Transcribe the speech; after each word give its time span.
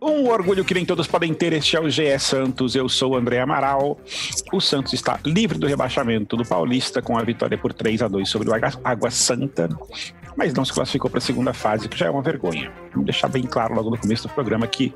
Um 0.00 0.28
orgulho 0.28 0.64
que 0.64 0.74
nem 0.74 0.84
todos 0.84 1.06
podem 1.06 1.34
ter, 1.34 1.52
este 1.52 1.76
é 1.76 1.80
o 1.80 1.88
GE 1.90 2.18
Santos. 2.18 2.74
Eu 2.74 2.88
sou 2.88 3.12
o 3.12 3.16
André 3.16 3.40
Amaral. 3.40 3.98
O 4.52 4.60
Santos 4.60 4.92
está 4.92 5.18
livre 5.24 5.58
do 5.58 5.66
rebaixamento 5.66 6.36
do 6.36 6.44
Paulista 6.44 7.02
com 7.02 7.18
a 7.18 7.22
vitória 7.22 7.58
por 7.58 7.72
3 7.72 8.02
a 8.02 8.08
2 8.08 8.28
sobre 8.28 8.48
o 8.48 8.52
Água 8.84 9.10
Santa, 9.10 9.68
mas 10.36 10.54
não 10.54 10.64
se 10.64 10.72
classificou 10.72 11.10
para 11.10 11.18
a 11.18 11.22
segunda 11.22 11.52
fase, 11.52 11.88
que 11.88 11.98
já 11.98 12.06
é 12.06 12.10
uma 12.10 12.22
vergonha. 12.22 12.72
Vamos 12.92 13.06
deixar 13.06 13.28
bem 13.28 13.42
claro 13.42 13.74
logo 13.74 13.90
no 13.90 13.98
começo 13.98 14.26
do 14.26 14.34
programa 14.34 14.66
que 14.66 14.94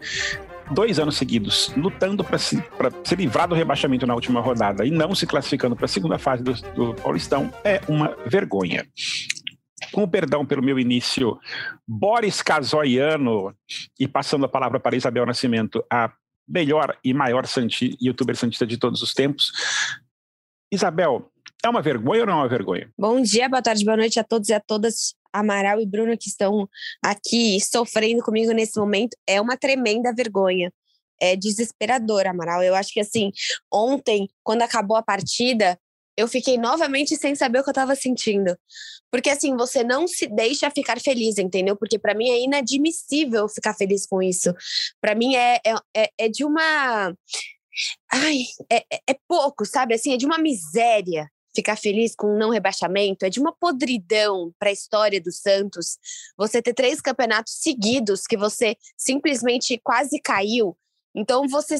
dois 0.71 0.99
anos 0.99 1.17
seguidos 1.17 1.73
lutando 1.77 2.25
para 2.25 2.39
se, 2.39 2.63
se 3.05 3.15
livrar 3.15 3.49
do 3.49 3.55
rebaixamento 3.55 4.07
na 4.07 4.15
última 4.15 4.41
rodada 4.41 4.85
e 4.85 4.91
não 4.91 5.15
se 5.15 5.27
classificando 5.27 5.77
para 5.77 5.87
a 5.87 5.89
segunda 5.89 6.19
fase 6.19 6.43
do, 6.43 6.53
do 6.75 6.95
Paulistão 6.95 7.53
é 7.65 7.81
uma 7.89 8.17
vergonha 8.27 8.87
com 9.93 10.09
perdão 10.09 10.45
pelo 10.45 10.63
meu 10.63 10.79
início, 10.79 11.39
Boris 11.87 12.43
Casoiano, 12.43 13.55
e 13.99 14.09
passando 14.09 14.45
a 14.45 14.49
palavra 14.49 14.81
para 14.81 14.97
Isabel 14.97 15.27
Nascimento, 15.27 15.85
a 15.91 16.13
melhor 16.49 16.97
e 17.05 17.13
maior 17.13 17.47
santi, 17.47 17.97
youtuber 18.01 18.37
santista 18.37 18.67
de 18.67 18.79
todos 18.79 19.03
os 19.03 19.13
tempos. 19.13 19.53
Isabel, 20.73 21.31
é 21.65 21.69
uma 21.69 21.83
vergonha 21.83 22.21
ou 22.21 22.27
não 22.27 22.35
é 22.35 22.37
uma 22.37 22.49
vergonha? 22.49 22.91
Bom 22.99 23.21
dia, 23.21 23.49
boa 23.49 23.63
tarde, 23.63 23.85
boa 23.85 23.97
noite 23.97 24.19
a 24.19 24.25
todos 24.25 24.49
e 24.49 24.55
a 24.55 24.61
todas. 24.61 25.15
Amaral 25.39 25.81
e 25.81 25.87
Bruno 25.87 26.17
que 26.17 26.29
estão 26.29 26.69
aqui 27.03 27.59
sofrendo 27.61 28.23
comigo 28.23 28.53
nesse 28.53 28.79
momento. 28.79 29.17
É 29.27 29.41
uma 29.41 29.57
tremenda 29.57 30.13
vergonha. 30.15 30.73
É 31.21 31.35
desesperador, 31.37 32.27
Amaral. 32.27 32.63
Eu 32.63 32.75
acho 32.75 32.93
que 32.93 33.01
assim, 33.01 33.31
ontem, 33.73 34.29
quando 34.43 34.63
acabou 34.63 34.97
a 34.97 35.03
partida, 35.03 35.79
eu 36.17 36.27
fiquei 36.27 36.57
novamente 36.57 37.17
sem 37.17 37.35
saber 37.35 37.61
o 37.61 37.63
que 37.63 37.69
eu 37.69 37.73
estava 37.73 37.95
sentindo. 37.95 38.57
Porque 39.11 39.31
assim, 39.31 39.57
você 39.57 39.85
não 39.85 40.09
se 40.09 40.27
deixa 40.27 40.71
ficar 40.71 41.01
feliz, 41.01 41.39
entendeu? 41.39 41.77
Porque 41.77 41.99
para 41.99 42.15
mim 42.15 42.29
é 42.31 42.41
inadmissível 42.41 43.49
ficar 43.49 43.75
feliz 43.75 44.07
com 44.07 44.23
isso. 44.23 44.55
Para 45.01 45.15
mim 45.15 45.37
é, 45.37 45.61
é, 45.65 45.75
é, 45.95 46.11
é 46.19 46.29
de 46.29 46.45
uma. 46.45 47.15
Ai, 48.13 48.39
é, 48.71 48.77
é, 48.93 49.01
é 49.11 49.17
pouco, 49.29 49.65
sabe? 49.67 49.95
Assim, 49.95 50.13
é 50.13 50.17
de 50.17 50.27
uma 50.27 50.39
miséria 50.39 51.31
ficar 51.57 51.77
feliz 51.77 52.15
com 52.15 52.35
um 52.35 52.39
não 52.39 52.51
rebaixamento, 52.51 53.25
é 53.25 53.31
de 53.31 53.41
uma 53.41 53.53
podridão 53.53 54.53
para 54.59 54.69
a 54.69 54.73
história 54.73 55.21
do 55.21 55.33
Santos. 55.33 55.99
Você 56.37 56.63
ter 56.63 56.75
três 56.75 57.01
campeonatos 57.01 57.55
seguidos 57.55 58.27
que 58.27 58.37
você 58.37 58.77
simplesmente 58.97 59.81
quase 59.83 60.21
caiu. 60.21 60.77
Então 61.15 61.49
você 61.49 61.77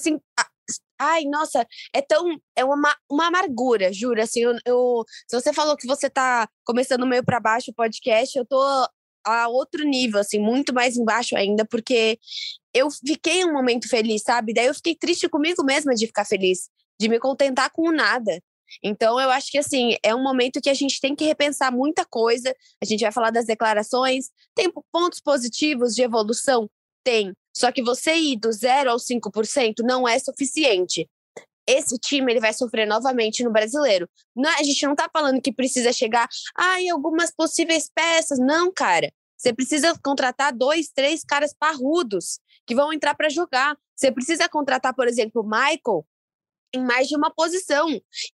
Ai, 0.99 1.25
nossa, 1.25 1.67
é 1.93 2.01
tão. 2.01 2.41
É 2.57 2.65
uma, 2.65 2.97
uma 3.09 3.27
amargura, 3.27 3.93
juro. 3.93 4.21
Assim, 4.21 4.41
eu, 4.41 4.57
eu, 4.65 5.05
se 5.29 5.39
você 5.39 5.53
falou 5.53 5.77
que 5.77 5.87
você 5.87 6.09
tá 6.09 6.49
começando 6.65 7.07
meio 7.07 7.25
para 7.25 7.39
baixo 7.39 7.71
o 7.71 7.75
podcast, 7.75 8.37
eu 8.37 8.47
tô 8.47 8.61
a 9.25 9.49
outro 9.49 9.85
nível, 9.85 10.21
assim, 10.21 10.39
muito 10.39 10.73
mais 10.73 10.97
embaixo 10.97 11.37
ainda, 11.37 11.65
porque 11.65 12.19
eu 12.73 12.89
fiquei 12.91 13.45
um 13.45 13.53
momento 13.53 13.89
feliz, 13.89 14.23
sabe? 14.23 14.55
Daí 14.55 14.67
eu 14.67 14.75
fiquei 14.75 14.95
triste 14.95 15.29
comigo 15.29 15.65
mesma 15.65 15.95
de 15.95 16.07
ficar 16.07 16.25
feliz, 16.25 16.71
de 16.99 17.09
me 17.09 17.19
contentar 17.19 17.71
com 17.71 17.91
nada. 17.91 18.41
Então, 18.83 19.21
eu 19.21 19.31
acho 19.31 19.51
que, 19.51 19.59
assim, 19.59 19.97
é 20.03 20.15
um 20.15 20.23
momento 20.23 20.61
que 20.61 20.71
a 20.71 20.75
gente 20.75 21.01
tem 21.01 21.15
que 21.15 21.25
repensar 21.25 21.73
muita 21.73 22.05
coisa. 22.05 22.55
A 22.83 22.85
gente 22.85 23.01
vai 23.03 23.13
falar 23.13 23.31
das 23.31 23.47
declarações, 23.47 24.31
tem 24.55 24.71
pontos 24.93 25.21
positivos 25.21 25.95
de 25.95 26.03
evolução? 26.03 26.69
Tem. 27.05 27.33
Só 27.57 27.73
que 27.73 27.83
você 27.83 28.15
ir 28.15 28.37
do 28.37 28.53
0 28.53 28.91
ao 28.91 28.99
5% 28.99 29.77
não 29.83 30.07
é 30.07 30.19
suficiente. 30.19 31.09
Esse 31.67 31.99
time 31.99 32.33
ele 32.33 32.41
vai 32.41 32.53
sofrer 32.53 32.87
novamente 32.87 33.43
no 33.43 33.51
brasileiro. 33.51 34.09
Não, 34.35 34.51
a 34.51 34.63
gente 34.63 34.85
não 34.85 34.93
está 34.93 35.09
falando 35.13 35.41
que 35.41 35.53
precisa 35.53 35.93
chegar 35.93 36.29
ah, 36.57 36.81
em 36.81 36.91
algumas 36.91 37.35
possíveis 37.35 37.91
peças. 37.93 38.39
Não, 38.39 38.73
cara. 38.73 39.13
Você 39.37 39.53
precisa 39.53 39.99
contratar 40.03 40.53
dois, 40.53 40.89
três 40.89 41.23
caras 41.25 41.55
parrudos 41.59 42.41
que 42.67 42.75
vão 42.75 42.93
entrar 42.93 43.15
para 43.15 43.29
jogar. 43.29 43.77
Você 43.95 44.11
precisa 44.13 44.49
contratar, 44.49 44.95
por 44.95 45.09
exemplo, 45.09 45.43
o 45.43 45.45
Michael 45.45 46.05
em 46.77 46.85
mais 46.85 47.09
de 47.09 47.17
uma 47.17 47.31
posição. 47.31 47.89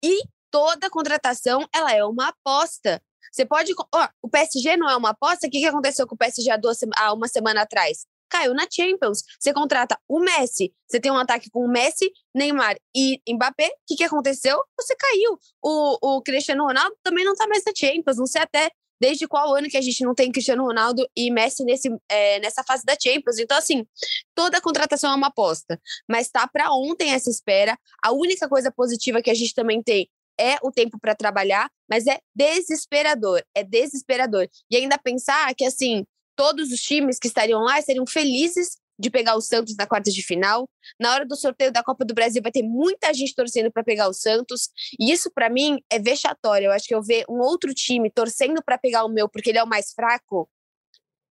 E 0.03 0.23
toda 0.51 0.91
contratação 0.91 1.67
ela 1.75 1.93
é 1.93 2.05
uma 2.05 2.29
aposta. 2.29 3.03
Você 3.33 3.47
pode. 3.47 3.73
Oh, 3.73 4.09
o 4.23 4.29
PSG 4.29 4.77
não 4.77 4.91
é 4.91 4.97
uma 4.97 5.11
aposta? 5.11 5.47
O 5.47 5.51
que, 5.51 5.61
que 5.61 5.67
aconteceu 5.67 6.07
com 6.07 6.15
o 6.15 6.19
PSG 6.19 6.51
há, 6.51 6.57
duas, 6.57 6.79
há 6.97 7.13
uma 7.13 7.29
semana 7.29 7.63
atrás? 7.63 8.07
caiu 8.31 8.55
na 8.55 8.67
Champions. 8.71 9.23
Você 9.39 9.53
contrata 9.53 9.99
o 10.09 10.21
Messi, 10.21 10.73
você 10.89 11.01
tem 11.01 11.11
um 11.11 11.19
ataque 11.19 11.51
com 11.51 11.65
o 11.65 11.69
Messi, 11.69 12.11
Neymar 12.35 12.77
e 12.95 13.21
Mbappé. 13.29 13.67
O 13.67 13.71
que, 13.89 13.97
que 13.97 14.05
aconteceu? 14.05 14.57
Você 14.81 14.95
caiu. 14.97 15.39
O, 15.61 16.17
o 16.17 16.23
Cristiano 16.23 16.65
Ronaldo 16.65 16.97
também 17.03 17.25
não 17.25 17.35
tá 17.35 17.47
mais 17.47 17.65
na 17.65 17.73
Champions. 17.77 18.17
Não 18.17 18.27
sei 18.27 18.41
até 18.41 18.71
desde 19.01 19.27
qual 19.27 19.55
ano 19.55 19.69
que 19.69 19.77
a 19.77 19.81
gente 19.81 20.05
não 20.05 20.15
tem 20.15 20.31
Cristiano 20.31 20.65
Ronaldo 20.65 21.07
e 21.17 21.31
Messi 21.31 21.65
nesse, 21.65 21.89
é, 22.09 22.39
nessa 22.41 22.63
fase 22.63 22.85
da 22.85 22.97
Champions. 23.01 23.39
Então, 23.39 23.57
assim, 23.57 23.87
toda 24.35 24.61
contratação 24.61 25.13
é 25.13 25.15
uma 25.15 25.29
aposta. 25.29 25.81
Mas 26.09 26.29
tá 26.29 26.47
para 26.47 26.73
ontem 26.73 27.13
essa 27.13 27.31
espera. 27.31 27.79
A 28.03 28.13
única 28.13 28.49
coisa 28.49 28.71
positiva 28.71 29.23
que 29.23 29.31
a 29.31 29.35
gente 29.35 29.55
também 29.55 29.83
tem 29.83 30.09
é 30.39 30.57
o 30.63 30.73
tempo 30.73 30.99
para 30.99 31.15
trabalhar, 31.15 31.71
mas 31.89 32.07
é 32.07 32.19
desesperador, 32.35 33.43
é 33.55 33.63
desesperador. 33.63 34.49
E 34.71 34.77
ainda 34.77 34.99
pensar 34.99 35.55
que, 35.55 35.65
assim, 35.65 36.05
todos 36.35 36.73
os 36.73 36.81
times 36.81 37.19
que 37.19 37.29
estariam 37.29 37.61
lá 37.61 37.81
seriam 37.83 38.07
felizes 38.07 38.79
de 39.01 39.11
pegar 39.11 39.35
o 39.35 39.41
Santos 39.41 39.75
na 39.77 39.87
quarta 39.87 40.11
de 40.11 40.23
final. 40.23 40.69
Na 41.01 41.13
hora 41.15 41.27
do 41.27 41.35
sorteio 41.35 41.73
da 41.73 41.83
Copa 41.83 42.05
do 42.05 42.13
Brasil 42.13 42.43
vai 42.43 42.53
ter 42.53 42.63
muita 42.63 43.13
gente 43.15 43.35
torcendo 43.35 43.73
para 43.73 43.83
pegar 43.83 44.09
o 44.09 44.13
Santos, 44.13 44.69
e 44.99 45.11
isso 45.11 45.31
para 45.33 45.49
mim 45.49 45.79
é 45.91 45.99
vexatório. 45.99 46.67
Eu 46.67 46.73
acho 46.73 46.87
que 46.87 46.95
eu 46.95 47.03
ver 47.03 47.25
um 47.29 47.39
outro 47.41 47.73
time 47.73 48.11
torcendo 48.11 48.63
para 48.63 48.77
pegar 48.77 49.05
o 49.05 49.09
meu 49.09 49.29
porque 49.29 49.51
ele 49.51 49.59
é 49.59 49.65
o 49.65 49.69
mais 49.69 49.93
fraco, 49.93 50.49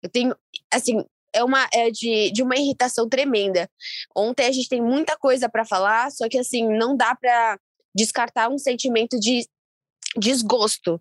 eu 0.03 0.09
tenho 0.09 0.35
assim, 0.73 1.05
é 1.33 1.45
uma 1.45 1.69
é 1.73 1.91
de, 1.91 2.31
de 2.31 2.43
uma 2.43 2.57
irritação 2.57 3.09
tremenda. 3.09 3.69
Ontem 4.17 4.47
a 4.47 4.53
gente 4.53 4.69
tem 4.69 4.81
muita 4.81 5.17
coisa 5.17 5.49
para 5.49 5.65
falar, 5.65 6.11
só 6.11 6.29
que 6.29 6.39
assim, 6.39 6.67
não 6.67 6.97
dá 6.97 7.15
para 7.15 7.61
descartar 7.95 8.49
um 8.49 8.59
sentimento 8.59 9.19
de 9.19 9.47
desgosto 10.17 11.01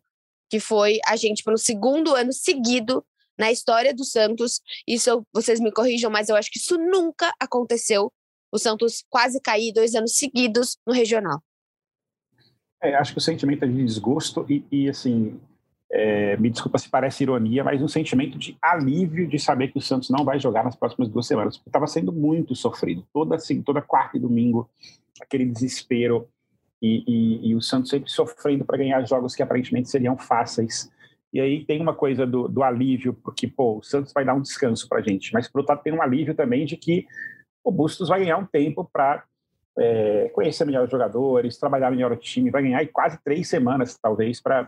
que 0.49 0.59
foi 0.59 0.99
a 1.05 1.15
gente 1.15 1.43
pelo 1.43 1.57
segundo 1.57 2.15
ano 2.15 2.33
seguido 2.33 3.05
na 3.37 3.51
história 3.51 3.93
do 3.93 4.03
Santos. 4.03 4.61
Isso 4.87 5.25
vocês 5.33 5.59
me 5.59 5.71
corrijam, 5.71 6.11
mas 6.11 6.29
eu 6.29 6.35
acho 6.35 6.51
que 6.51 6.59
isso 6.59 6.77
nunca 6.77 7.33
aconteceu. 7.39 8.11
O 8.51 8.57
Santos 8.57 9.03
quase 9.09 9.41
cair 9.41 9.73
dois 9.73 9.93
anos 9.93 10.17
seguidos 10.17 10.77
no 10.85 10.93
regional. 10.93 11.41
É, 12.81 12.95
acho 12.95 13.11
que 13.11 13.17
o 13.17 13.21
sentimento 13.21 13.65
é 13.65 13.67
de 13.67 13.83
desgosto 13.83 14.45
e, 14.47 14.63
e 14.71 14.89
assim, 14.89 15.39
é, 15.91 16.37
me 16.37 16.49
desculpa 16.49 16.77
se 16.77 16.89
parece 16.89 17.23
ironia, 17.23 17.63
mas 17.63 17.81
um 17.81 17.87
sentimento 17.87 18.37
de 18.37 18.57
alívio 18.61 19.27
de 19.27 19.39
saber 19.39 19.69
que 19.69 19.77
o 19.77 19.81
Santos 19.81 20.09
não 20.09 20.23
vai 20.23 20.39
jogar 20.39 20.63
nas 20.63 20.75
próximas 20.75 21.09
duas 21.09 21.25
semanas, 21.25 21.61
estava 21.65 21.87
sendo 21.87 22.11
muito 22.11 22.55
sofrido. 22.55 23.05
Toda, 23.13 23.35
assim, 23.35 23.61
toda 23.61 23.81
quarta 23.81 24.17
e 24.17 24.19
domingo, 24.19 24.69
aquele 25.21 25.45
desespero 25.45 26.27
e, 26.81 27.03
e, 27.07 27.49
e 27.49 27.55
o 27.55 27.61
Santos 27.61 27.89
sempre 27.89 28.11
sofrendo 28.11 28.65
para 28.65 28.77
ganhar 28.77 29.03
jogos 29.05 29.35
que 29.35 29.41
aparentemente 29.41 29.89
seriam 29.89 30.17
fáceis. 30.17 30.91
E 31.37 31.39
aí 31.39 31.63
tem 31.63 31.79
uma 31.79 31.93
coisa 31.93 32.25
do, 32.25 32.47
do 32.47 32.63
alívio, 32.63 33.13
porque 33.13 33.45
pô, 33.47 33.77
o 33.77 33.83
Santos 33.83 34.11
vai 34.11 34.25
dar 34.25 34.33
um 34.33 34.41
descanso 34.41 34.89
para 34.89 34.97
a 34.97 35.01
gente, 35.03 35.31
mas 35.31 35.47
por 35.47 35.59
outro 35.59 35.71
lado 35.71 35.83
tem 35.83 35.93
um 35.93 36.01
alívio 36.01 36.33
também 36.33 36.65
de 36.65 36.75
que 36.75 37.05
o 37.63 37.71
Bustos 37.71 38.09
vai 38.09 38.21
ganhar 38.21 38.37
um 38.37 38.45
tempo 38.47 38.89
para 38.91 39.23
é, 39.77 40.31
conhecer 40.33 40.65
melhor 40.65 40.85
os 40.85 40.89
jogadores, 40.89 41.59
trabalhar 41.59 41.91
melhor 41.91 42.11
o 42.11 42.17
time, 42.17 42.49
vai 42.49 42.63
ganhar 42.63 42.83
quase 42.87 43.19
três 43.23 43.47
semanas, 43.47 43.95
talvez, 44.01 44.41
para 44.41 44.67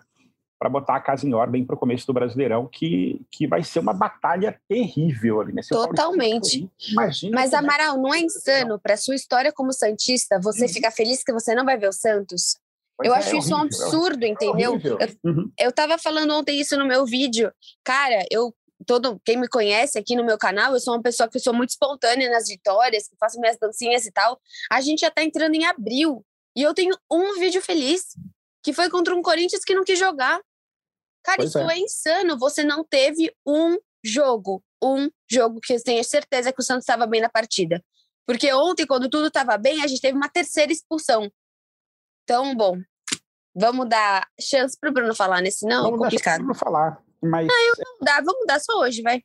para 0.60 0.70
botar 0.70 0.98
a 0.98 1.00
casa 1.00 1.26
em 1.26 1.34
ordem 1.34 1.66
para 1.66 1.74
o 1.74 1.80
começo 1.80 2.06
do 2.06 2.12
Brasileirão, 2.12 2.68
que, 2.68 3.22
que 3.32 3.48
vai 3.48 3.64
ser 3.64 3.80
uma 3.80 3.94
batalha 3.94 4.60
terrível 4.68 5.40
ali, 5.40 5.54
né? 5.54 5.62
Totalmente. 5.70 6.70
Imagina. 6.92 7.34
Mas, 7.34 7.54
Amaral, 7.54 7.98
não 7.98 8.14
é 8.14 8.20
insano 8.20 8.78
para 8.78 8.98
sua 8.98 9.16
história 9.16 9.54
como 9.54 9.72
Santista 9.72 10.38
você 10.38 10.64
uhum. 10.64 10.70
ficar 10.70 10.92
feliz 10.92 11.24
que 11.24 11.32
você 11.32 11.56
não 11.56 11.64
vai 11.64 11.78
ver 11.78 11.88
o 11.88 11.94
Santos? 11.94 12.60
Eu 13.04 13.14
acho 13.14 13.36
é, 13.36 13.40
isso 13.40 13.54
um 13.54 13.62
absurdo, 13.62 14.26
entendeu? 14.26 14.80
eu, 14.84 15.08
uhum. 15.24 15.52
eu 15.58 15.72
tava 15.72 15.98
falando 15.98 16.34
ontem 16.34 16.60
isso 16.60 16.78
no 16.78 16.86
meu 16.86 17.06
vídeo. 17.06 17.52
Cara, 17.84 18.26
eu 18.30 18.54
todo 18.86 19.20
quem 19.26 19.38
me 19.38 19.48
conhece 19.48 19.98
aqui 20.00 20.16
no 20.16 20.24
meu 20.24 20.38
canal, 20.38 20.74
eu 20.74 20.80
sou 20.80 20.94
uma 20.94 21.02
pessoa 21.02 21.30
que 21.30 21.40
sou 21.40 21.54
muito 21.54 21.72
espontânea 21.72 22.30
nas 22.30 22.48
vitórias, 22.48 23.08
que 23.08 23.16
faço 23.18 23.40
minhas 23.40 23.58
dancinhas 23.58 24.06
e 24.06 24.12
tal. 24.12 24.40
A 24.72 24.82
gente 24.82 25.02
já 25.02 25.12
tá 25.12 25.24
entrando 25.24 25.56
em 25.56 25.66
abril 25.66 26.26
e 26.56 26.62
eu 26.62 26.74
tenho 26.74 26.96
um 27.12 27.40
vídeo 27.40 27.62
feliz, 27.62 28.04
que 28.64 28.74
foi 28.74 28.90
contra 28.90 29.16
um 29.16 29.22
Corinthians 29.22 29.64
que 29.64 29.76
não 29.76 29.84
quis 29.84 30.00
jogar. 30.00 30.40
Cara, 31.24 31.38
pois 31.38 31.50
isso 31.50 31.60
é. 31.60 31.74
é 31.74 31.80
insano. 31.80 32.38
Você 32.38 32.64
não 32.64 32.84
teve 32.84 33.34
um 33.46 33.78
jogo, 34.04 34.64
um 34.82 35.10
jogo 35.30 35.60
que 35.62 35.74
eu 35.74 35.84
tenho 35.84 36.04
certeza 36.04 36.52
que 36.52 36.62
o 36.62 36.64
Santos 36.64 36.84
estava 36.84 37.06
bem 37.06 37.22
na 37.22 37.30
partida. 37.30 37.84
Porque 38.26 38.54
ontem, 38.54 38.86
quando 38.86 39.10
tudo 39.10 39.28
estava 39.28 39.58
bem, 39.58 39.84
a 39.84 39.88
gente 39.88 40.02
teve 40.02 40.16
uma 40.16 40.30
terceira 40.30 40.72
expulsão. 40.72 41.32
Então, 42.24 42.56
bom, 42.56 42.78
vamos 43.56 43.88
dar 43.88 44.28
chance 44.40 44.78
pro 44.80 44.92
Bruno 44.92 45.16
falar 45.16 45.42
nesse 45.42 45.66
não? 45.66 45.84
Vamos 45.84 46.00
complicado. 46.00 46.38
Dar 46.38 46.44
Bruno 46.44 46.56
falar, 46.56 47.02
mas 47.22 47.48
ah, 47.50 47.68
eu 47.68 47.76
vou 47.76 47.98
mudar, 48.00 48.24
vou 48.24 48.40
mudar 48.40 48.60
só 48.60 48.80
hoje, 48.80 49.02
vai. 49.02 49.22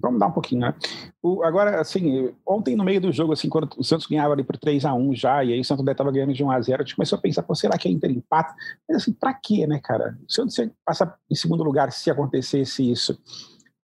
Vamos 0.00 0.20
dar 0.20 0.28
um 0.28 0.32
pouquinho, 0.32 0.60
né? 0.60 0.74
O, 1.20 1.42
agora, 1.42 1.80
assim, 1.80 2.32
ontem 2.46 2.76
no 2.76 2.84
meio 2.84 3.00
do 3.00 3.10
jogo, 3.10 3.32
assim, 3.32 3.48
quando 3.48 3.68
o 3.76 3.82
Santos 3.82 4.06
ganhava 4.06 4.32
ali 4.32 4.44
por 4.44 4.56
3 4.56 4.84
a 4.84 4.94
1 4.94 5.14
já, 5.14 5.44
e 5.44 5.52
aí 5.52 5.60
o 5.60 5.64
Santos 5.64 5.84
estava 5.86 6.12
ganhando 6.12 6.32
de 6.32 6.44
1 6.44 6.50
a 6.50 6.60
0 6.60 6.82
a 6.82 6.84
gente 6.84 6.94
começou 6.94 7.18
a 7.18 7.20
pensar, 7.20 7.42
pô, 7.42 7.54
será 7.54 7.76
que 7.76 7.88
a 7.88 7.90
Inter 7.90 8.12
empata? 8.12 8.54
Mas 8.88 8.98
assim, 8.98 9.12
pra 9.12 9.34
quê, 9.34 9.66
né, 9.66 9.80
cara? 9.82 10.16
O 10.26 10.32
Santos 10.32 10.56
ia 10.56 10.70
passar 10.84 11.18
em 11.28 11.34
segundo 11.34 11.64
lugar 11.64 11.90
se 11.90 12.10
acontecesse 12.10 12.88
isso. 12.88 13.20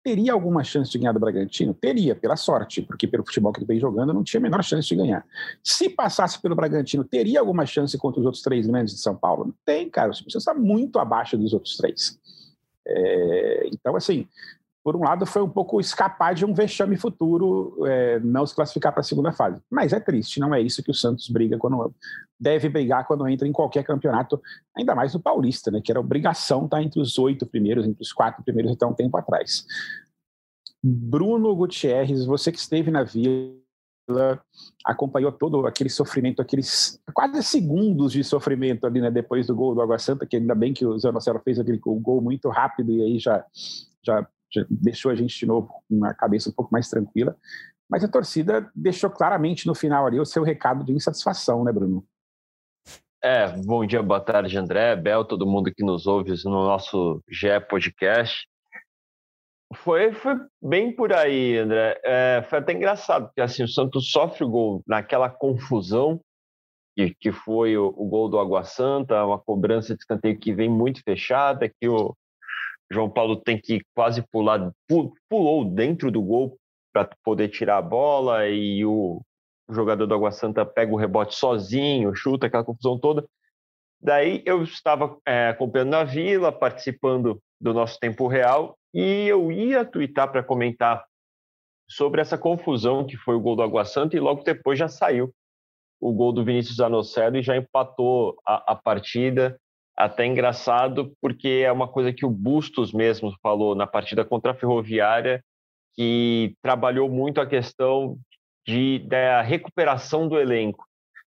Teria 0.02 0.32
alguma 0.32 0.64
chance 0.64 0.90
de 0.90 0.98
ganhar 0.98 1.12
do 1.12 1.20
Bragantino? 1.20 1.72
Teria, 1.72 2.14
pela 2.14 2.34
sorte, 2.34 2.82
porque 2.82 3.06
pelo 3.06 3.24
futebol 3.24 3.52
que 3.52 3.60
ele 3.60 3.66
vem 3.66 3.78
jogando 3.78 4.12
não 4.12 4.24
tinha 4.24 4.40
a 4.40 4.42
menor 4.42 4.62
chance 4.62 4.88
de 4.88 4.96
ganhar. 4.96 5.24
Se 5.62 5.88
passasse 5.88 6.40
pelo 6.42 6.56
Bragantino, 6.56 7.04
teria 7.04 7.38
alguma 7.38 7.64
chance 7.64 7.96
contra 7.96 8.18
os 8.18 8.26
outros 8.26 8.42
três 8.42 8.66
grandes 8.66 8.94
de 8.94 9.00
São 9.00 9.14
Paulo? 9.14 9.46
Não 9.46 9.54
tem, 9.64 9.88
cara. 9.88 10.10
O 10.10 10.14
Santos 10.14 10.34
está 10.34 10.52
muito 10.52 10.98
abaixo 10.98 11.38
dos 11.38 11.52
outros 11.52 11.76
três. 11.76 12.18
É, 12.84 13.68
então, 13.72 13.94
assim, 13.94 14.26
por 14.84 14.96
um 14.96 15.00
lado, 15.00 15.24
foi 15.24 15.42
um 15.42 15.48
pouco 15.48 15.80
escapar 15.80 16.34
de 16.34 16.44
um 16.44 16.52
vexame 16.52 16.96
futuro, 16.96 17.86
é, 17.86 18.18
não 18.18 18.44
se 18.44 18.54
classificar 18.54 18.92
para 18.92 19.00
a 19.00 19.04
segunda 19.04 19.32
fase. 19.32 19.60
Mas 19.70 19.92
é 19.92 20.00
triste, 20.00 20.40
não 20.40 20.52
é 20.52 20.60
isso 20.60 20.82
que 20.82 20.90
o 20.90 20.94
Santos 20.94 21.28
briga 21.28 21.56
quando 21.56 21.94
deve 22.38 22.68
brigar 22.68 23.06
quando 23.06 23.28
entra 23.28 23.46
em 23.46 23.52
qualquer 23.52 23.84
campeonato, 23.84 24.40
ainda 24.76 24.94
mais 24.94 25.14
no 25.14 25.20
Paulista, 25.20 25.70
né? 25.70 25.80
Que 25.80 25.92
era 25.92 26.00
obrigação 26.00 26.64
estar 26.64 26.82
entre 26.82 27.00
os 27.00 27.16
oito 27.16 27.46
primeiros, 27.46 27.86
entre 27.86 28.02
os 28.02 28.12
quatro 28.12 28.42
primeiros 28.42 28.72
até 28.72 28.84
um 28.84 28.92
tempo 28.92 29.16
atrás. 29.16 29.64
Bruno 30.82 31.54
Gutierrez, 31.54 32.24
você 32.24 32.50
que 32.50 32.58
esteve 32.58 32.90
na 32.90 33.04
Vila, 33.04 34.42
acompanhou 34.84 35.30
todo 35.30 35.64
aquele 35.64 35.90
sofrimento, 35.90 36.42
aqueles 36.42 37.00
quase 37.14 37.40
segundos 37.44 38.10
de 38.10 38.24
sofrimento 38.24 38.84
ali, 38.84 39.00
né? 39.00 39.12
Depois 39.12 39.46
do 39.46 39.54
gol 39.54 39.76
do 39.76 39.80
Água 39.80 40.00
Santa, 40.00 40.26
que 40.26 40.36
ainda 40.36 40.56
bem 40.56 40.74
que 40.74 40.84
o 40.84 40.98
Zé 40.98 41.12
Marcelo 41.12 41.40
fez 41.44 41.60
aquele 41.60 41.78
gol 41.78 42.20
muito 42.20 42.48
rápido 42.48 42.90
e 42.90 43.00
aí 43.00 43.18
já 43.20 43.46
já 44.04 44.26
deixou 44.68 45.10
a 45.10 45.14
gente 45.14 45.38
de 45.38 45.46
novo 45.46 45.68
com 45.68 45.96
uma 45.96 46.14
cabeça 46.14 46.50
um 46.50 46.52
pouco 46.52 46.72
mais 46.72 46.88
tranquila. 46.88 47.36
Mas 47.88 48.02
a 48.02 48.08
torcida 48.08 48.70
deixou 48.74 49.10
claramente 49.10 49.66
no 49.66 49.74
final 49.74 50.06
ali 50.06 50.18
o 50.18 50.24
seu 50.24 50.42
recado 50.42 50.84
de 50.84 50.92
insatisfação, 50.92 51.62
né, 51.62 51.72
Bruno? 51.72 52.04
É, 53.22 53.48
bom 53.64 53.86
dia, 53.86 54.02
boa 54.02 54.20
tarde, 54.20 54.58
André, 54.58 54.96
Bel, 54.96 55.24
todo 55.24 55.46
mundo 55.46 55.72
que 55.72 55.84
nos 55.84 56.06
ouve 56.06 56.32
no 56.44 56.64
nosso 56.64 57.22
GE 57.30 57.60
Podcast. 57.68 58.48
Foi, 59.76 60.12
foi 60.12 60.34
bem 60.60 60.94
por 60.94 61.12
aí, 61.12 61.58
André. 61.58 62.00
É, 62.04 62.42
foi 62.48 62.58
até 62.58 62.72
engraçado, 62.72 63.26
porque 63.26 63.40
assim, 63.40 63.62
o 63.62 63.68
Santos 63.68 64.10
sofre 64.10 64.44
o 64.44 64.48
gol 64.48 64.82
naquela 64.86 65.30
confusão, 65.30 66.20
que, 66.96 67.14
que 67.14 67.32
foi 67.32 67.76
o, 67.76 67.94
o 67.96 68.06
gol 68.06 68.28
do 68.28 68.38
Água 68.38 68.64
Santa, 68.64 69.24
uma 69.24 69.38
cobrança 69.38 69.94
de 69.94 70.00
escanteio 70.00 70.38
que 70.38 70.52
vem 70.52 70.68
muito 70.68 71.00
fechada, 71.02 71.68
que 71.68 71.88
o, 71.88 72.16
João 72.92 73.10
Paulo 73.10 73.36
tem 73.36 73.58
que 73.58 73.80
quase 73.94 74.22
pular, 74.30 74.72
pulou 75.28 75.64
dentro 75.64 76.10
do 76.10 76.22
gol 76.22 76.56
para 76.92 77.08
poder 77.24 77.48
tirar 77.48 77.78
a 77.78 77.82
bola 77.82 78.46
e 78.48 78.84
o 78.84 79.22
jogador 79.70 80.06
do 80.06 80.14
Água 80.14 80.30
Santa 80.30 80.64
pega 80.66 80.92
o 80.92 80.96
rebote 80.96 81.34
sozinho, 81.34 82.14
chuta 82.14 82.46
aquela 82.46 82.64
confusão 82.64 82.98
toda. 82.98 83.26
Daí 84.00 84.42
eu 84.44 84.62
estava 84.62 85.16
é, 85.26 85.48
acompanhando 85.48 85.90
na 85.90 86.04
Vila, 86.04 86.52
participando 86.52 87.40
do 87.60 87.72
nosso 87.72 87.98
tempo 87.98 88.26
real 88.26 88.76
e 88.92 89.26
eu 89.26 89.50
ia 89.50 89.84
twittar 89.84 90.30
para 90.30 90.42
comentar 90.42 91.04
sobre 91.88 92.20
essa 92.20 92.36
confusão 92.36 93.06
que 93.06 93.16
foi 93.16 93.34
o 93.34 93.40
gol 93.40 93.56
do 93.56 93.62
Água 93.62 93.84
Santa 93.84 94.16
e 94.16 94.20
logo 94.20 94.42
depois 94.42 94.78
já 94.78 94.88
saiu 94.88 95.32
o 96.00 96.12
gol 96.12 96.32
do 96.32 96.44
Vinícius 96.44 96.80
Anocedo 96.80 97.38
e 97.38 97.42
já 97.42 97.56
empatou 97.56 98.36
a, 98.44 98.72
a 98.72 98.74
partida 98.74 99.58
até 99.96 100.26
engraçado, 100.26 101.14
porque 101.20 101.62
é 101.64 101.70
uma 101.72 101.88
coisa 101.88 102.12
que 102.12 102.24
o 102.24 102.30
Bustos 102.30 102.92
mesmo 102.92 103.32
falou 103.42 103.74
na 103.74 103.86
partida 103.86 104.24
contra 104.24 104.52
a 104.52 104.54
Ferroviária, 104.54 105.42
que 105.94 106.54
trabalhou 106.62 107.08
muito 107.08 107.40
a 107.40 107.46
questão 107.46 108.18
de, 108.66 109.00
da 109.00 109.42
recuperação 109.42 110.28
do 110.28 110.38
elenco, 110.38 110.84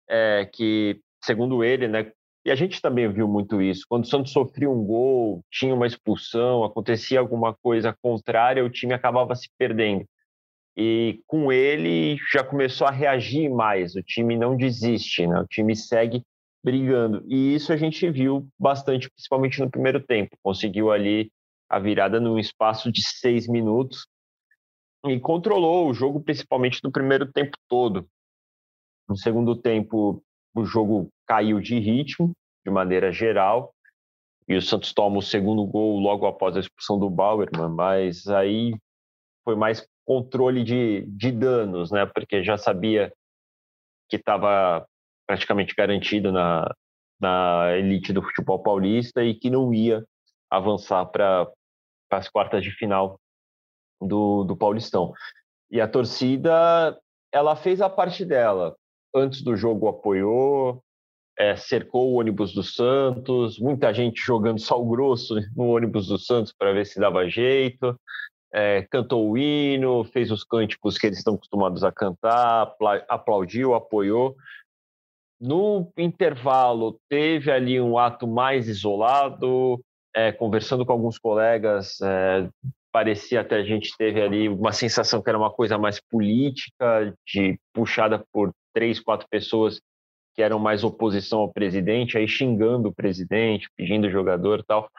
é, 0.09 0.49
que, 0.51 0.99
segundo 1.23 1.63
ele, 1.63 1.87
né, 1.87 2.11
e 2.45 2.51
a 2.51 2.55
gente 2.55 2.81
também 2.81 3.11
viu 3.11 3.27
muito 3.27 3.61
isso, 3.61 3.85
quando 3.87 4.05
o 4.05 4.07
Santos 4.07 4.31
sofria 4.31 4.69
um 4.69 4.83
gol, 4.83 5.43
tinha 5.51 5.73
uma 5.73 5.85
expulsão, 5.85 6.63
acontecia 6.63 7.19
alguma 7.19 7.53
coisa 7.53 7.95
contrária, 8.01 8.63
o 8.63 8.69
time 8.69 8.93
acabava 8.93 9.35
se 9.35 9.49
perdendo. 9.57 10.05
E 10.75 11.21
com 11.27 11.51
ele 11.51 12.17
já 12.31 12.43
começou 12.43 12.87
a 12.87 12.91
reagir 12.91 13.49
mais, 13.49 13.95
o 13.95 14.01
time 14.01 14.37
não 14.37 14.55
desiste, 14.55 15.27
né? 15.27 15.41
o 15.41 15.45
time 15.45 15.75
segue 15.75 16.23
brigando. 16.63 17.23
E 17.27 17.55
isso 17.55 17.71
a 17.71 17.77
gente 17.77 18.09
viu 18.09 18.47
bastante, 18.59 19.09
principalmente 19.09 19.59
no 19.59 19.69
primeiro 19.69 19.99
tempo. 20.01 20.37
Conseguiu 20.43 20.91
ali 20.91 21.31
a 21.69 21.79
virada 21.79 22.19
num 22.19 22.37
espaço 22.37 22.91
de 22.91 23.01
seis 23.01 23.47
minutos 23.47 24.07
e 25.05 25.19
controlou 25.19 25.89
o 25.89 25.93
jogo, 25.93 26.21
principalmente 26.21 26.83
no 26.83 26.91
primeiro 26.91 27.31
tempo 27.31 27.57
todo. 27.67 28.07
No 29.07 29.17
segundo 29.17 29.55
tempo, 29.55 30.21
o 30.53 30.65
jogo 30.65 31.09
caiu 31.25 31.59
de 31.59 31.79
ritmo, 31.79 32.33
de 32.65 32.71
maneira 32.71 33.11
geral, 33.11 33.73
e 34.47 34.55
o 34.55 34.61
Santos 34.61 34.93
toma 34.93 35.19
o 35.19 35.21
segundo 35.21 35.65
gol 35.65 35.99
logo 35.99 36.25
após 36.25 36.57
a 36.57 36.59
expulsão 36.59 36.99
do 36.99 37.09
Bauerman, 37.09 37.69
mas 37.69 38.27
aí 38.27 38.75
foi 39.45 39.55
mais 39.55 39.87
controle 40.05 40.63
de, 40.63 41.05
de 41.07 41.31
danos, 41.31 41.91
né? 41.91 42.05
Porque 42.05 42.43
já 42.43 42.57
sabia 42.57 43.13
que 44.09 44.15
estava 44.17 44.87
praticamente 45.29 45.75
garantido 45.75 46.31
na, 46.31 46.73
na 47.21 47.77
elite 47.77 48.11
do 48.11 48.23
futebol 48.23 48.57
paulista 48.63 49.23
e 49.23 49.35
que 49.35 49.47
não 49.47 49.71
ia 49.71 50.03
avançar 50.49 51.05
para 51.05 51.47
as 52.09 52.27
quartas 52.27 52.63
de 52.63 52.71
final 52.71 53.19
do, 54.01 54.43
do 54.43 54.57
Paulistão. 54.57 55.13
E 55.69 55.79
a 55.79 55.87
torcida, 55.87 56.99
ela 57.31 57.55
fez 57.55 57.79
a 57.79 57.87
parte 57.87 58.25
dela. 58.25 58.75
Antes 59.15 59.43
do 59.43 59.55
jogo 59.55 59.87
apoiou, 59.87 60.81
é, 61.37 61.55
cercou 61.55 62.11
o 62.11 62.19
ônibus 62.19 62.51
do 62.51 62.63
Santos, 62.63 63.59
muita 63.59 63.93
gente 63.93 64.19
jogando 64.19 64.59
sal 64.59 64.83
grosso 64.83 65.35
no 65.55 65.75
ônibus 65.75 66.07
do 66.07 66.17
Santos 66.17 66.51
para 66.57 66.73
ver 66.73 66.87
se 66.87 66.99
dava 66.99 67.29
jeito, 67.29 67.95
é, 68.51 68.81
cantou 68.89 69.29
o 69.29 69.37
hino, 69.37 70.03
fez 70.05 70.31
os 70.31 70.43
cânticos 70.43 70.97
que 70.97 71.05
eles 71.05 71.19
estão 71.19 71.35
acostumados 71.35 71.83
a 71.83 71.91
cantar, 71.91 72.73
aplaudiu, 73.07 73.75
apoiou. 73.75 74.35
No 75.39 75.91
intervalo, 75.97 76.99
teve 77.07 77.51
ali 77.51 77.79
um 77.79 77.97
ato 77.97 78.27
mais 78.27 78.67
isolado, 78.67 79.79
é, 80.13 80.31
conversando 80.31 80.85
com 80.85 80.91
alguns 80.91 81.17
colegas, 81.17 82.01
é, 82.01 82.49
parecia 82.91 83.41
até 83.41 83.57
a 83.57 83.63
gente 83.63 83.95
teve 83.97 84.21
ali 84.21 84.49
uma 84.49 84.71
sensação 84.71 85.21
que 85.21 85.29
era 85.29 85.37
uma 85.37 85.51
coisa 85.51 85.77
mais 85.77 86.01
política, 86.01 87.13
de 87.25 87.57
puxada 87.73 88.23
por 88.31 88.51
três, 88.73 88.99
quatro 88.99 89.27
pessoas 89.29 89.79
que 90.35 90.41
eram 90.41 90.59
mais 90.59 90.83
oposição 90.83 91.39
ao 91.39 91.51
presidente, 91.51 92.17
aí 92.17 92.27
xingando 92.27 92.89
o 92.89 92.93
presidente, 92.93 93.69
pedindo 93.75 94.07
o 94.07 94.11
jogador 94.11 94.63
tal. 94.63 94.89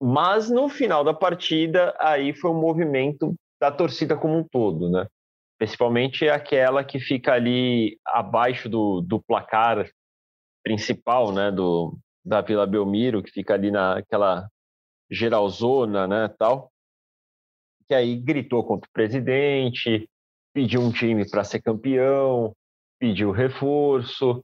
Mas 0.00 0.50
no 0.50 0.68
final 0.68 1.02
da 1.02 1.14
partida, 1.14 1.94
aí 1.98 2.32
foi 2.34 2.50
um 2.50 2.60
movimento 2.60 3.34
da 3.60 3.70
torcida 3.70 4.16
como 4.16 4.38
um 4.38 4.44
todo, 4.44 4.90
né? 4.90 5.06
Principalmente 5.58 6.28
aquela 6.28 6.84
que 6.84 6.98
fica 6.98 7.32
ali 7.32 7.98
abaixo 8.06 8.68
do, 8.68 9.00
do 9.00 9.22
placar 9.22 9.88
principal, 10.62 11.32
né, 11.32 11.50
do, 11.50 11.96
da 12.24 12.40
Vila 12.40 12.66
Belmiro, 12.66 13.22
que 13.22 13.30
fica 13.30 13.54
ali 13.54 13.70
naquela 13.70 14.48
geralzona, 15.10 16.06
né, 16.06 16.28
tal, 16.38 16.70
que 17.86 17.94
aí 17.94 18.16
gritou 18.16 18.64
contra 18.64 18.88
o 18.88 18.92
presidente, 18.92 20.08
pediu 20.52 20.80
um 20.80 20.90
time 20.90 21.28
para 21.28 21.44
ser 21.44 21.60
campeão, 21.60 22.54
pediu 22.98 23.30
reforço, 23.30 24.42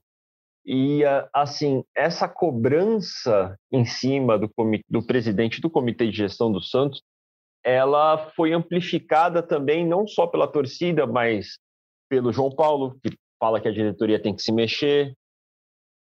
e 0.65 1.01
assim, 1.33 1.83
essa 1.95 2.27
cobrança 2.27 3.57
em 3.71 3.83
cima 3.83 4.37
do, 4.37 4.49
do 4.87 5.05
presidente 5.05 5.59
do 5.59 5.69
comitê 5.69 6.05
de 6.05 6.17
gestão 6.17 6.51
do 6.51 6.61
Santos 6.61 7.01
ela 7.63 8.17
foi 8.35 8.53
amplificada 8.53 9.43
também 9.43 9.85
não 9.85 10.07
só 10.07 10.25
pela 10.25 10.47
torcida, 10.47 11.05
mas 11.05 11.57
pelo 12.09 12.33
João 12.33 12.53
Paulo, 12.53 12.97
que 13.03 13.15
fala 13.39 13.59
que 13.59 13.67
a 13.67 13.71
diretoria 13.71 14.21
tem 14.21 14.35
que 14.35 14.41
se 14.41 14.51
mexer, 14.51 15.13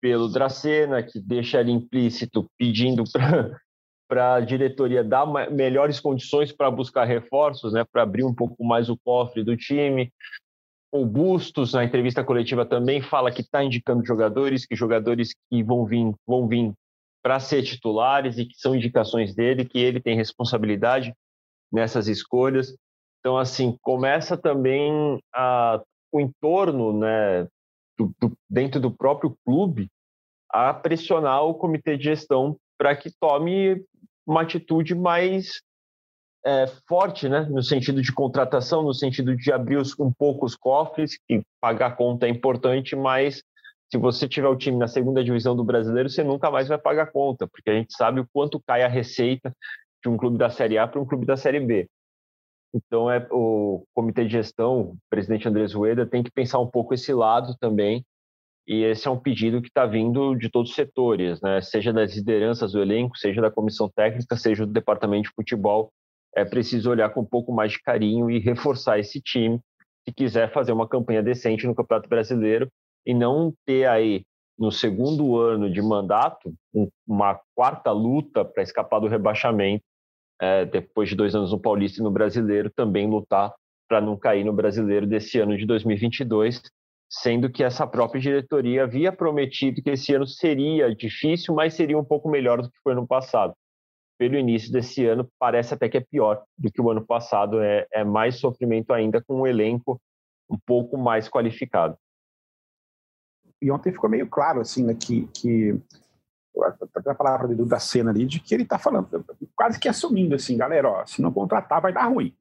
pelo 0.01 0.29
Dracena, 0.29 1.03
que 1.03 1.21
deixa 1.21 1.59
ali 1.59 1.73
implícito 1.73 2.49
pedindo 2.57 3.05
para 4.09 4.35
a 4.35 4.41
diretoria 4.41 5.03
dar 5.05 5.27
melhores 5.51 6.01
condições 6.01 6.53
para 6.53 6.71
buscar 6.71 7.05
reforços, 7.05 7.73
né, 7.73 7.85
para 7.85 8.03
abrir 8.03 8.25
um 8.25 8.35
pouco 8.35 8.65
mais 8.65 8.89
o 8.89 8.97
cofre 8.97 9.43
do 9.43 9.57
time. 9.57 10.13
O 10.91 11.05
Bustos, 11.05 11.75
na 11.75 11.85
entrevista 11.85 12.25
coletiva, 12.25 12.65
também 12.65 13.03
fala 13.03 13.31
que 13.31 13.43
está 13.43 13.63
indicando 13.63 14.07
jogadores, 14.07 14.65
que 14.65 14.75
jogadores 14.75 15.35
que 15.51 15.63
vão 15.63 15.85
vir, 15.85 16.15
vão 16.27 16.49
vir 16.49 16.73
para 17.23 17.39
ser 17.41 17.63
titulares 17.63 18.39
e 18.39 18.47
que 18.47 18.55
são 18.57 18.75
indicações 18.75 19.35
dele, 19.35 19.67
que 19.67 19.79
ele 19.79 20.01
tem 20.01 20.17
responsabilidade 20.17 21.13
nessas 21.73 22.09
escolhas. 22.09 22.75
Então, 23.21 23.37
assim, 23.37 23.77
começa 23.83 24.37
também 24.37 25.21
a, 25.35 25.83
o 26.13 26.21
entorno, 26.21 26.99
né, 26.99 27.45
do, 27.99 28.13
do, 28.21 28.33
dentro 28.49 28.81
do 28.81 28.91
próprio 28.91 29.37
clube, 29.45 29.89
a 30.51 30.73
pressionar 30.73 31.45
o 31.45 31.55
comitê 31.55 31.97
de 31.97 32.05
gestão 32.05 32.57
para 32.79 32.97
que 32.97 33.11
tome 33.21 33.85
uma 34.27 34.43
atitude 34.43 34.95
mais 34.95 35.61
é, 36.45 36.67
forte, 36.89 37.29
né? 37.29 37.41
No 37.51 37.63
sentido 37.63 38.01
de 38.01 38.13
contratação, 38.13 38.83
no 38.83 38.95
sentido 38.95 39.37
de 39.37 39.53
abrir 39.53 39.77
os, 39.77 39.99
um 39.99 40.13
pouco 40.13 40.47
os 40.47 40.55
cofres, 40.55 41.19
e 41.29 41.43
pagar 41.61 41.97
conta 41.97 42.27
é 42.27 42.31
importante, 42.31 42.95
mas 42.95 43.43
se 43.91 43.99
você 43.99 44.29
tiver 44.29 44.49
o 44.49 44.57
time 44.57 44.77
na 44.77 44.87
segunda 44.87 45.25
divisão 45.25 45.57
do 45.57 45.65
brasileiro, 45.65 46.09
você 46.09 46.23
nunca 46.23 46.51
mais 46.51 46.69
vai 46.69 46.79
pagar 46.79 47.11
conta, 47.11 47.47
porque 47.47 47.71
a 47.71 47.75
gente 47.75 47.95
sabe 47.95 48.21
o 48.21 48.29
quanto 48.33 48.63
cai 48.67 48.83
a 48.83 48.89
receita 48.89 49.55
de 50.03 50.09
um 50.09 50.17
clube 50.17 50.39
da 50.39 50.51
Série 50.51 50.79
A 50.79 50.87
para 50.87 51.01
um 51.01 51.07
clube 51.07 51.27
da 51.27 51.37
Série 51.37 51.61
B. 51.61 51.89
Então, 52.75 53.11
é, 53.11 53.27
o 53.31 53.85
comitê 53.95 54.25
de 54.25 54.33
gestão, 54.33 54.81
o 54.81 54.97
presidente 55.09 55.49
Andrés 55.49 55.73
Rueda, 55.73 56.07
tem 56.07 56.23
que 56.23 56.31
pensar 56.31 56.59
um 56.59 56.67
pouco 56.67 56.95
esse 56.95 57.13
lado 57.13 57.57
também, 57.59 58.05
e 58.67 58.85
esse 58.85 59.09
é 59.09 59.11
um 59.11 59.19
pedido 59.19 59.63
que 59.63 59.69
está 59.69 59.87
vindo 59.87 60.35
de 60.35 60.51
todos 60.51 60.71
os 60.71 60.77
setores, 60.77 61.41
né? 61.41 61.63
seja 61.63 61.91
das 61.91 62.15
lideranças 62.15 62.73
do 62.73 62.83
elenco, 62.83 63.17
seja 63.17 63.41
da 63.41 63.51
comissão 63.51 63.89
técnica, 63.89 64.37
seja 64.37 64.67
do 64.67 64.73
departamento 64.73 65.31
de 65.31 65.35
futebol. 65.35 65.91
É 66.37 66.45
preciso 66.45 66.91
olhar 66.91 67.09
com 67.09 67.23
um 67.23 67.27
pouco 67.27 67.51
mais 67.51 67.73
de 67.73 67.83
carinho 67.83 68.31
e 68.31 68.39
reforçar 68.39 68.99
esse 68.99 69.23
time 69.23 69.59
se 70.07 70.15
quiser 70.15 70.53
fazer 70.53 70.73
uma 70.73 70.89
campanha 70.89 71.23
decente 71.23 71.67
no 71.67 71.75
Campeonato 71.75 72.09
Brasileiro 72.09 72.69
e 73.07 73.15
não 73.15 73.53
ter 73.67 73.87
aí, 73.87 74.23
no 74.59 74.73
segundo 74.73 75.39
ano 75.39 75.71
de 75.71 75.81
mandato, 75.81 76.53
uma 77.07 77.41
quarta 77.55 77.93
luta 77.93 78.45
para 78.45 78.63
escapar 78.63 78.99
do 78.99 79.07
rebaixamento, 79.07 79.85
é, 80.41 80.65
depois 80.65 81.09
de 81.09 81.17
dois 81.17 81.35
anos 81.35 81.53
no 81.53 81.61
Paulista 81.61 82.01
e 82.01 82.05
no 82.05 82.11
Brasileiro, 82.11 82.71
também 82.75 83.09
lutar 83.09 83.55
para 83.89 84.01
não 84.01 84.17
cair 84.17 84.45
no 84.45 84.53
Brasileiro 84.53 85.07
desse 85.07 85.39
ano 85.39 85.57
de 85.57 85.65
2022 85.65 86.61
sendo 87.09 87.51
que 87.51 87.65
essa 87.65 87.87
própria 87.87 88.21
diretoria 88.21 88.85
havia 88.85 89.11
prometido 89.11 89.83
que 89.83 89.91
esse 89.91 90.15
ano 90.15 90.27
seria 90.27 90.95
difícil, 90.95 91.55
mas 91.55 91.75
seria 91.75 91.99
um 91.99 92.05
pouco 92.05 92.29
melhor 92.29 92.61
do 92.61 92.71
que 92.71 92.79
foi 92.83 92.95
no 92.95 93.07
passado. 93.07 93.55
Pelo 94.19 94.37
início 94.37 94.71
desse 94.71 95.07
ano, 95.07 95.29
parece 95.39 95.73
até 95.73 95.89
que 95.89 95.97
é 95.97 96.01
pior 96.01 96.43
do 96.57 96.71
que 96.71 96.83
o 96.83 96.91
ano 96.91 97.05
passado, 97.05 97.61
é, 97.61 97.87
é 97.93 98.05
mais 98.05 98.39
sofrimento 98.39 98.93
ainda 98.93 99.23
com 99.23 99.41
um 99.41 99.47
elenco 99.47 100.01
um 100.51 100.59
pouco 100.67 100.99
mais 100.99 101.29
qualificado. 101.29 101.97
E 103.61 103.71
ontem 103.71 103.93
ficou 103.93 104.09
meio 104.09 104.29
claro, 104.29 104.61
assim, 104.61 104.85
né, 104.85 104.95
que, 104.95 105.27
que 105.29 105.81
a 107.07 107.15
palavra 107.15 107.49
do 107.49 107.67
da 107.67 107.79
cena 107.79 108.11
ali, 108.11 108.27
de 108.27 108.41
que 108.41 108.55
ele 108.55 108.63
está 108.63 108.79
falando, 108.79 109.25
quase 109.55 109.79
que 109.79 109.89
assumindo, 109.89 110.35
assim, 110.35 110.57
galera, 110.57 110.89
ó, 110.89 111.07
se 111.07 111.23
não 111.23 111.33
contratar 111.33 111.81
vai 111.81 111.93
dar 111.93 112.07
ruim. 112.07 112.37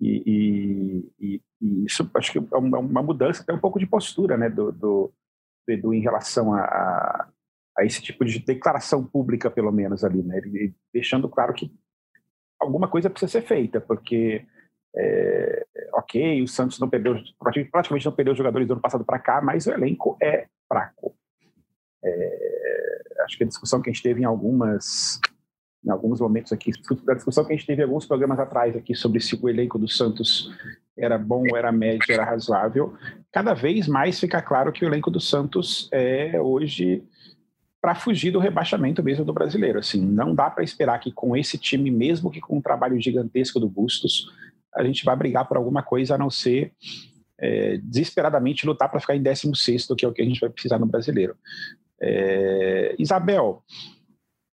E, 0.00 1.10
e, 1.20 1.42
e, 1.60 1.84
isso 1.84 2.08
acho 2.14 2.32
que 2.32 2.38
é 2.38 2.56
uma, 2.56 2.78
uma, 2.78 3.02
mudança, 3.02 3.42
até 3.42 3.52
um 3.52 3.60
pouco 3.60 3.78
de 3.78 3.86
postura 3.86 4.36
né, 4.36 4.50
do, 4.50 4.72
do, 4.72 5.12
do 5.66 5.72
Edu 5.72 5.94
em 5.94 6.00
relação 6.00 6.52
a, 6.52 6.60
a, 6.60 7.28
a, 7.78 7.84
esse 7.84 8.02
tipo 8.02 8.24
de 8.24 8.38
declaração 8.38 9.04
pública, 9.04 9.50
pelo 9.50 9.72
menos 9.72 10.04
ali, 10.04 10.22
né, 10.22 10.38
ele, 10.38 10.74
deixando 10.92 11.28
claro 11.28 11.54
que 11.54 11.72
alguma 12.60 12.88
coisa 12.88 13.08
precisa 13.08 13.32
ser 13.32 13.42
feita, 13.42 13.80
porque 13.80 14.46
é, 14.96 15.66
ok, 15.94 16.42
o 16.42 16.48
Santos 16.48 16.78
não 16.78 16.88
perdeu, 16.88 17.16
praticamente 17.70 18.06
não 18.06 18.12
perdeu 18.12 18.34
jogadores 18.34 18.66
do 18.66 18.74
ano 18.74 18.82
passado 18.82 19.04
para 19.04 19.18
cá, 19.18 19.40
mas 19.42 19.66
o 19.66 19.72
elenco 19.72 20.16
é 20.22 20.46
fraco. 20.68 21.14
É, 22.04 23.02
acho 23.24 23.36
que 23.36 23.44
a 23.44 23.46
discussão 23.46 23.80
que 23.80 23.90
a 23.90 23.92
gente 23.92 24.02
teve 24.02 24.20
em 24.22 24.24
algumas 24.24 25.20
em 25.84 25.90
alguns 25.90 26.18
momentos 26.18 26.50
aqui, 26.50 26.70
da 27.04 27.12
discussão 27.12 27.44
que 27.44 27.52
a 27.52 27.56
gente 27.56 27.66
teve 27.66 27.82
alguns 27.82 28.06
programas 28.06 28.38
atrás 28.38 28.74
aqui 28.74 28.94
sobre 28.94 29.20
se 29.20 29.38
o 29.40 29.48
elenco 29.50 29.78
do 29.78 29.86
Santos 29.86 30.50
era 30.96 31.18
bom, 31.18 31.44
era 31.54 31.70
médio, 31.70 32.10
era 32.10 32.24
razoável. 32.24 32.94
Cada 33.30 33.52
vez 33.52 33.86
mais 33.86 34.18
fica 34.18 34.40
claro 34.40 34.72
que 34.72 34.84
o 34.84 34.88
elenco 34.88 35.10
do 35.10 35.20
Santos 35.20 35.88
é 35.92 36.40
hoje 36.40 37.04
para 37.82 37.94
fugir 37.94 38.30
do 38.30 38.38
rebaixamento 38.38 39.02
mesmo 39.02 39.26
do 39.26 39.32
brasileiro. 39.34 39.78
Assim, 39.78 40.00
não 40.00 40.34
dá 40.34 40.48
para 40.48 40.64
esperar 40.64 40.98
que 41.00 41.12
com 41.12 41.36
esse 41.36 41.58
time, 41.58 41.90
mesmo 41.90 42.30
que 42.30 42.40
com 42.40 42.56
um 42.56 42.62
trabalho 42.62 42.98
gigantesco 42.98 43.60
do 43.60 43.68
Bustos, 43.68 44.32
a 44.76 44.84
gente 44.84 45.04
vai 45.04 45.16
brigar 45.16 45.46
por 45.46 45.56
alguma 45.56 45.82
coisa 45.82 46.14
a 46.14 46.18
não 46.18 46.30
ser 46.30 46.72
é, 47.38 47.78
desesperadamente 47.78 48.66
lutar 48.66 48.90
para 48.90 49.00
ficar 49.00 49.16
em 49.16 49.22
16, 49.22 49.88
que 49.96 50.04
é 50.04 50.08
o 50.08 50.12
que 50.12 50.22
a 50.22 50.24
gente 50.24 50.40
vai 50.40 50.50
precisar 50.50 50.78
no 50.78 50.86
brasileiro. 50.86 51.36
É, 52.00 52.94
Isabel, 52.98 53.62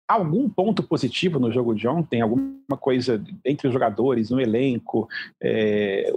algum 0.08 0.50
ponto 0.50 0.84
positivo 0.84 1.40
no 1.40 1.52
jogo 1.52 1.74
de 1.74 1.88
ontem, 1.88 2.22
alguma 2.22 2.78
coisa 2.80 3.24
entre 3.46 3.68
os 3.68 3.74
jogadores, 3.74 4.30
no 4.30 4.42
elenco. 4.42 5.08
É, 5.42 6.12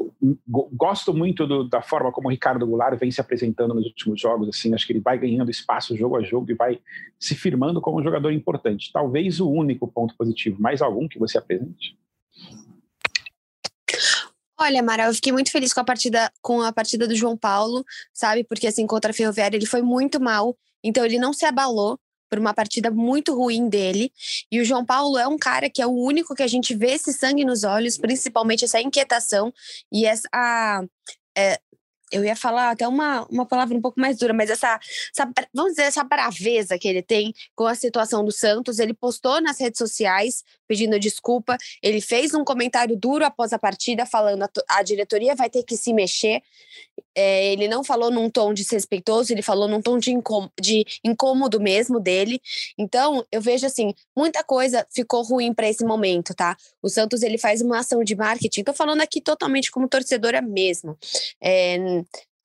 gosto 0.49 1.15
muito 1.15 1.47
do, 1.47 1.65
da 1.65 1.81
forma 1.81 2.11
como 2.11 2.29
o 2.29 2.31
Ricardo 2.31 2.67
Goulart 2.67 2.99
vem 2.99 3.11
se 3.11 3.21
apresentando 3.21 3.75
nos 3.75 3.87
últimos 3.87 4.21
jogos. 4.21 4.49
Assim, 4.49 4.75
acho 4.75 4.87
que 4.87 4.93
ele 4.93 5.01
vai 5.01 5.19
ganhando 5.19 5.51
espaço 5.51 5.97
jogo 5.97 6.17
a 6.17 6.23
jogo 6.23 6.51
e 6.51 6.55
vai 6.55 6.81
se 7.19 7.35
firmando 7.35 7.81
como 7.81 8.01
um 8.01 8.03
jogador 8.03 8.33
importante. 8.33 8.93
Talvez 8.93 9.41
o 9.41 9.51
único 9.51 9.87
ponto 9.87 10.15
positivo. 10.17 10.61
Mais 10.61 10.83
algum 10.83 11.07
que 11.07 11.19
você 11.19 11.39
apresente? 11.39 11.97
Olha, 14.59 14.83
Mara, 14.83 15.07
eu 15.07 15.15
fiquei 15.15 15.33
muito 15.33 15.51
feliz 15.51 15.73
com 15.73 15.81
a 15.81 15.85
partida 15.85 16.33
com 16.41 16.63
a 16.63 16.73
partida 16.73 17.09
do 17.09 17.15
João 17.15 17.37
Paulo, 17.37 17.85
sabe? 18.13 18.45
Porque 18.45 18.67
assim, 18.67 18.87
contra 18.87 19.11
a 19.11 19.15
Ferroviária 19.15 19.57
ele 19.57 19.67
foi 19.67 19.83
muito 19.83 20.21
mal, 20.21 20.57
então 20.83 21.05
ele 21.05 21.19
não 21.19 21.33
se 21.33 21.45
abalou 21.45 21.99
por 22.31 22.39
uma 22.39 22.55
partida 22.55 22.91
muito 22.91 23.35
ruim 23.35 23.69
dele. 23.69 24.13
E 24.51 24.61
o 24.61 24.65
João 24.65 24.85
Paulo 24.85 25.19
é 25.19 25.27
um 25.27 25.39
cara 25.39 25.71
que 25.71 25.83
é 25.83 25.87
o 25.87 25.93
único 25.93 26.35
que 26.35 26.43
a 26.43 26.49
gente 26.49 26.75
vê 26.75 26.93
esse 26.93 27.13
sangue 27.13 27.45
nos 27.45 27.65
olhos, 27.65 27.97
principalmente 27.99 28.65
essa 28.65 28.81
inquietação 28.81 29.53
e 29.93 30.05
essa. 30.07 30.29
É, 31.37 31.61
eu 32.13 32.25
ia 32.25 32.37
falar 32.37 32.71
até 32.71 32.87
uma, 32.87 33.27
uma 33.29 33.45
palavra 33.45 33.77
um 33.77 33.81
pouco 33.81 34.01
mais 34.01 34.19
dura, 34.19 34.33
mas 34.33 34.49
essa, 34.51 34.79
essa, 35.13 35.31
vamos 35.53 35.73
dizer, 35.73 35.83
essa 35.83 36.05
braveza 36.05 36.79
que 36.79 36.87
ele 36.87 37.03
tem 37.03 37.35
com 37.57 37.67
a 37.67 37.75
situação 37.75 38.25
do 38.25 38.31
Santos. 38.31 38.79
Ele 38.79 38.95
postou 38.95 39.41
nas 39.41 39.59
redes 39.59 39.79
sociais 39.79 40.45
pedindo 40.67 40.99
desculpa. 40.99 41.57
Ele 41.83 42.01
fez 42.01 42.35
um 42.35 42.45
comentário 42.45 42.97
duro 42.97 43.25
após 43.25 43.53
a 43.53 43.59
partida, 43.59 44.07
falando 44.07 44.43
a, 44.43 44.51
a 44.69 44.83
diretoria 44.83 45.35
vai 45.35 45.51
ter 45.51 45.63
que 45.63 45.77
se 45.77 45.93
mexer. 45.93 46.43
É, 47.15 47.53
ele 47.53 47.69
não 47.69 47.85
falou 47.85 48.11
num 48.11 48.29
tom 48.29 48.53
desrespeitoso, 48.53 49.33
ele 49.33 49.43
falou 49.43 49.69
num 49.69 49.81
tom 49.81 49.99
de, 49.99 50.15
de 50.61 50.85
incômodo 51.05 51.61
mesmo 51.61 52.01
dele. 52.01 52.41
Então, 52.77 53.25
eu 53.31 53.41
vejo 53.41 53.67
assim, 53.67 53.95
muita 54.17 54.43
coisa 54.43 54.87
ficou 54.93 55.23
ruim 55.23 55.55
para 55.55 55.69
esse 55.69 55.85
momento, 55.85 56.35
tá? 56.35 56.57
O 56.83 56.89
Santos 56.89 57.23
ele 57.23 57.39
faz 57.39 57.61
uma 57.63 57.79
ação 57.79 58.03
de 58.03 58.17
marketing. 58.17 58.65
Tô 58.65 58.73
falando 58.73 59.01
aqui 59.01 59.21
totalmente 59.21 59.71
como 59.71 59.89
torcedora 59.89 60.41
mesmo. 60.43 60.99
É, 61.41 61.77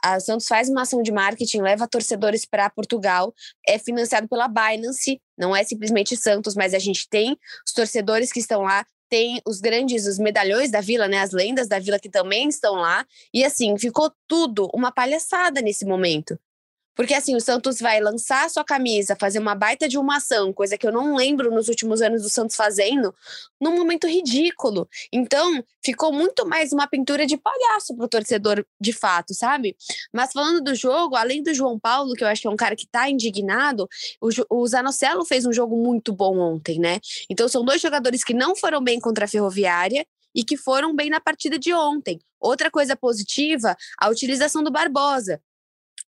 a 0.04 0.20
Santos 0.20 0.48
faz 0.48 0.70
uma 0.70 0.84
ação 0.84 1.02
de 1.02 1.12
marketing, 1.12 1.62
leva 1.62 1.88
torcedores 1.88 2.46
para 2.46 2.70
Portugal, 2.70 3.34
é 3.68 3.78
financiado 3.78 4.28
pela 4.28 4.48
Binance, 4.48 5.22
não 5.38 5.56
é 5.56 5.64
simplesmente 5.64 6.16
Santos, 6.16 6.56
mas 6.56 6.74
a 6.74 6.80
gente 6.80 7.08
tem 7.10 7.38
os 7.66 7.74
torcedores 7.74 8.32
que 8.32 8.40
estão 8.40 8.62
lá, 8.62 8.86
tem 9.10 9.42
os 9.46 9.60
grandes, 9.60 10.06
os 10.06 10.20
medalhões 10.20 10.70
da 10.70 10.82
vila, 10.82 11.08
né, 11.08 11.20
as 11.20 11.32
lendas 11.32 11.68
da 11.68 11.80
vila 11.80 12.00
que 12.00 12.10
também 12.10 12.48
estão 12.48 12.76
lá, 12.76 13.06
e 13.34 13.44
assim, 13.44 13.78
ficou 13.78 14.12
tudo 14.28 14.70
uma 14.74 14.92
palhaçada 14.92 15.62
nesse 15.62 15.86
momento. 15.86 16.40
Porque 17.00 17.14
assim, 17.14 17.34
o 17.34 17.40
Santos 17.40 17.80
vai 17.80 18.02
lançar 18.02 18.46
a 18.46 18.50
sua 18.50 18.66
camisa, 18.66 19.16
fazer 19.18 19.40
uma 19.40 19.56
baita 19.56 19.88
de 19.88 19.98
uma 19.98 20.18
ação, 20.18 20.52
coisa 20.52 20.78
que 20.78 20.86
eu 20.86 20.92
não 20.92 21.16
lembro 21.16 21.50
nos 21.50 21.70
últimos 21.70 22.02
anos 22.02 22.24
do 22.24 22.30
Santos 22.30 22.58
fazendo, 22.58 23.16
num 23.58 23.74
momento 23.74 24.06
ridículo. 24.06 24.86
Então, 25.10 25.64
ficou 25.82 26.12
muito 26.12 26.46
mais 26.46 26.74
uma 26.74 26.86
pintura 26.88 27.26
de 27.26 27.38
palhaço 27.38 27.96
pro 27.96 28.10
torcedor 28.10 28.66
de 28.82 28.92
fato, 28.92 29.34
sabe? 29.34 29.78
Mas 30.12 30.34
falando 30.34 30.62
do 30.62 30.76
jogo, 30.76 31.16
além 31.16 31.42
do 31.42 31.54
João 31.54 31.80
Paulo, 31.80 32.16
que 32.16 32.24
eu 32.26 32.28
acho 32.28 32.42
que 32.42 32.48
é 32.50 32.52
um 32.52 32.58
cara 32.58 32.76
que 32.76 32.86
tá 32.86 33.10
indignado, 33.10 33.88
o, 34.22 34.28
o 34.50 34.68
Zanocelo 34.68 35.24
fez 35.24 35.46
um 35.46 35.54
jogo 35.54 35.78
muito 35.82 36.12
bom 36.12 36.38
ontem, 36.38 36.80
né? 36.80 37.00
Então, 37.30 37.48
são 37.48 37.64
dois 37.64 37.82
jogadores 37.82 38.26
que 38.26 38.34
não 38.34 38.58
foram 38.58 38.84
bem 38.84 39.00
contra 39.00 39.24
a 39.24 39.28
Ferroviária 39.30 40.06
e 40.36 40.44
que 40.44 40.58
foram 40.58 40.94
bem 40.94 41.10
na 41.10 41.22
partida 41.22 41.58
de 41.58 41.74
ontem. 41.74 42.20
Outra 42.42 42.70
coisa 42.70 42.94
positiva, 42.94 43.74
a 43.98 44.10
utilização 44.10 44.62
do 44.62 44.70
Barbosa 44.70 45.42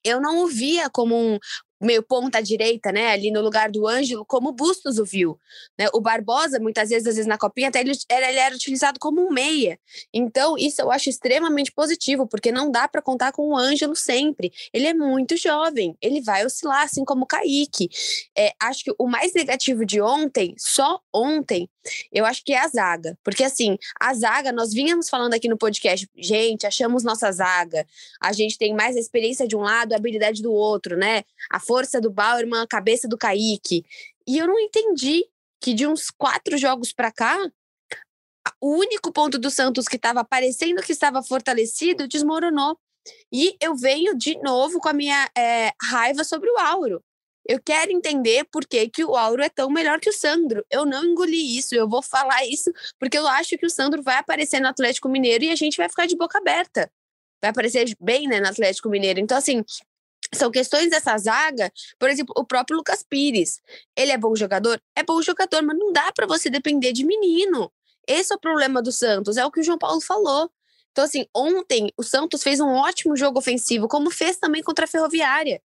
eu 0.03 0.22
não 0.22 0.44
o 0.44 0.48
via 0.48 0.89
como 0.89 1.15
um, 1.15 1.39
meio 1.82 2.03
ponta 2.03 2.41
direita, 2.41 2.91
né, 2.91 3.12
ali 3.12 3.32
no 3.32 3.41
lugar 3.41 3.72
do 3.72 3.88
Ângelo, 3.88 4.25
como 4.25 4.50
o 4.50 4.53
Bustos 4.53 4.98
o 4.98 5.06
viu. 5.06 5.39
Né? 5.77 5.88
O 5.94 6.01
Barbosa, 6.01 6.60
muitas 6.60 6.89
vezes, 6.89 7.08
às 7.08 7.15
vezes 7.15 7.27
na 7.27 7.38
copinha, 7.38 7.70
até 7.70 7.79
ele 7.79 7.91
era, 8.10 8.29
ele 8.29 8.39
era 8.39 8.56
utilizado 8.56 9.00
como 9.00 9.25
um 9.25 9.32
meia. 9.32 9.79
Então, 10.13 10.58
isso 10.58 10.82
eu 10.82 10.91
acho 10.91 11.10
extremamente 11.10 11.72
positivo, 11.72 12.27
porque 12.27 12.51
não 12.51 12.70
dá 12.70 12.88
para 12.88 13.01
contar 13.01 13.32
com 13.32 13.50
o 13.50 13.58
Ângelo 13.58 13.96
sempre. 13.96 14.51
Ele 14.74 14.88
é 14.88 14.94
muito 14.94 15.38
jovem, 15.38 15.96
ele 16.01 16.22
vai 16.22 16.46
oscilar, 16.46 16.84
assim 16.84 17.06
como 17.06 17.24
o 17.24 17.27
Kaique. 17.27 17.89
É, 18.38 18.51
acho 18.62 18.84
que 18.84 18.94
o 18.98 19.08
mais 19.08 19.34
negativo 19.34 19.86
de 19.86 20.01
ontem, 20.01 20.53
só 20.58 21.00
ontem, 21.13 21.70
eu 22.12 22.26
acho 22.26 22.44
que 22.44 22.54
é 22.54 22.60
a 22.60 22.68
zaga. 22.68 23.18
Porque, 23.24 23.44
assim, 23.44 23.78
a 24.00 24.14
zaga, 24.14 24.52
nós 24.52 24.74
vínhamos 24.74 25.10
falando 25.10 25.34
aqui 25.34 25.48
no 25.48 25.58
podcast, 25.58 26.10
gente, 26.16 26.66
achamos 26.68 27.04
nossa 27.04 27.32
zaga, 27.32 27.86
a 28.22 28.32
gente 28.34 28.58
tem 28.58 28.74
mais 28.74 28.96
a 28.96 29.00
experiência 29.00 29.48
de 29.48 29.56
um 29.56 29.62
lado, 29.62 29.94
a 29.94 29.96
habilidade 29.98 30.42
do 30.42 30.52
outro, 30.52 30.98
né? 30.98 31.24
A 31.52 31.60
força 31.60 32.00
do 32.00 32.12
Bauerman, 32.12 32.62
a 32.62 32.68
cabeça 32.68 33.08
do 33.08 33.18
Kaique. 33.18 33.86
E 34.28 34.38
eu 34.38 34.48
não 34.48 34.60
entendi 34.60 35.26
que 35.62 35.74
de 35.74 35.88
uns 35.88 36.10
quatro 36.10 36.58
jogos 36.58 36.94
para 36.94 37.12
cá, 37.12 37.38
o 38.62 38.76
único 38.76 39.12
ponto 39.12 39.38
do 39.38 39.50
Santos 39.50 39.88
que 39.88 39.96
estava 39.96 40.24
parecendo 40.24 40.82
que 40.82 40.92
estava 40.92 41.22
fortalecido 41.22 42.08
desmoronou. 42.08 42.78
E 43.32 43.56
eu 43.62 43.76
venho 43.76 44.18
de 44.18 44.38
novo 44.42 44.80
com 44.80 44.90
a 44.90 44.94
minha 44.94 45.30
é, 45.38 45.72
raiva 45.82 46.24
sobre 46.24 46.50
o 46.50 46.58
Auro. 46.58 47.04
Eu 47.50 47.60
quero 47.60 47.91
entender 47.91 48.46
por 48.51 48.63
que, 48.68 48.88
que 48.89 49.03
o 49.03 49.15
Auro 49.15 49.41
é 49.41 49.50
tão 49.50 49.72
melhor 49.72 50.00
que 50.00 50.08
o 50.08 50.13
Sandro. 50.13 50.63
Eu 50.70 50.86
não 50.86 51.03
engoli 51.03 51.58
isso, 51.58 51.74
eu 51.74 51.89
vou 51.89 52.03
falar 52.03 52.46
isso, 52.46 52.72
porque 53.00 53.18
eu 53.18 53.25
acho 53.25 53.58
que 53.58 53.65
o 53.65 53.70
Sandro 53.72 54.03
vai 54.03 54.18
aparecer 54.18 54.60
no 54.60 54.68
Atlético 54.68 55.10
Mineiro 55.10 55.44
e 55.44 55.50
a 55.50 55.56
gente 55.56 55.75
vai 55.75 55.89
ficar 55.89 56.06
de 56.06 56.15
boca 56.15 56.38
aberta. 56.38 56.91
Vai 57.41 57.50
aparecer 57.50 57.91
bem, 58.00 58.27
né, 58.27 58.39
no 58.39 58.48
Atlético 58.48 58.88
Mineiro. 58.88 59.20
Então, 59.20 59.36
assim, 59.36 59.63
são 60.32 60.51
questões 60.51 60.91
dessa 60.91 61.18
zaga, 61.18 61.72
por 61.98 62.08
exemplo, 62.08 62.36
o 62.38 62.46
próprio 62.46 62.77
Lucas 62.77 63.01
Pires. 63.01 63.60
Ele 63.98 64.12
é 64.12 64.18
bom 64.18 64.36
jogador? 64.36 64.79
É 64.96 65.01
bom 65.01 65.20
jogador, 65.20 65.63
mas 65.63 65.75
não 65.75 65.91
dá 65.91 66.12
para 66.12 66.27
você 66.27 66.51
depender 66.51 66.94
de 66.94 67.03
menino. 67.03 67.72
Esse 68.08 68.32
é 68.32 68.36
o 68.36 68.39
problema 68.39 68.79
do 68.79 68.91
Santos, 68.91 69.38
é 69.38 69.46
o 69.46 69.50
que 69.50 69.60
o 69.60 69.63
João 69.63 69.79
Paulo 69.79 70.01
falou. 70.01 70.51
Então, 70.91 71.03
assim, 71.03 71.25
ontem 71.36 71.91
o 71.98 72.03
Santos 72.03 72.44
fez 72.44 72.60
um 72.60 72.75
ótimo 72.75 73.18
jogo 73.18 73.39
ofensivo, 73.39 73.88
como 73.88 74.12
fez 74.12 74.38
também 74.38 74.62
contra 74.62 74.86
a 74.86 74.88
Ferroviária. 74.88 75.60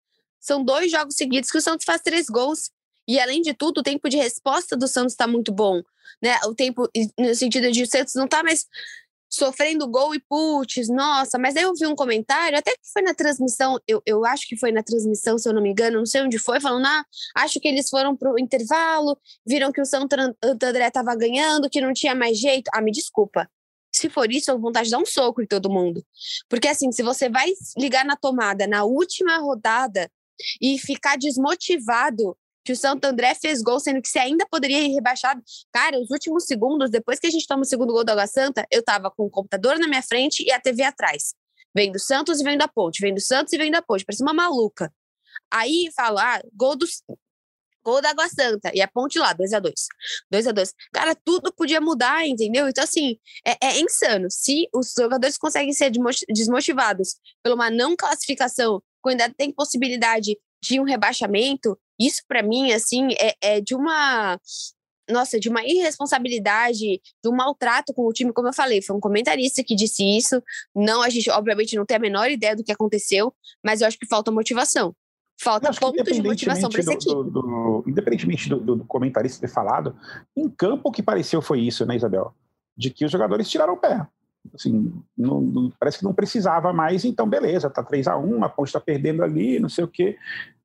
São 0.40 0.64
dois 0.64 0.90
jogos 0.90 1.14
seguidos 1.14 1.50
que 1.50 1.58
o 1.58 1.60
Santos 1.60 1.84
faz 1.84 2.00
três 2.00 2.26
gols. 2.26 2.70
E, 3.06 3.18
além 3.18 3.42
de 3.42 3.52
tudo, 3.52 3.78
o 3.78 3.82
tempo 3.82 4.08
de 4.08 4.16
resposta 4.16 4.76
do 4.76 4.86
Santos 4.88 5.12
está 5.12 5.26
muito 5.26 5.52
bom. 5.52 5.82
Né? 6.22 6.38
O 6.46 6.54
tempo, 6.54 6.88
no 7.18 7.34
sentido 7.34 7.70
de 7.70 7.82
o 7.82 7.86
Santos 7.86 8.14
não 8.14 8.24
está 8.24 8.42
mais 8.42 8.66
sofrendo 9.30 9.86
gol 9.86 10.12
e 10.12 10.20
putz, 10.20 10.88
nossa, 10.88 11.38
mas 11.38 11.56
aí 11.56 11.62
eu 11.62 11.72
vi 11.72 11.86
um 11.86 11.94
comentário, 11.94 12.58
até 12.58 12.72
que 12.72 12.92
foi 12.92 13.00
na 13.00 13.14
transmissão, 13.14 13.78
eu, 13.86 14.02
eu 14.04 14.24
acho 14.24 14.46
que 14.48 14.56
foi 14.56 14.72
na 14.72 14.82
transmissão, 14.82 15.38
se 15.38 15.48
eu 15.48 15.52
não 15.52 15.62
me 15.62 15.70
engano, 15.70 15.98
não 15.98 16.06
sei 16.06 16.22
onde 16.22 16.36
foi, 16.36 16.60
falando, 16.60 16.84
ah, 16.84 17.04
acho 17.36 17.60
que 17.60 17.68
eles 17.68 17.88
foram 17.88 18.16
pro 18.16 18.36
intervalo, 18.40 19.16
viram 19.46 19.70
que 19.70 19.80
o 19.80 19.84
Santo 19.84 20.16
André 20.42 20.88
estava 20.88 21.14
ganhando, 21.14 21.70
que 21.70 21.80
não 21.80 21.92
tinha 21.92 22.14
mais 22.14 22.38
jeito. 22.38 22.68
Ah, 22.74 22.82
me 22.82 22.90
desculpa. 22.90 23.48
Se 23.92 24.08
for 24.08 24.30
isso, 24.30 24.50
eu 24.50 24.54
vou 24.54 24.70
vontade 24.70 24.86
de 24.86 24.92
dar 24.92 24.98
um 24.98 25.06
soco 25.06 25.42
em 25.42 25.46
todo 25.46 25.70
mundo. 25.70 26.04
Porque 26.48 26.68
assim, 26.68 26.90
se 26.92 27.02
você 27.02 27.28
vai 27.28 27.52
ligar 27.76 28.04
na 28.04 28.16
tomada 28.16 28.66
na 28.66 28.84
última 28.84 29.38
rodada 29.38 30.10
e 30.60 30.78
ficar 30.78 31.16
desmotivado 31.16 32.36
que 32.64 32.72
o 32.72 32.76
Santo 32.76 33.04
André 33.04 33.34
fez 33.34 33.62
gol, 33.62 33.80
sendo 33.80 34.02
que 34.02 34.08
você 34.08 34.18
ainda 34.18 34.46
poderia 34.50 34.80
ir 34.80 34.92
rebaixado. 34.92 35.42
Cara, 35.72 35.98
os 35.98 36.10
últimos 36.10 36.44
segundos, 36.44 36.90
depois 36.90 37.18
que 37.18 37.26
a 37.26 37.30
gente 37.30 37.46
toma 37.46 37.62
o 37.62 37.64
segundo 37.64 37.92
gol 37.92 38.04
da 38.04 38.12
Água 38.12 38.26
Santa, 38.26 38.66
eu 38.70 38.82
tava 38.82 39.10
com 39.10 39.24
o 39.24 39.30
computador 39.30 39.78
na 39.78 39.88
minha 39.88 40.02
frente 40.02 40.44
e 40.44 40.52
a 40.52 40.60
TV 40.60 40.82
atrás. 40.82 41.34
Vendo 41.74 41.98
Santos 41.98 42.40
e 42.40 42.44
vendo 42.44 42.62
a 42.62 42.68
ponte, 42.68 43.00
vendo 43.00 43.20
Santos 43.20 43.52
e 43.52 43.58
vendo 43.58 43.76
a 43.76 43.82
ponte, 43.82 44.04
parece 44.04 44.22
uma 44.22 44.34
maluca. 44.34 44.92
Aí 45.50 45.90
fala, 45.96 46.36
ah, 46.36 46.42
gol 46.54 46.76
do. 46.76 46.86
Gol 47.82 48.02
da 48.02 48.10
Água 48.10 48.28
Santa. 48.28 48.70
E 48.74 48.82
a 48.82 48.88
ponte 48.88 49.18
lá, 49.18 49.32
2 49.32 49.54
a 49.54 49.58
2 49.58 49.74
2 50.30 50.46
a 50.48 50.52
2 50.52 50.74
Cara, 50.92 51.14
tudo 51.14 51.50
podia 51.50 51.80
mudar, 51.80 52.26
entendeu? 52.26 52.68
Então, 52.68 52.84
assim, 52.84 53.18
é, 53.44 53.56
é 53.68 53.80
insano. 53.80 54.30
Se 54.30 54.68
os 54.74 54.92
jogadores 54.92 55.38
conseguem 55.38 55.72
ser 55.72 55.90
desmotivados 56.28 57.14
por 57.42 57.52
uma 57.54 57.70
não 57.70 57.96
classificação, 57.96 58.82
quando 59.02 59.20
ainda 59.20 59.34
tem 59.36 59.52
possibilidade 59.52 60.36
de 60.62 60.80
um 60.80 60.84
rebaixamento, 60.84 61.78
isso 61.98 62.22
para 62.28 62.42
mim, 62.42 62.72
assim, 62.72 63.08
é, 63.18 63.34
é 63.40 63.60
de 63.60 63.74
uma 63.74 64.38
nossa, 65.10 65.40
de 65.40 65.48
uma 65.48 65.64
irresponsabilidade, 65.64 67.00
de 67.22 67.28
um 67.28 67.34
maltrato 67.34 67.92
com 67.92 68.06
o 68.06 68.12
time, 68.12 68.32
como 68.32 68.48
eu 68.48 68.52
falei, 68.52 68.80
foi 68.80 68.96
um 68.96 69.00
comentarista 69.00 69.64
que 69.64 69.74
disse 69.74 70.04
isso. 70.04 70.40
Não, 70.74 71.02
a 71.02 71.08
gente 71.08 71.28
obviamente 71.30 71.76
não 71.76 71.84
tem 71.84 71.96
a 71.96 72.00
menor 72.00 72.30
ideia 72.30 72.54
do 72.54 72.62
que 72.62 72.70
aconteceu, 72.70 73.34
mas 73.64 73.80
eu 73.80 73.88
acho 73.88 73.98
que 73.98 74.06
falta 74.06 74.30
motivação. 74.30 74.94
Falta 75.42 75.72
ponto 75.72 76.02
de 76.04 76.22
motivação 76.22 76.68
para 76.68 76.80
essa 76.80 76.92
equipe. 76.92 77.14
Do, 77.14 77.24
do, 77.24 77.84
independentemente 77.86 78.48
do, 78.48 78.60
do, 78.60 78.84
comentarista 78.84 79.40
ter 79.40 79.52
falado, 79.52 79.96
em 80.36 80.48
campo 80.50 80.90
o 80.90 80.92
que 80.92 81.02
pareceu 81.02 81.40
foi 81.40 81.60
isso, 81.60 81.86
né, 81.86 81.96
Isabel? 81.96 82.34
De 82.76 82.90
que 82.90 83.06
os 83.06 83.10
jogadores 83.10 83.48
tiraram 83.48 83.72
o 83.72 83.78
pé. 83.78 84.06
Assim, 84.54 84.92
não, 85.16 85.40
não, 85.40 85.70
parece 85.78 85.98
que 85.98 86.04
não 86.04 86.14
precisava 86.14 86.72
mais, 86.72 87.04
então 87.04 87.28
beleza, 87.28 87.70
tá 87.70 87.82
3 87.82 88.08
a 88.08 88.16
1 88.16 88.44
a 88.44 88.48
ponte 88.48 88.68
está 88.68 88.80
perdendo 88.80 89.22
ali, 89.22 89.60
não 89.60 89.68
sei 89.68 89.84
o 89.84 89.88
quê. 89.88 90.16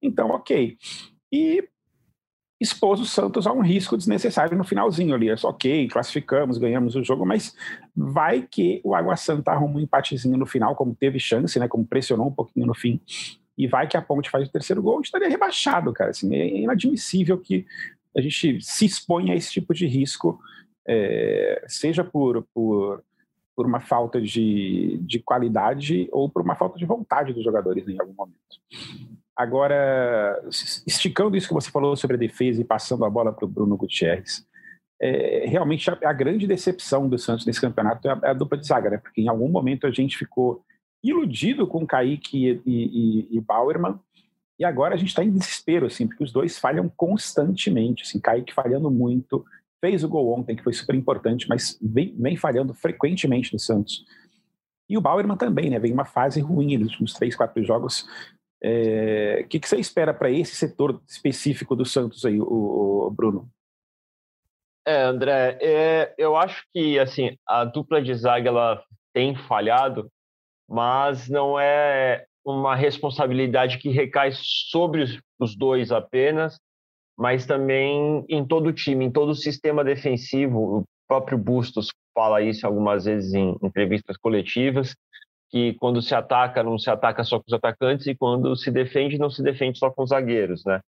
Então, 0.02 0.30
ok. 0.30 0.78
E 1.32 1.68
expôs 2.60 3.00
o 3.00 3.06
Santos 3.06 3.46
a 3.46 3.52
um 3.52 3.62
risco 3.62 3.98
desnecessário 3.98 4.58
no 4.58 4.64
finalzinho 4.64 5.14
ali. 5.14 5.30
É 5.30 5.38
só 5.38 5.50
ok, 5.50 5.88
classificamos, 5.90 6.58
ganhamos 6.58 6.96
o 6.96 7.04
jogo, 7.04 7.26
mas 7.26 7.56
vai 7.96 8.42
que 8.42 8.82
o 8.84 8.96
Água 8.96 9.16
Santa 9.16 9.52
arruma 9.52 9.78
um 9.78 9.82
empatezinho 9.82 10.38
no 10.38 10.46
final, 10.46 10.76
como 10.76 10.96
teve 10.96 11.20
chance, 11.20 11.60
né? 11.60 11.68
Como 11.68 11.86
pressionou 11.86 12.28
um 12.28 12.32
pouquinho 12.32 12.66
no 12.66 12.74
fim. 12.74 13.00
E 13.58 13.68
vai 13.68 13.88
que 13.88 13.98
a 13.98 14.02
Ponte 14.02 14.30
faz 14.30 14.48
o 14.48 14.52
terceiro 14.52 14.82
gol, 14.82 15.02
estaria 15.02 15.30
rebaixado, 15.30 15.94
cara. 15.94 16.12
Assim, 16.12 16.34
é 16.36 16.62
inadmissível 16.62 17.38
que 17.38 17.66
a 18.16 18.22
gente 18.22 18.62
se 18.62 18.86
exponha 18.86 19.34
a 19.34 19.36
esse 19.36 19.52
tipo 19.52 19.74
de 19.74 19.86
risco, 19.88 20.40
é, 20.88 21.64
seja 21.68 22.04
por, 22.04 22.46
por, 22.54 23.04
por 23.56 23.66
uma 23.66 23.80
falta 23.80 24.22
de, 24.22 24.98
de 25.02 25.20
qualidade 25.20 26.10
ou 26.12 26.30
por 26.30 26.42
uma 26.42 26.56
falta 26.56 26.78
de 26.78 26.86
vontade 26.86 27.34
dos 27.34 27.44
jogadores 27.44 27.88
em 27.88 28.00
algum 28.00 28.14
momento. 28.14 28.36
Agora, 29.36 30.42
esticando 30.86 31.36
isso 31.36 31.48
que 31.48 31.54
você 31.54 31.70
falou 31.70 31.96
sobre 31.96 32.16
a 32.16 32.20
defesa 32.20 32.62
e 32.62 32.66
passando 32.66 33.06
a 33.06 33.10
bola 33.10 33.34
para 33.34 33.46
o 33.46 33.50
Bruno 33.50 33.76
Gutierrez, 33.76 34.46
é, 35.02 35.46
realmente 35.46 35.90
a, 35.90 35.98
a, 36.06 36.14
grande 36.14 36.48
decepção 36.48 37.08
do 37.10 37.18
Santos 37.18 37.46
nesse 37.46 37.60
campeonato 37.60 38.08
é 38.08 38.12
a, 38.12 38.20
é 38.24 38.30
a, 38.30 38.34
dupla 38.34 38.58
de 38.58 38.66
zaga, 38.66 38.90
né? 38.90 38.98
Porque 38.98 39.22
em 39.22 39.28
algum 39.28 39.50
momento 39.50 39.86
a 39.86 39.92
gente 39.92 40.18
ficou 40.18 40.64
iludido 41.04 41.68
com 41.68 41.86
Kaique 41.86 42.62
e, 42.66 43.30
e, 43.32 43.38
e 43.38 43.42
Bauerman, 43.42 44.00
e 44.58 44.64
agora 44.64 44.96
a 44.96 44.98
gente 44.98 45.10
está 45.10 45.24
em 45.24 45.32
desespero, 45.32 45.86
assim, 45.86 46.08
porque 46.08 46.24
os 46.24 46.32
dois 46.32 46.58
falham 46.58 46.90
constantemente, 46.96 48.04
assim, 48.04 48.20
Kaique 48.20 48.54
falhando 48.54 48.90
muito, 48.90 49.46
fez 49.82 50.04
o 50.04 50.10
gol 50.10 50.38
ontem, 50.38 50.56
que 50.56 50.64
foi 50.64 50.74
super 50.74 50.96
importante, 50.96 51.48
mas 51.48 51.78
vem, 51.82 52.16
vem 52.18 52.36
falhando 52.36 52.74
frequentemente 52.74 53.54
no 53.54 53.60
Santos. 53.60 54.06
E 54.90 54.98
o 54.98 55.02
Bauerman 55.02 55.38
também, 55.38 55.70
né? 55.70 55.80
Vem 55.80 55.94
uma 55.94 56.06
fase 56.06 56.40
ruim 56.40 56.78
nos 56.78 56.90
últimos 56.90 57.14
três, 57.14 57.36
quatro 57.36 57.64
jogos. 57.64 58.04
O 58.04 58.08
é, 58.64 59.46
que, 59.50 59.60
que, 59.60 59.68
você 59.68 59.78
espera 59.78 60.14
para 60.14 60.30
esse 60.30 60.56
setor 60.56 61.02
específico 61.08 61.76
do 61.76 61.86
Santos 61.86 62.26
aí, 62.26 62.40
o, 62.40 63.08
o 63.08 63.12
Bruno? 63.12 63.50
É, 64.88 65.02
André, 65.02 65.58
é, 65.62 66.14
eu 66.18 66.36
acho 66.36 66.64
que 66.72 67.00
assim 67.00 67.36
a 67.48 67.66
dupla 67.66 68.02
de 68.02 68.14
zaga 68.14 68.50
ela 68.50 68.84
tem 69.14 69.36
falhado, 69.36 70.12
mas 70.70 71.28
não 71.28 71.60
é 71.60 72.26
uma 72.46 72.76
responsabilidade 72.76 73.80
que 73.80 73.90
recai 73.90 74.32
sobre 74.34 75.20
os 75.40 75.56
dois 75.56 75.92
apenas, 75.92 76.60
mas 77.18 77.46
também 77.46 78.26
em 78.30 78.46
todo 78.46 78.68
o 78.68 78.74
time, 78.74 79.06
em 79.06 79.12
todo 79.12 79.30
o 79.30 79.36
sistema 79.36 79.84
defensivo. 79.84 80.80
O 80.80 80.84
próprio 81.08 81.38
Bustos 81.38 81.90
fala 82.14 82.42
isso 82.42 82.66
algumas 82.66 83.06
vezes 83.06 83.34
em 83.34 83.56
entrevistas 83.62 84.18
coletivas 84.18 84.96
que 85.50 85.74
quando 85.76 86.02
se 86.02 86.14
ataca, 86.14 86.64
não 86.64 86.78
se 86.78 86.90
ataca 86.90 87.24
só 87.24 87.38
com 87.38 87.46
os 87.48 87.54
atacantes, 87.54 88.08
e 88.08 88.16
quando 88.16 88.56
se 88.56 88.72
defende, 88.72 89.18
não 89.18 89.30
se 89.30 89.42
defende 89.42 89.78
só 89.78 89.90
com 89.90 90.04
os 90.04 90.10
zagueiros, 90.10 90.66
né? 90.66 90.82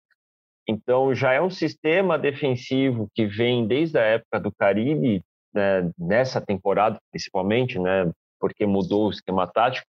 Então, 0.67 1.15
já 1.15 1.31
é 1.31 1.41
um 1.41 1.49
sistema 1.49 2.19
defensivo 2.19 3.07
que 3.15 3.25
vem 3.25 3.65
desde 3.65 3.97
a 3.97 4.01
época 4.01 4.39
do 4.39 4.51
Caribe, 4.51 5.23
né, 5.53 5.89
nessa 5.97 6.41
temporada 6.41 6.99
principalmente, 7.09 7.79
né, 7.79 8.11
porque 8.39 8.65
mudou 8.65 9.07
o 9.07 9.11
esquema 9.11 9.47
tático, 9.47 9.87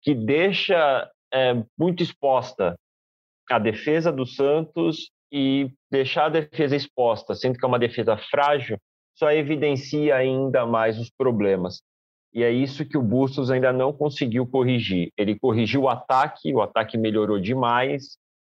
que 0.00 0.14
deixa 0.14 1.10
é, 1.32 1.62
muito 1.78 2.02
exposta 2.02 2.74
a 3.50 3.58
defesa 3.58 4.10
do 4.10 4.24
Santos 4.24 5.10
e 5.32 5.70
deixar 5.90 6.26
a 6.26 6.40
defesa 6.40 6.76
exposta, 6.76 7.34
sendo 7.34 7.58
que 7.58 7.64
é 7.64 7.68
uma 7.68 7.78
defesa 7.78 8.16
frágil, 8.16 8.78
só 9.16 9.32
evidencia 9.32 10.14
ainda 10.14 10.66
mais 10.66 10.98
os 10.98 11.10
problemas. 11.10 11.80
E 12.32 12.42
é 12.42 12.50
isso 12.50 12.84
que 12.84 12.98
o 12.98 13.02
Bustos 13.02 13.50
ainda 13.50 13.72
não 13.72 13.92
conseguiu 13.92 14.46
corrigir. 14.46 15.10
Ele 15.16 15.38
corrigiu 15.38 15.82
o 15.82 15.88
ataque, 15.88 16.52
o 16.52 16.60
ataque 16.60 16.98
melhorou 16.98 17.40
demais, 17.40 18.18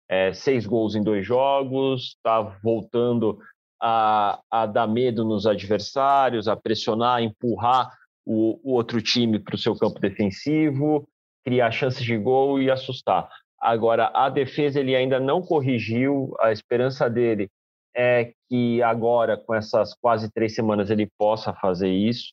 é, 0.08 0.32
seis 0.32 0.66
gols 0.66 0.94
em 0.94 1.02
dois 1.02 1.26
jogos, 1.26 2.14
está 2.16 2.40
voltando 2.62 3.38
a, 3.80 4.40
a, 4.50 4.66
dar 4.66 4.86
medo 4.86 5.24
nos 5.24 5.46
adversários, 5.46 6.48
a 6.48 6.56
pressionar, 6.56 7.16
a 7.16 7.22
empurrar 7.22 7.90
o, 8.24 8.58
o 8.64 8.72
outro 8.72 9.02
time 9.02 9.38
para 9.38 9.54
o 9.54 9.58
seu 9.58 9.76
campo 9.76 10.00
defensivo, 10.00 11.06
criar 11.44 11.70
chances 11.70 12.02
de 12.02 12.16
gol 12.16 12.60
e 12.60 12.70
assustar. 12.70 13.28
Agora, 13.66 14.12
a 14.14 14.30
defesa 14.30 14.78
ele 14.78 14.94
ainda 14.94 15.18
não 15.18 15.42
corrigiu, 15.42 16.32
a 16.38 16.52
esperança 16.52 17.10
dele 17.10 17.48
é 17.96 18.32
que 18.48 18.80
agora, 18.80 19.36
com 19.36 19.52
essas 19.52 19.92
quase 19.92 20.30
três 20.30 20.54
semanas, 20.54 20.88
ele 20.88 21.10
possa 21.18 21.52
fazer 21.52 21.90
isso. 21.90 22.32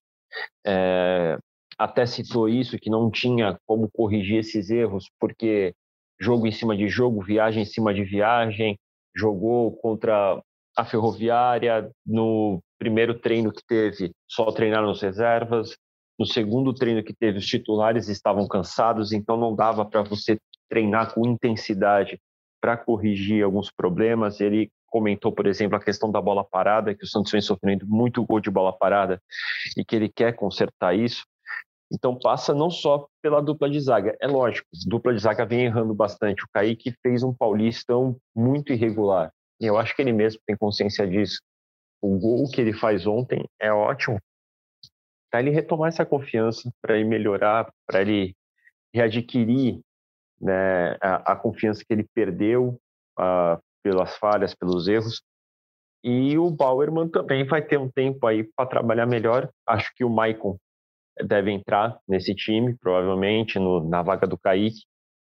É, 0.63 1.35
até 1.75 2.05
citou 2.05 2.47
isso, 2.47 2.77
que 2.77 2.87
não 2.87 3.09
tinha 3.09 3.57
como 3.65 3.89
corrigir 3.91 4.37
esses 4.37 4.69
erros, 4.69 5.09
porque 5.19 5.73
jogo 6.21 6.45
em 6.45 6.51
cima 6.51 6.77
de 6.77 6.87
jogo, 6.87 7.23
viagem 7.23 7.63
em 7.63 7.65
cima 7.65 7.91
de 7.95 8.03
viagem, 8.03 8.77
jogou 9.15 9.75
contra 9.77 10.39
a 10.77 10.85
Ferroviária 10.85 11.89
no 12.05 12.61
primeiro 12.77 13.17
treino 13.19 13.51
que 13.51 13.65
teve, 13.67 14.11
só 14.29 14.51
treinaram 14.51 14.91
as 14.91 15.01
reservas. 15.01 15.75
No 16.19 16.27
segundo 16.27 16.75
treino 16.75 17.03
que 17.03 17.11
teve, 17.11 17.39
os 17.39 17.47
titulares 17.47 18.07
estavam 18.07 18.47
cansados, 18.47 19.11
então 19.11 19.35
não 19.35 19.55
dava 19.55 19.83
para 19.83 20.03
você 20.03 20.37
treinar 20.73 21.13
com 21.13 21.27
intensidade 21.27 22.19
para 22.59 22.75
corrigir 22.75 23.43
alguns 23.43 23.69
problemas. 23.69 24.41
Ele 24.41 24.71
comentou, 24.87 25.31
por 25.31 25.45
exemplo, 25.45 25.77
a 25.77 25.83
questão 25.83 26.11
da 26.11 26.19
bola 26.19 26.43
parada, 26.43 26.95
que 26.95 27.03
o 27.03 27.07
Santos 27.07 27.31
vem 27.31 27.41
sofrendo 27.41 27.85
muito 27.85 28.25
gol 28.25 28.39
de 28.39 28.49
bola 28.49 28.73
parada 28.75 29.21
e 29.77 29.85
que 29.85 29.95
ele 29.95 30.09
quer 30.09 30.33
consertar 30.35 30.95
isso. 30.95 31.23
Então 31.93 32.17
passa 32.17 32.55
não 32.55 32.71
só 32.71 33.05
pela 33.21 33.39
dupla 33.39 33.69
de 33.69 33.79
zaga, 33.79 34.17
é 34.19 34.25
lógico, 34.25 34.67
dupla 34.87 35.13
de 35.13 35.19
zaga 35.19 35.45
vem 35.45 35.65
errando 35.65 35.93
bastante. 35.93 36.43
O 36.43 36.47
Kaique 36.51 36.91
fez 37.03 37.21
um 37.21 37.31
paulistão 37.31 38.17
muito 38.35 38.73
irregular. 38.73 39.31
E 39.61 39.67
eu 39.67 39.77
acho 39.77 39.95
que 39.95 40.01
ele 40.01 40.11
mesmo 40.11 40.41
tem 40.47 40.57
consciência 40.57 41.05
disso. 41.05 41.39
O 42.01 42.17
gol 42.17 42.49
que 42.49 42.59
ele 42.59 42.73
faz 42.73 43.05
ontem 43.05 43.45
é 43.61 43.71
ótimo. 43.71 44.19
Para 45.29 45.41
ele 45.41 45.51
retomar 45.51 45.89
essa 45.89 46.03
confiança, 46.03 46.71
para 46.81 46.97
ele 46.97 47.07
melhorar, 47.07 47.71
para 47.85 48.01
ele 48.01 48.35
readquirir 48.91 49.79
né, 50.43 50.97
a, 51.01 51.31
a, 51.31 51.35
confiança 51.35 51.83
que 51.87 51.93
ele 51.93 52.05
perdeu 52.13 52.77
uh, 53.17 53.57
pelas 53.81 54.17
falhas, 54.17 54.53
pelos 54.53 54.87
erros. 54.87 55.21
E 56.03 56.37
o 56.37 56.51
Bauerman 56.51 57.07
também 57.07 57.45
vai 57.45 57.61
ter 57.61 57.79
um 57.79 57.89
tempo 57.89 58.27
aí 58.27 58.43
para 58.43 58.69
trabalhar 58.69 59.05
melhor. 59.05 59.49
Acho 59.65 59.89
que 59.95 60.03
o 60.03 60.09
Maicon 60.09 60.57
deve 61.25 61.51
entrar 61.51 61.97
nesse 62.07 62.35
time, 62.35 62.75
provavelmente, 62.77 63.57
no, 63.57 63.87
na 63.87 64.01
vaga 64.01 64.27
do 64.27 64.37
Kaique. 64.37 64.83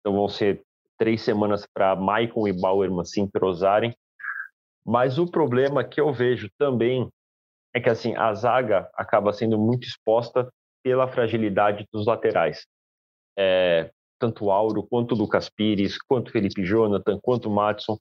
Então 0.00 0.16
vão 0.16 0.28
ser 0.28 0.62
três 0.98 1.22
semanas 1.22 1.64
para 1.72 1.94
Maicon 1.94 2.48
e 2.48 2.52
Bauerman 2.52 3.04
se 3.04 3.20
entrosarem. 3.20 3.94
Mas 4.84 5.18
o 5.18 5.30
problema 5.30 5.84
que 5.84 6.00
eu 6.00 6.12
vejo 6.12 6.48
também 6.58 7.08
é 7.74 7.80
que 7.80 7.90
assim 7.90 8.16
a 8.16 8.32
zaga 8.34 8.90
acaba 8.94 9.32
sendo 9.32 9.58
muito 9.58 9.86
exposta 9.86 10.48
pela 10.82 11.06
fragilidade 11.06 11.86
dos 11.92 12.06
laterais. 12.06 12.66
É, 13.38 13.90
tanto 14.18 14.50
Auro, 14.50 14.82
quanto 14.82 15.14
Lucas 15.14 15.48
Pires, 15.48 15.98
quanto 15.98 16.30
Felipe 16.30 16.64
Jonathan, 16.64 17.18
quanto 17.22 17.50
Matson, 17.50 17.96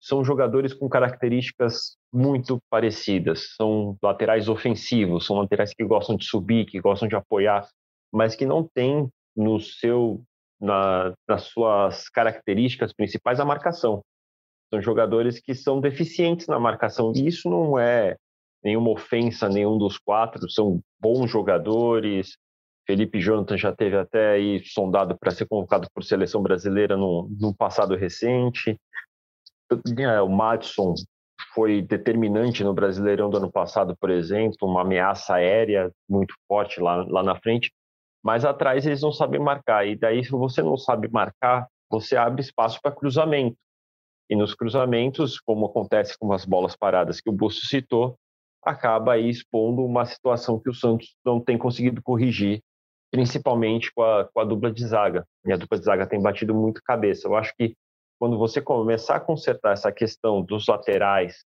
são 0.00 0.24
jogadores 0.24 0.72
com 0.72 0.88
características 0.88 1.96
muito 2.12 2.58
parecidas. 2.70 3.54
São 3.56 3.96
laterais 4.02 4.48
ofensivos, 4.48 5.26
são 5.26 5.36
laterais 5.36 5.72
que 5.74 5.84
gostam 5.84 6.16
de 6.16 6.24
subir, 6.24 6.66
que 6.66 6.80
gostam 6.80 7.08
de 7.08 7.16
apoiar, 7.16 7.66
mas 8.12 8.34
que 8.34 8.46
não 8.46 8.62
têm 8.62 9.08
no 9.36 9.60
seu 9.60 10.22
na, 10.60 11.12
nas 11.28 11.44
suas 11.44 12.08
características 12.08 12.92
principais 12.92 13.40
a 13.40 13.44
marcação. 13.44 14.02
São 14.72 14.80
jogadores 14.80 15.38
que 15.40 15.54
são 15.54 15.80
deficientes 15.80 16.46
na 16.46 16.58
marcação 16.58 17.12
e 17.14 17.26
isso 17.26 17.48
não 17.48 17.78
é 17.78 18.16
nenhuma 18.64 18.90
ofensa 18.90 19.46
a 19.46 19.48
nenhum 19.48 19.78
dos 19.78 19.98
quatro, 19.98 20.50
são 20.50 20.80
bons 20.98 21.30
jogadores, 21.30 22.36
Felipe 22.86 23.20
Jonathan 23.20 23.58
já 23.58 23.74
teve 23.74 23.96
até 23.96 24.30
aí 24.30 24.64
sondado 24.64 25.18
para 25.18 25.32
ser 25.32 25.46
convocado 25.46 25.88
por 25.92 26.04
seleção 26.04 26.40
brasileira 26.40 26.96
no, 26.96 27.28
no 27.38 27.52
passado 27.52 27.96
recente. 27.96 28.78
É, 29.98 30.20
o 30.22 30.28
Madison 30.28 30.94
foi 31.52 31.82
determinante 31.82 32.62
no 32.62 32.72
Brasileirão 32.72 33.28
do 33.28 33.38
ano 33.38 33.50
passado, 33.50 33.96
por 33.96 34.10
exemplo, 34.10 34.68
uma 34.68 34.82
ameaça 34.82 35.34
aérea 35.34 35.90
muito 36.08 36.34
forte 36.46 36.80
lá, 36.80 37.04
lá 37.08 37.22
na 37.22 37.34
frente, 37.34 37.72
mas 38.22 38.44
atrás 38.44 38.86
eles 38.86 39.02
não 39.02 39.10
sabem 39.10 39.40
marcar. 39.40 39.86
E 39.86 39.96
daí, 39.96 40.24
se 40.24 40.30
você 40.30 40.62
não 40.62 40.76
sabe 40.76 41.08
marcar, 41.08 41.66
você 41.90 42.16
abre 42.16 42.40
espaço 42.40 42.78
para 42.80 42.94
cruzamento. 42.94 43.56
E 44.30 44.36
nos 44.36 44.54
cruzamentos, 44.54 45.40
como 45.40 45.66
acontece 45.66 46.16
com 46.18 46.32
as 46.32 46.44
bolas 46.44 46.76
paradas 46.76 47.20
que 47.20 47.30
o 47.30 47.32
Busto 47.32 47.66
citou, 47.66 48.16
acaba 48.62 49.12
aí 49.12 49.28
expondo 49.28 49.84
uma 49.84 50.04
situação 50.04 50.58
que 50.60 50.68
o 50.68 50.74
Santos 50.74 51.16
não 51.24 51.40
tem 51.40 51.56
conseguido 51.56 52.02
corrigir 52.02 52.60
principalmente 53.16 53.90
com 53.94 54.02
a, 54.02 54.26
com 54.26 54.40
a 54.40 54.44
dupla 54.44 54.70
de 54.70 54.86
zaga. 54.86 55.26
E 55.46 55.50
a 55.50 55.56
dupla 55.56 55.78
de 55.78 55.84
zaga 55.86 56.06
tem 56.06 56.20
batido 56.20 56.54
muito 56.54 56.82
cabeça. 56.84 57.26
Eu 57.26 57.34
acho 57.34 57.50
que 57.56 57.74
quando 58.20 58.36
você 58.36 58.60
começar 58.60 59.16
a 59.16 59.20
consertar 59.20 59.72
essa 59.72 59.90
questão 59.90 60.42
dos 60.42 60.66
laterais, 60.66 61.42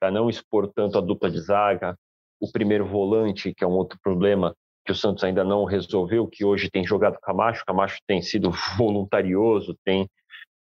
para 0.00 0.10
não 0.10 0.28
expor 0.28 0.68
tanto 0.74 0.98
a 0.98 1.00
dupla 1.00 1.30
de 1.30 1.40
zaga, 1.40 1.96
o 2.40 2.50
primeiro 2.50 2.84
volante, 2.84 3.54
que 3.54 3.62
é 3.62 3.66
um 3.68 3.74
outro 3.74 3.96
problema 4.02 4.52
que 4.84 4.90
o 4.90 4.96
Santos 4.96 5.22
ainda 5.22 5.44
não 5.44 5.64
resolveu, 5.64 6.26
que 6.26 6.44
hoje 6.44 6.68
tem 6.68 6.84
jogado 6.84 7.20
Camacho, 7.20 7.64
Camacho 7.64 7.98
tem 8.04 8.20
sido 8.20 8.50
voluntarioso, 8.76 9.76
tem 9.84 10.08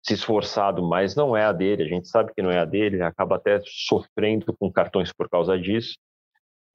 se 0.02 0.14
esforçado, 0.14 0.82
mas 0.82 1.14
não 1.14 1.36
é 1.36 1.44
a 1.44 1.52
dele, 1.52 1.84
a 1.84 1.88
gente 1.88 2.08
sabe 2.08 2.32
que 2.34 2.42
não 2.42 2.50
é 2.50 2.58
a 2.58 2.64
dele, 2.64 3.02
acaba 3.02 3.36
até 3.36 3.60
sofrendo 3.64 4.52
com 4.58 4.70
cartões 4.70 5.12
por 5.12 5.28
causa 5.28 5.56
disso. 5.56 5.94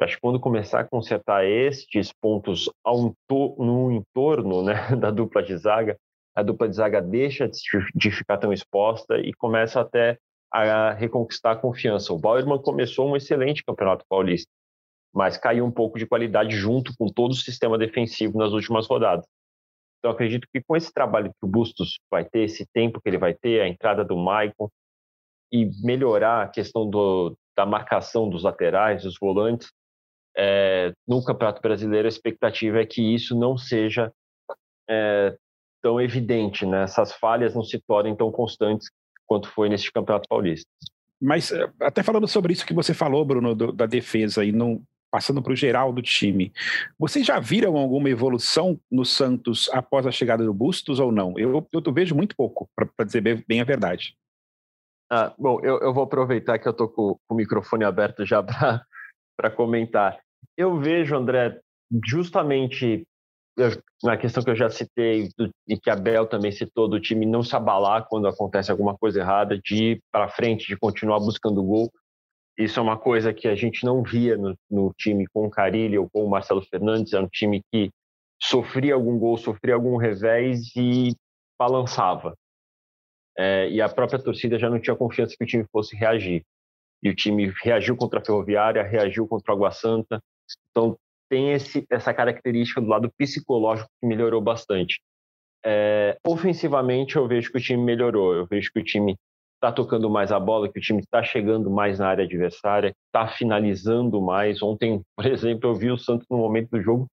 Acho 0.01 0.15
que 0.15 0.21
quando 0.21 0.39
começar 0.39 0.79
a 0.79 0.87
consertar 0.87 1.45
estes 1.45 2.13
pontos 2.13 2.69
ao, 2.83 3.13
no 3.57 3.91
entorno 3.91 4.63
né, 4.63 4.73
da 4.95 5.11
dupla 5.11 5.43
de 5.43 5.55
zaga, 5.57 5.97
a 6.35 6.41
dupla 6.41 6.69
de 6.69 6.75
zaga 6.75 7.01
deixa 7.01 7.49
de 7.93 8.11
ficar 8.11 8.37
tão 8.37 8.53
exposta 8.53 9.17
e 9.17 9.33
começa 9.33 9.81
até 9.81 10.17
a 10.51 10.93
reconquistar 10.93 11.51
a 11.51 11.55
confiança. 11.55 12.13
O 12.13 12.17
Bauerman 12.17 12.61
começou 12.61 13.09
um 13.09 13.15
excelente 13.15 13.63
campeonato 13.63 14.05
paulista, 14.07 14.49
mas 15.13 15.37
caiu 15.37 15.65
um 15.65 15.71
pouco 15.71 15.99
de 15.99 16.05
qualidade 16.05 16.55
junto 16.55 16.93
com 16.97 17.07
todo 17.07 17.31
o 17.31 17.35
sistema 17.35 17.77
defensivo 17.77 18.37
nas 18.37 18.53
últimas 18.53 18.87
rodadas. 18.87 19.25
Então, 19.99 20.11
acredito 20.11 20.47
que 20.51 20.63
com 20.63 20.77
esse 20.77 20.93
trabalho 20.93 21.29
que 21.29 21.45
o 21.45 21.47
Bustos 21.47 21.99
vai 22.09 22.23
ter, 22.23 22.43
esse 22.43 22.65
tempo 22.73 23.01
que 23.01 23.09
ele 23.09 23.17
vai 23.17 23.33
ter, 23.33 23.61
a 23.61 23.67
entrada 23.67 24.03
do 24.03 24.15
Maicon 24.15 24.69
e 25.51 25.69
melhorar 25.83 26.43
a 26.43 26.47
questão 26.47 26.89
do, 26.89 27.35
da 27.55 27.65
marcação 27.65 28.29
dos 28.29 28.43
laterais, 28.43 29.03
dos 29.03 29.17
volantes, 29.19 29.69
é, 30.41 30.93
no 31.05 31.21
Campeonato 31.21 31.61
Brasileiro 31.61 32.07
a 32.07 32.09
expectativa 32.09 32.79
é 32.79 32.85
que 32.85 33.01
isso 33.01 33.37
não 33.37 33.57
seja 33.57 34.09
é, 34.89 35.35
tão 35.81 35.99
evidente, 35.99 36.65
né? 36.65 36.83
essas 36.83 37.11
falhas 37.11 37.53
não 37.53 37.63
se 37.63 37.77
tornem 37.85 38.15
tão 38.15 38.31
constantes 38.31 38.89
quanto 39.27 39.49
foi 39.49 39.67
nesse 39.67 39.91
Campeonato 39.91 40.29
Paulista. 40.29 40.69
Mas 41.21 41.51
é, 41.51 41.69
até 41.81 42.01
falando 42.01 42.27
sobre 42.27 42.53
isso 42.53 42.65
que 42.65 42.73
você 42.73 42.93
falou, 42.93 43.25
Bruno, 43.25 43.53
do, 43.53 43.73
da 43.73 43.85
defesa 43.85 44.45
e 44.45 44.53
não 44.53 44.81
passando 45.11 45.41
para 45.41 45.51
o 45.51 45.55
geral 45.55 45.91
do 45.91 46.01
time, 46.01 46.53
vocês 46.97 47.25
já 47.25 47.39
viram 47.39 47.75
alguma 47.75 48.09
evolução 48.09 48.79
no 48.89 49.03
Santos 49.03 49.69
após 49.73 50.05
a 50.05 50.11
chegada 50.11 50.45
do 50.45 50.53
Bustos 50.53 50.99
ou 50.99 51.11
não? 51.11 51.37
Eu, 51.37 51.67
eu, 51.73 51.81
eu 51.85 51.93
vejo 51.93 52.15
muito 52.15 52.35
pouco, 52.35 52.69
para 52.75 53.05
dizer 53.05 53.19
bem, 53.19 53.43
bem, 53.45 53.59
a 53.59 53.65
verdade. 53.65 54.15
Ah, 55.11 55.33
bom, 55.37 55.59
eu, 55.61 55.79
eu, 55.79 55.93
vou 55.93 56.03
aproveitar 56.03 56.59
que 56.59 56.67
eu 56.67 56.71
estou 56.71 56.87
com, 56.87 57.15
com, 57.27 57.33
o 57.33 57.35
microfone 57.35 57.83
aberto 57.83 58.23
já 58.23 58.43
para 59.35 59.49
comentar. 59.49 60.19
Eu 60.59 60.77
vejo, 60.77 61.15
André, 61.15 61.57
justamente 62.05 63.07
na 64.03 64.17
questão 64.17 64.43
que 64.43 64.49
eu 64.49 64.55
já 64.57 64.69
citei 64.69 65.29
e 65.65 65.79
que 65.79 65.89
a 65.89 65.95
Bel 65.95 66.27
também 66.27 66.51
citou 66.51 66.85
do 66.85 66.99
time 66.99 67.25
não 67.25 67.41
se 67.41 67.55
abalar 67.55 68.05
quando 68.09 68.27
acontece 68.27 68.69
alguma 68.69 68.97
coisa 68.97 69.21
errada, 69.21 69.57
de 69.57 69.91
ir 69.91 70.01
para 70.11 70.27
frente, 70.27 70.67
de 70.67 70.75
continuar 70.75 71.19
buscando 71.19 71.63
gol. 71.63 71.89
Isso 72.57 72.77
é 72.77 72.83
uma 72.83 72.97
coisa 72.97 73.33
que 73.33 73.47
a 73.47 73.55
gente 73.55 73.85
não 73.85 74.03
via 74.03 74.35
no, 74.35 74.53
no 74.69 74.93
time 74.97 75.25
com 75.33 75.45
o 75.47 75.49
Carilli 75.49 75.97
ou 75.97 76.09
com 76.09 76.25
o 76.25 76.29
Marcelo 76.29 76.61
Fernandes. 76.61 77.13
É 77.13 77.21
um 77.21 77.27
time 77.29 77.61
que 77.71 77.89
sofria 78.37 78.95
algum 78.95 79.17
gol, 79.17 79.37
sofria 79.37 79.75
algum 79.75 79.95
revés 79.95 80.75
e 80.75 81.15
balançava. 81.57 82.35
É, 83.37 83.69
e 83.69 83.81
a 83.81 83.87
própria 83.87 84.21
torcida 84.21 84.59
já 84.59 84.69
não 84.69 84.81
tinha 84.81 84.93
confiança 84.93 85.37
que 85.37 85.43
o 85.45 85.47
time 85.47 85.65
fosse 85.71 85.95
reagir. 85.95 86.43
E 87.01 87.09
o 87.09 87.15
time 87.15 87.49
reagiu 87.63 87.95
contra 87.95 88.19
a 88.19 88.25
Ferroviária, 88.25 88.83
reagiu 88.83 89.25
contra 89.25 89.53
o 89.53 89.55
Água 89.55 89.71
Santa, 89.71 90.21
então, 90.71 90.97
tem 91.29 91.53
esse, 91.53 91.85
essa 91.89 92.13
característica 92.13 92.81
do 92.81 92.87
lado 92.87 93.11
psicológico 93.17 93.89
que 93.99 94.07
melhorou 94.07 94.41
bastante. 94.41 94.99
É, 95.63 96.17
ofensivamente, 96.25 97.15
eu 97.15 97.27
vejo 97.27 97.51
que 97.51 97.57
o 97.57 97.61
time 97.61 97.83
melhorou. 97.83 98.33
Eu 98.33 98.47
vejo 98.47 98.71
que 98.71 98.79
o 98.79 98.83
time 98.83 99.15
está 99.55 99.71
tocando 99.71 100.09
mais 100.09 100.31
a 100.31 100.39
bola, 100.39 100.71
que 100.71 100.79
o 100.79 100.81
time 100.81 101.01
está 101.01 101.21
chegando 101.21 101.69
mais 101.69 101.99
na 101.99 102.07
área 102.07 102.23
adversária, 102.23 102.93
está 103.07 103.27
finalizando 103.27 104.21
mais. 104.21 104.61
Ontem, 104.63 105.01
por 105.15 105.25
exemplo, 105.25 105.69
eu 105.69 105.75
vi 105.75 105.91
o 105.91 105.97
Santos 105.97 106.25
no 106.29 106.37
momento 106.37 106.69
do 106.71 106.81
jogo 106.81 107.07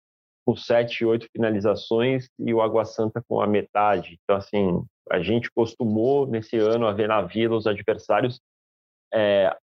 com 0.46 0.56
sete, 0.56 1.04
oito 1.04 1.28
finalizações 1.32 2.30
e 2.40 2.54
o 2.54 2.62
Água 2.62 2.86
Santa 2.86 3.22
com 3.28 3.42
a 3.42 3.48
metade. 3.48 4.20
Então, 4.24 4.36
assim, 4.36 4.86
a 5.12 5.20
gente 5.20 5.50
costumou 5.52 6.28
nesse 6.28 6.58
ano 6.58 6.86
a 6.86 6.94
ver 6.94 7.08
na 7.08 7.22
Vila 7.22 7.58
os 7.58 7.66
adversários 7.66 8.40
é, 9.12 9.56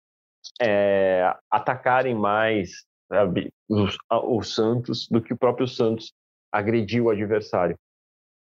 é, 0.60 1.34
atacarem 1.50 2.14
mais, 2.14 2.86
sabe, 3.10 3.52
o 3.68 4.42
Santos 4.42 5.08
do 5.08 5.20
que 5.20 5.32
o 5.32 5.38
próprio 5.38 5.66
Santos 5.66 6.12
agrediu 6.52 7.06
o 7.06 7.10
adversário. 7.10 7.76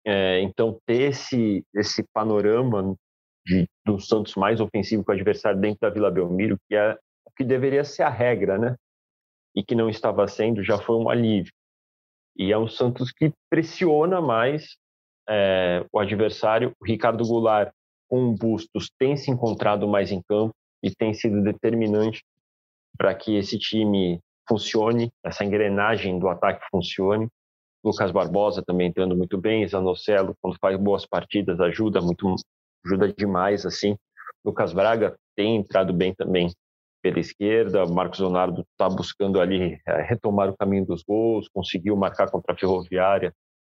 É, 0.05 0.39
então, 0.41 0.79
ter 0.85 1.09
esse, 1.09 1.65
esse 1.75 2.03
panorama 2.13 2.95
de, 3.45 3.67
do 3.85 3.99
Santos 3.99 4.35
mais 4.35 4.61
ofensivo 4.61 5.03
que 5.03 5.11
o 5.11 5.13
adversário 5.13 5.59
dentro 5.59 5.79
da 5.81 5.89
Vila 5.89 6.11
Belmiro, 6.11 6.57
que 6.67 6.75
é 6.75 6.97
o 7.25 7.31
que 7.35 7.43
deveria 7.43 7.83
ser 7.83 8.03
a 8.03 8.09
regra, 8.09 8.57
né? 8.57 8.75
E 9.55 9.63
que 9.63 9.75
não 9.75 9.89
estava 9.89 10.27
sendo, 10.27 10.63
já 10.63 10.77
foi 10.77 10.95
um 10.95 11.09
alívio. 11.09 11.51
E 12.37 12.51
é 12.51 12.57
um 12.57 12.67
Santos 12.67 13.11
que 13.11 13.33
pressiona 13.49 14.21
mais 14.21 14.77
é, 15.27 15.83
o 15.91 15.99
adversário. 15.99 16.73
O 16.79 16.85
Ricardo 16.85 17.25
Goulart, 17.25 17.73
com 18.07 18.29
o 18.29 18.35
Bustos, 18.35 18.89
tem 18.97 19.17
se 19.17 19.31
encontrado 19.31 19.87
mais 19.87 20.11
em 20.11 20.21
campo 20.21 20.53
e 20.81 20.93
tem 20.93 21.13
sido 21.13 21.43
determinante 21.43 22.23
para 22.97 23.13
que 23.13 23.35
esse 23.35 23.57
time 23.57 24.19
funcione, 24.49 25.11
essa 25.23 25.45
engrenagem 25.45 26.17
do 26.17 26.27
ataque 26.27 26.65
funcione. 26.71 27.27
Lucas 27.83 28.11
Barbosa 28.11 28.63
também 28.65 28.87
entrando 28.87 29.15
muito 29.15 29.37
bem, 29.37 29.65
Zanocelo, 29.67 30.35
quando 30.41 30.57
faz 30.59 30.75
boas 30.77 31.05
partidas, 31.05 31.61
ajuda 31.61 32.01
muito, 32.01 32.35
ajuda 32.85 33.13
demais, 33.13 33.65
assim. 33.65 33.95
Lucas 34.43 34.73
Braga 34.73 35.15
tem 35.35 35.55
entrado 35.55 35.93
bem 35.93 36.13
também 36.13 36.51
pela 37.01 37.19
esquerda. 37.19 37.85
Marcos 37.85 38.19
Leonardo 38.19 38.65
está 38.71 38.89
buscando 38.89 39.39
ali 39.39 39.79
é, 39.87 40.01
retomar 40.01 40.49
o 40.49 40.57
caminho 40.57 40.85
dos 40.85 41.03
gols, 41.03 41.47
conseguiu 41.47 41.95
marcar 41.95 42.29
contra 42.29 42.53
a 42.53 42.57
Ferroviária 42.57 43.33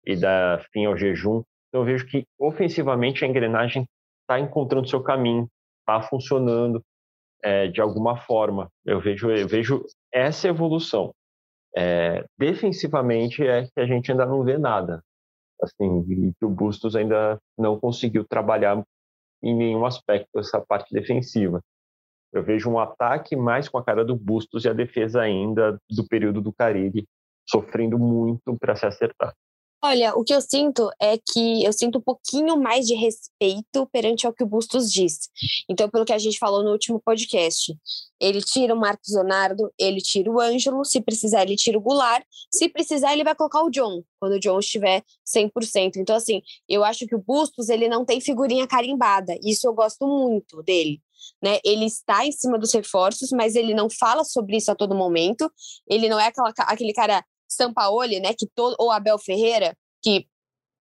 e 0.06 0.16
dar 0.16 0.66
fim 0.72 0.86
ao 0.86 0.98
jejum. 0.98 1.44
Então 1.70 1.82
eu 1.82 1.86
vejo 1.86 2.08
que 2.08 2.26
ofensivamente 2.40 3.24
a 3.24 3.28
engrenagem 3.28 3.86
está 4.22 4.40
encontrando 4.40 4.88
seu 4.88 5.02
caminho, 5.02 5.48
está 5.82 6.02
funcionando 6.02 6.82
é, 7.44 7.68
de 7.68 7.82
alguma 7.82 8.18
forma. 8.18 8.70
Eu 8.86 9.00
vejo, 9.00 9.30
eu 9.32 9.48
vejo 9.48 9.86
essa 10.12 10.48
evolução. 10.48 11.14
É, 11.76 12.26
defensivamente 12.38 13.46
é 13.46 13.64
que 13.64 13.80
a 13.80 13.86
gente 13.86 14.12
ainda 14.12 14.26
não 14.26 14.44
vê 14.44 14.58
nada. 14.58 15.02
Assim, 15.62 16.34
o 16.42 16.50
Bustos 16.50 16.96
ainda 16.96 17.40
não 17.58 17.80
conseguiu 17.80 18.26
trabalhar 18.28 18.84
em 19.44 19.56
nenhum 19.56 19.86
aspecto 19.86 20.40
essa 20.40 20.60
parte 20.60 20.94
defensiva. 20.94 21.62
Eu 22.34 22.44
vejo 22.44 22.70
um 22.70 22.80
ataque 22.80 23.36
mais 23.36 23.68
com 23.68 23.78
a 23.78 23.84
cara 23.84 24.06
do 24.06 24.16
Bustos 24.16 24.66
e 24.66 24.70
a 24.70 24.74
defesa 24.74 25.22
ainda 25.22 25.78
do 25.90 26.08
período 26.08 26.42
do 26.42 26.54
Caribe 26.54 27.06
sofrendo 27.48 28.00
muito 28.00 28.58
para 28.60 28.76
se 28.76 28.86
acertar. 28.86 29.34
Olha, 29.84 30.13
o 30.15 30.24
que 30.24 30.32
eu 30.32 30.39
sinto 30.41 30.91
é 31.02 31.17
que 31.17 31.63
eu 31.63 31.74
sinto 31.74 31.98
um 31.98 32.02
pouquinho 32.02 32.56
mais 32.56 32.86
de 32.86 32.94
respeito 32.94 33.88
perante 33.91 34.28
ao 34.28 34.34
que 34.34 34.44
o 34.44 34.48
Bustos 34.48 34.91
disse. 34.91 35.28
Então, 35.67 35.89
pelo 35.89 36.06
que 36.06 36.13
a 36.13 36.20
gente 36.20 36.38
falou 36.38 36.63
no 36.63 36.72
último 36.72 37.02
podcast, 37.04 37.76
ele 38.20 38.44
tira 38.44 38.76
o 38.76 38.80
Marcos 38.80 39.15
Leonardo, 39.15 39.74
ele 39.80 40.00
tira 40.00 40.30
o 40.30 40.39
Ângelo, 40.39 40.86
se 40.86 41.02
precisar 41.02 41.41
ele 41.41 41.56
tira 41.56 41.80
o 41.80 41.82
Goulart, 41.82 42.24
se 42.54 42.70
precisar 42.70 43.13
ele 43.13 43.24
vai 43.24 43.34
colocar 43.34 43.63
o 43.63 43.72
John, 43.72 44.04
quando 44.20 44.34
o 44.34 44.39
John 44.39 44.60
estiver 44.60 45.04
100%. 45.26 45.94
Então, 45.96 46.15
assim, 46.15 46.44
eu 46.70 46.84
acho 46.84 47.08
que 47.08 47.15
o 47.15 47.24
Bustos, 47.24 47.67
ele 47.67 47.88
não 47.88 48.06
tem 48.06 48.22
figurinha 48.22 48.67
carimbada, 48.67 49.36
isso 49.44 49.67
eu 49.67 49.74
gosto 49.74 50.06
muito 50.06 50.62
dele. 50.62 51.02
Né? 51.44 51.60
Ele 51.63 51.86
está 51.86 52.26
em 52.26 52.32
cima 52.32 52.60
dos 52.60 52.74
reforços, 52.74 53.32
mas 53.32 53.56
ele 53.56 53.74
não 53.74 53.89
fala 53.89 54.24
sobre 54.24 54.58
isso 54.58 54.72
a 54.72 54.76
todo 54.76 54.96
momento. 54.96 55.52
Ele 55.89 56.10
não 56.10 56.20
é 56.20 56.28
aquela, 56.28 56.52
aquele 56.60 56.94
cara 56.94 57.24
Sampaoli, 57.52 58.20
né, 58.20 58.34
que 58.34 58.48
todo, 58.56 58.76
ou 58.80 58.92
Abel 58.92 59.20
Ferreira, 59.20 59.76
que 60.02 60.26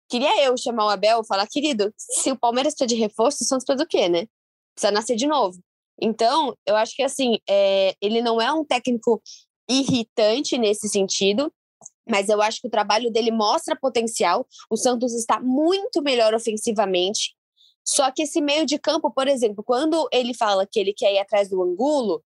queria 0.09 0.45
eu 0.45 0.57
chamar 0.57 0.87
o 0.87 0.91
Abel 0.91 1.21
e 1.21 1.27
falar, 1.27 1.47
querido, 1.47 1.93
se 1.97 2.31
o 2.31 2.39
Palmeiras 2.39 2.75
precisa 2.75 2.89
de 2.89 3.01
reforço, 3.01 3.43
o 3.43 3.47
Santos 3.47 3.65
precisa 3.65 3.85
do 3.85 3.89
quê, 3.89 4.09
né? 4.09 4.27
Precisa 4.75 4.93
nascer 4.93 5.17
de 5.17 5.27
novo. 5.27 5.59
Então, 6.01 6.57
eu 6.67 6.77
acho 6.77 6.95
que 6.97 7.03
assim, 7.03 7.39
é, 7.49 7.95
ele 8.01 8.23
não 8.23 8.41
é 8.41 8.53
um 8.53 8.65
técnico 8.65 9.23
irritante 9.69 10.59
nesse 10.59 10.89
sentido, 10.89 11.53
mas 12.09 12.29
eu 12.29 12.43
acho 12.43 12.61
que 12.61 12.67
o 12.67 12.71
trabalho 12.71 13.11
dele 13.11 13.31
mostra 13.31 13.79
potencial. 13.79 14.47
O 14.69 14.77
Santos 14.77 15.15
está 15.15 15.39
muito 15.41 16.03
melhor 16.03 16.35
ofensivamente. 16.35 17.37
Só 17.85 18.11
que 18.11 18.23
esse 18.23 18.41
meio 18.41 18.67
de 18.67 18.79
campo, 18.79 19.11
por 19.11 19.29
exemplo, 19.29 19.63
quando 19.63 20.09
ele 20.13 20.35
fala 20.35 20.67
que 20.67 20.79
ele 20.79 20.93
quer 20.93 21.13
ir 21.15 21.19
atrás 21.19 21.49
do 21.49 21.63
Angulo, 21.63 22.23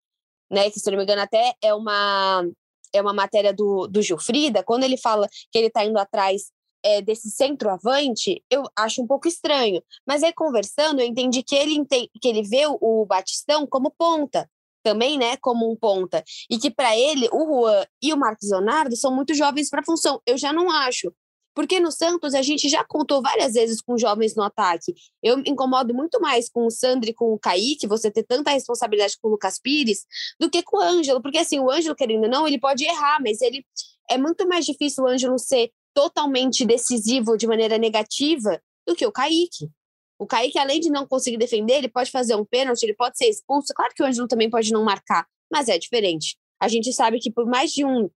né, 0.50 0.70
que 0.70 0.80
se 0.80 0.90
não 0.90 0.96
me 0.96 1.04
engano 1.04 1.22
até 1.22 1.54
é 1.62 1.74
uma 1.74 2.44
é 2.92 3.00
uma 3.00 3.12
matéria 3.12 3.52
do, 3.52 3.86
do 3.86 4.02
Gilfrida, 4.02 4.62
quando 4.62 4.84
ele 4.84 4.96
fala 4.96 5.28
que 5.50 5.58
ele 5.58 5.68
está 5.68 5.84
indo 5.84 5.98
atrás 5.98 6.50
é, 6.84 7.02
desse 7.02 7.30
centroavante, 7.30 8.42
eu 8.50 8.64
acho 8.76 9.02
um 9.02 9.06
pouco 9.06 9.28
estranho. 9.28 9.82
Mas 10.06 10.22
aí, 10.22 10.32
conversando, 10.32 11.00
eu 11.00 11.06
entendi 11.06 11.42
que 11.42 11.54
ele, 11.54 11.84
que 11.86 12.28
ele 12.28 12.42
vê 12.42 12.66
o, 12.66 12.78
o 12.80 13.06
Batistão 13.06 13.66
como 13.66 13.90
ponta, 13.90 14.48
também, 14.82 15.18
né, 15.18 15.36
como 15.38 15.70
um 15.70 15.76
ponta. 15.76 16.22
E 16.48 16.58
que 16.58 16.70
para 16.70 16.96
ele, 16.96 17.28
o 17.32 17.44
Juan 17.44 17.84
e 18.02 18.12
o 18.12 18.16
Marcos 18.16 18.50
Leonardo 18.50 18.96
são 18.96 19.14
muito 19.14 19.34
jovens 19.34 19.68
para 19.68 19.80
a 19.80 19.84
função. 19.84 20.20
Eu 20.26 20.38
já 20.38 20.52
não 20.52 20.70
acho. 20.70 21.12
Porque 21.58 21.80
no 21.80 21.90
Santos 21.90 22.34
a 22.34 22.40
gente 22.40 22.68
já 22.68 22.84
contou 22.84 23.20
várias 23.20 23.54
vezes 23.54 23.80
com 23.80 23.98
jovens 23.98 24.36
no 24.36 24.44
ataque. 24.44 24.94
Eu 25.20 25.38
me 25.38 25.50
incomodo 25.50 25.92
muito 25.92 26.20
mais 26.20 26.48
com 26.48 26.64
o 26.64 26.70
Sandro 26.70 27.10
e 27.10 27.12
com 27.12 27.32
o 27.32 27.38
Kaique, 27.38 27.84
você 27.84 28.12
ter 28.12 28.22
tanta 28.22 28.52
responsabilidade 28.52 29.18
com 29.20 29.26
o 29.26 29.32
Lucas 29.32 29.58
Pires, 29.58 30.06
do 30.38 30.48
que 30.48 30.62
com 30.62 30.76
o 30.76 30.80
Ângelo. 30.80 31.20
Porque 31.20 31.38
assim, 31.38 31.58
o 31.58 31.68
Ângelo, 31.68 31.96
querendo 31.96 32.22
ou 32.22 32.30
não, 32.30 32.46
ele 32.46 32.60
pode 32.60 32.84
errar, 32.84 33.18
mas 33.20 33.40
ele 33.40 33.66
é 34.08 34.16
muito 34.16 34.46
mais 34.46 34.64
difícil 34.64 35.02
o 35.02 35.08
Ângelo 35.08 35.36
ser 35.36 35.72
totalmente 35.92 36.64
decisivo 36.64 37.36
de 37.36 37.48
maneira 37.48 37.76
negativa 37.76 38.62
do 38.86 38.94
que 38.94 39.04
o 39.04 39.10
Kaique. 39.10 39.68
O 40.16 40.28
Kaique, 40.28 40.60
além 40.60 40.78
de 40.78 40.90
não 40.90 41.08
conseguir 41.08 41.38
defender, 41.38 41.78
ele 41.78 41.88
pode 41.88 42.12
fazer 42.12 42.36
um 42.36 42.44
pênalti, 42.44 42.84
ele 42.84 42.94
pode 42.94 43.18
ser 43.18 43.26
expulso. 43.26 43.74
Claro 43.74 43.92
que 43.96 44.02
o 44.04 44.06
Ângelo 44.06 44.28
também 44.28 44.48
pode 44.48 44.72
não 44.72 44.84
marcar, 44.84 45.26
mas 45.52 45.68
é 45.68 45.76
diferente. 45.76 46.38
A 46.60 46.68
gente 46.68 46.92
sabe 46.92 47.18
que 47.18 47.32
por 47.32 47.46
mais 47.46 47.72
de 47.72 47.84
um 47.84 48.08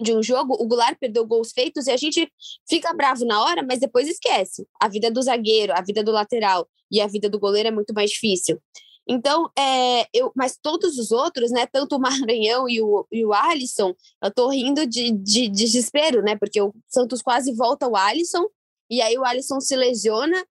de 0.00 0.14
um 0.14 0.22
jogo, 0.22 0.54
o 0.54 0.66
Goulart 0.66 0.96
perdeu 0.98 1.26
gols 1.26 1.52
feitos 1.52 1.86
e 1.86 1.90
a 1.90 1.96
gente 1.96 2.30
fica 2.68 2.92
bravo 2.92 3.24
na 3.24 3.42
hora, 3.42 3.62
mas 3.62 3.80
depois 3.80 4.08
esquece. 4.08 4.66
A 4.80 4.88
vida 4.88 5.10
do 5.10 5.20
zagueiro, 5.20 5.72
a 5.76 5.82
vida 5.82 6.04
do 6.04 6.12
lateral 6.12 6.68
e 6.90 7.00
a 7.00 7.06
vida 7.06 7.28
do 7.28 7.38
goleiro 7.38 7.68
é 7.68 7.72
muito 7.72 7.92
mais 7.92 8.10
difícil. 8.10 8.60
Então, 9.08 9.50
é, 9.58 10.06
eu, 10.12 10.30
mas 10.36 10.58
todos 10.60 10.98
os 10.98 11.10
outros, 11.10 11.50
né, 11.50 11.66
tanto 11.66 11.96
o 11.96 11.98
Maranhão 12.00 12.68
e 12.68 12.80
o, 12.80 13.06
e 13.10 13.24
o 13.24 13.32
Alisson, 13.32 13.94
eu 14.22 14.30
tô 14.30 14.48
rindo 14.50 14.86
de, 14.86 15.10
de, 15.10 15.48
de 15.48 15.64
desespero, 15.64 16.22
né, 16.22 16.36
porque 16.36 16.60
o 16.60 16.74
Santos 16.86 17.22
quase 17.22 17.52
volta 17.54 17.88
o 17.88 17.96
Alisson, 17.96 18.46
e 18.90 19.00
aí 19.00 19.18
o 19.18 19.24
Alisson 19.24 19.60
se 19.60 19.74
lesiona, 19.74 20.46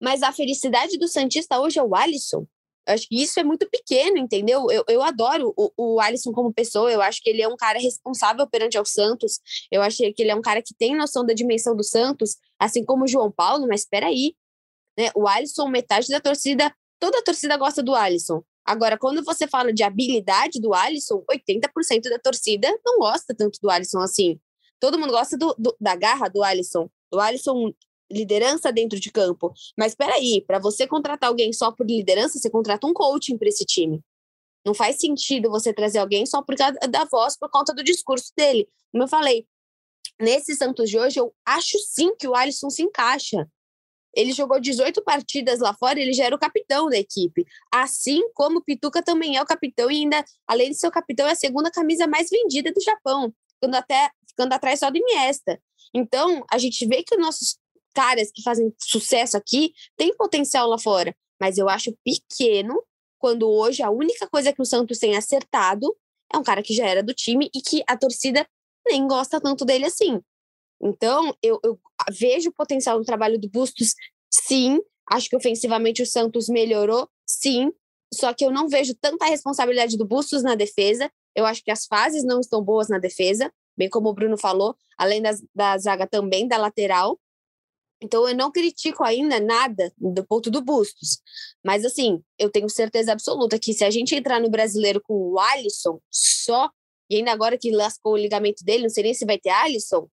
mas 0.00 0.22
a 0.22 0.32
felicidade 0.32 0.96
do 0.96 1.08
Santista 1.08 1.60
hoje 1.60 1.78
é 1.78 1.82
o 1.82 1.94
Alisson. 1.94 2.46
Acho 2.86 3.08
que 3.08 3.22
isso 3.22 3.38
é 3.38 3.44
muito 3.44 3.68
pequeno, 3.70 4.18
entendeu? 4.18 4.70
Eu, 4.70 4.84
eu 4.88 5.02
adoro 5.02 5.54
o, 5.56 5.70
o 5.76 6.00
Alisson 6.00 6.32
como 6.32 6.52
pessoa, 6.52 6.90
eu 6.90 7.00
acho 7.00 7.22
que 7.22 7.30
ele 7.30 7.40
é 7.40 7.46
um 7.46 7.56
cara 7.56 7.78
responsável 7.78 8.46
perante 8.48 8.76
ao 8.76 8.84
Santos, 8.84 9.40
eu 9.70 9.80
acho 9.82 9.98
que 9.98 10.14
ele 10.22 10.30
é 10.30 10.34
um 10.34 10.42
cara 10.42 10.60
que 10.60 10.74
tem 10.74 10.96
noção 10.96 11.24
da 11.24 11.32
dimensão 11.32 11.76
do 11.76 11.84
Santos, 11.84 12.36
assim 12.58 12.84
como 12.84 13.04
o 13.04 13.08
João 13.08 13.30
Paulo, 13.30 13.66
mas 13.68 13.82
espera 13.82 14.06
aí, 14.06 14.34
né? 14.98 15.10
O 15.14 15.28
Alisson, 15.28 15.68
metade 15.68 16.08
da 16.08 16.20
torcida, 16.20 16.74
toda 16.98 17.18
a 17.18 17.22
torcida 17.22 17.56
gosta 17.56 17.82
do 17.82 17.94
Alisson. 17.94 18.42
Agora, 18.64 18.96
quando 18.96 19.24
você 19.24 19.46
fala 19.46 19.72
de 19.72 19.82
habilidade 19.82 20.60
do 20.60 20.72
Alisson, 20.72 21.24
80% 21.30 22.08
da 22.08 22.18
torcida 22.18 22.68
não 22.84 22.98
gosta 22.98 23.34
tanto 23.34 23.58
do 23.60 23.70
Alisson 23.70 23.98
assim. 23.98 24.40
Todo 24.78 24.98
mundo 24.98 25.12
gosta 25.12 25.36
do, 25.36 25.54
do, 25.58 25.76
da 25.80 25.96
garra 25.96 26.28
do 26.28 26.42
Alisson. 26.42 26.88
Do 27.10 27.20
Alisson 27.20 27.72
liderança 28.12 28.72
dentro 28.72 29.00
de 29.00 29.10
campo. 29.10 29.52
Mas 29.76 29.92
espera 29.92 30.14
aí, 30.14 30.44
para 30.46 30.58
você 30.58 30.86
contratar 30.86 31.28
alguém 31.28 31.52
só 31.52 31.72
por 31.72 31.86
liderança, 31.86 32.38
você 32.38 32.50
contrata 32.50 32.86
um 32.86 32.92
coaching 32.92 33.38
para 33.38 33.48
esse 33.48 33.64
time. 33.64 34.00
Não 34.64 34.74
faz 34.74 35.00
sentido 35.00 35.50
você 35.50 35.72
trazer 35.72 35.98
alguém 35.98 36.24
só 36.24 36.42
por 36.42 36.54
causa 36.56 36.78
da 36.88 37.04
voz, 37.04 37.36
por 37.36 37.50
conta 37.50 37.74
do 37.74 37.82
discurso 37.82 38.32
dele. 38.36 38.68
Como 38.92 39.02
eu 39.02 39.08
falei, 39.08 39.46
nesse 40.20 40.54
Santos 40.54 40.88
de 40.88 40.98
hoje, 40.98 41.18
eu 41.18 41.34
acho 41.44 41.78
sim 41.78 42.14
que 42.16 42.28
o 42.28 42.34
Alisson 42.34 42.70
se 42.70 42.82
encaixa. 42.82 43.48
Ele 44.14 44.32
jogou 44.32 44.60
18 44.60 45.02
partidas 45.02 45.58
lá 45.58 45.74
fora, 45.74 45.98
ele 45.98 46.12
já 46.12 46.26
era 46.26 46.36
o 46.36 46.38
capitão 46.38 46.88
da 46.88 46.98
equipe. 46.98 47.46
Assim 47.72 48.20
como 48.34 48.58
o 48.58 48.62
Pituca 48.62 49.02
também 49.02 49.36
é 49.36 49.42
o 49.42 49.46
capitão 49.46 49.90
e 49.90 50.00
ainda, 50.00 50.22
além 50.46 50.70
de 50.70 50.76
ser 50.76 50.86
o 50.86 50.92
capitão, 50.92 51.26
é 51.26 51.32
a 51.32 51.36
segunda 51.36 51.70
camisa 51.70 52.06
mais 52.06 52.28
vendida 52.28 52.70
do 52.70 52.80
Japão, 52.82 53.32
ficando 53.54 53.74
até 53.74 54.10
ficando 54.28 54.52
atrás 54.52 54.78
só 54.78 54.90
do 54.90 54.98
Iniesta. 54.98 55.60
Então, 55.94 56.44
a 56.50 56.58
gente 56.58 56.86
vê 56.86 57.02
que 57.02 57.14
os 57.14 57.20
nossos 57.20 57.58
caras 57.92 58.30
que 58.32 58.42
fazem 58.42 58.72
sucesso 58.78 59.36
aqui 59.36 59.72
têm 59.96 60.16
potencial 60.16 60.68
lá 60.68 60.78
fora, 60.78 61.14
mas 61.40 61.58
eu 61.58 61.68
acho 61.68 61.96
pequeno 62.04 62.82
quando 63.18 63.48
hoje 63.48 63.82
a 63.82 63.90
única 63.90 64.26
coisa 64.28 64.52
que 64.52 64.60
o 64.60 64.66
Santos 64.66 64.98
tem 64.98 65.16
acertado 65.16 65.94
é 66.32 66.38
um 66.38 66.42
cara 66.42 66.62
que 66.62 66.74
já 66.74 66.86
era 66.86 67.02
do 67.02 67.14
time 67.14 67.50
e 67.54 67.60
que 67.60 67.82
a 67.86 67.96
torcida 67.96 68.46
nem 68.86 69.06
gosta 69.06 69.40
tanto 69.40 69.64
dele 69.64 69.84
assim. 69.84 70.20
Então, 70.82 71.32
eu, 71.40 71.60
eu 71.62 71.78
vejo 72.10 72.50
potencial 72.50 72.98
no 72.98 73.04
trabalho 73.04 73.38
do 73.38 73.48
Bustos, 73.48 73.94
sim. 74.28 74.80
Acho 75.08 75.28
que 75.28 75.36
ofensivamente 75.36 76.02
o 76.02 76.06
Santos 76.06 76.48
melhorou, 76.48 77.08
sim. 77.24 77.70
Só 78.12 78.34
que 78.34 78.44
eu 78.44 78.50
não 78.50 78.68
vejo 78.68 78.94
tanta 79.00 79.26
responsabilidade 79.26 79.96
do 79.96 80.04
Bustos 80.04 80.42
na 80.42 80.54
defesa. 80.54 81.10
Eu 81.34 81.46
acho 81.46 81.62
que 81.62 81.70
as 81.70 81.86
fases 81.86 82.24
não 82.24 82.40
estão 82.40 82.62
boas 82.62 82.88
na 82.88 82.98
defesa, 82.98 83.52
bem 83.76 83.88
como 83.88 84.08
o 84.08 84.14
Bruno 84.14 84.36
falou, 84.36 84.76
além 84.98 85.22
das, 85.22 85.42
da 85.54 85.78
zaga 85.78 86.06
também 86.06 86.48
da 86.48 86.56
lateral. 86.56 87.18
Então, 88.02 88.28
eu 88.28 88.34
não 88.34 88.50
critico 88.50 89.04
ainda 89.04 89.38
nada 89.38 89.92
do 89.96 90.26
ponto 90.26 90.50
do 90.50 90.60
Bustos. 90.60 91.20
Mas, 91.64 91.84
assim, 91.84 92.20
eu 92.36 92.50
tenho 92.50 92.68
certeza 92.68 93.12
absoluta 93.12 93.58
que 93.58 93.72
se 93.72 93.84
a 93.84 93.90
gente 93.90 94.14
entrar 94.14 94.40
no 94.40 94.50
brasileiro 94.50 95.00
com 95.00 95.14
o 95.14 95.38
Alisson 95.38 96.00
só, 96.10 96.68
e 97.08 97.16
ainda 97.16 97.30
agora 97.30 97.56
que 97.56 97.70
lascou 97.70 98.14
o 98.14 98.16
ligamento 98.16 98.64
dele, 98.64 98.82
não 98.82 98.90
sei 98.90 99.04
nem 99.04 99.14
se 99.14 99.24
vai 99.24 99.38
ter 99.38 99.50
Alisson, 99.50 100.08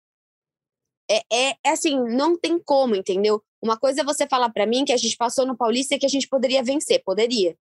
é, 1.10 1.21
é, 1.34 1.56
é 1.65 1.71
assim, 1.71 1.99
não 1.99 2.38
tem 2.38 2.60
como, 2.60 2.95
entendeu? 2.95 3.43
Uma 3.60 3.78
coisa 3.78 4.02
é 4.02 4.04
você 4.04 4.28
falar 4.28 4.52
para 4.52 4.67
mim 4.67 4.86
que 4.86 4.93
a 4.93 4.97
gente 4.97 5.17
passou 5.17 5.47
no 5.47 5.58
Paulista 5.58 5.95
e 5.95 5.99
que 5.99 6.06
a 6.06 6.10
gente 6.10 6.28
poderia 6.28 6.63
vencer, 6.63 7.02
poderia. 7.04 7.58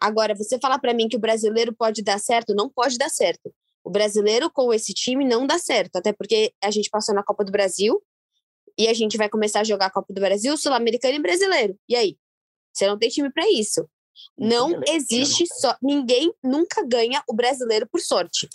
Agora, 0.00 0.34
você 0.34 0.58
falar 0.58 0.80
para 0.80 0.92
mim 0.92 1.08
que 1.08 1.16
o 1.16 1.20
brasileiro 1.20 1.72
pode 1.72 2.02
dar 2.02 2.18
certo, 2.18 2.52
não 2.52 2.68
pode 2.68 2.98
dar 2.98 3.08
certo. 3.08 3.54
O 3.84 3.90
brasileiro 3.90 4.50
com 4.50 4.74
esse 4.74 4.92
time 4.92 5.24
não 5.24 5.46
dá 5.46 5.58
certo, 5.58 5.96
até 5.96 6.12
porque 6.12 6.52
a 6.60 6.70
gente 6.70 6.90
passou 6.90 7.14
na 7.14 7.22
Copa 7.22 7.44
do 7.44 7.52
Brasil, 7.52 8.02
e 8.78 8.88
a 8.88 8.94
gente 8.94 9.16
vai 9.16 9.28
começar 9.28 9.60
a 9.60 9.64
jogar 9.64 9.86
a 9.86 9.90
Copa 9.90 10.12
do 10.12 10.20
Brasil, 10.20 10.56
Sul-Americano 10.56 11.14
e 11.14 11.22
Brasileiro. 11.22 11.78
E 11.88 11.94
aí? 11.94 12.16
Você 12.72 12.86
não 12.86 12.98
tem 12.98 13.08
time 13.08 13.30
para 13.30 13.48
isso. 13.50 13.88
Não 14.38 14.80
existe 14.88 15.46
só. 15.46 15.76
Ninguém 15.82 16.32
nunca 16.42 16.84
ganha 16.86 17.22
o 17.28 17.34
brasileiro 17.34 17.86
por 17.90 18.00
sorte. 18.00 18.48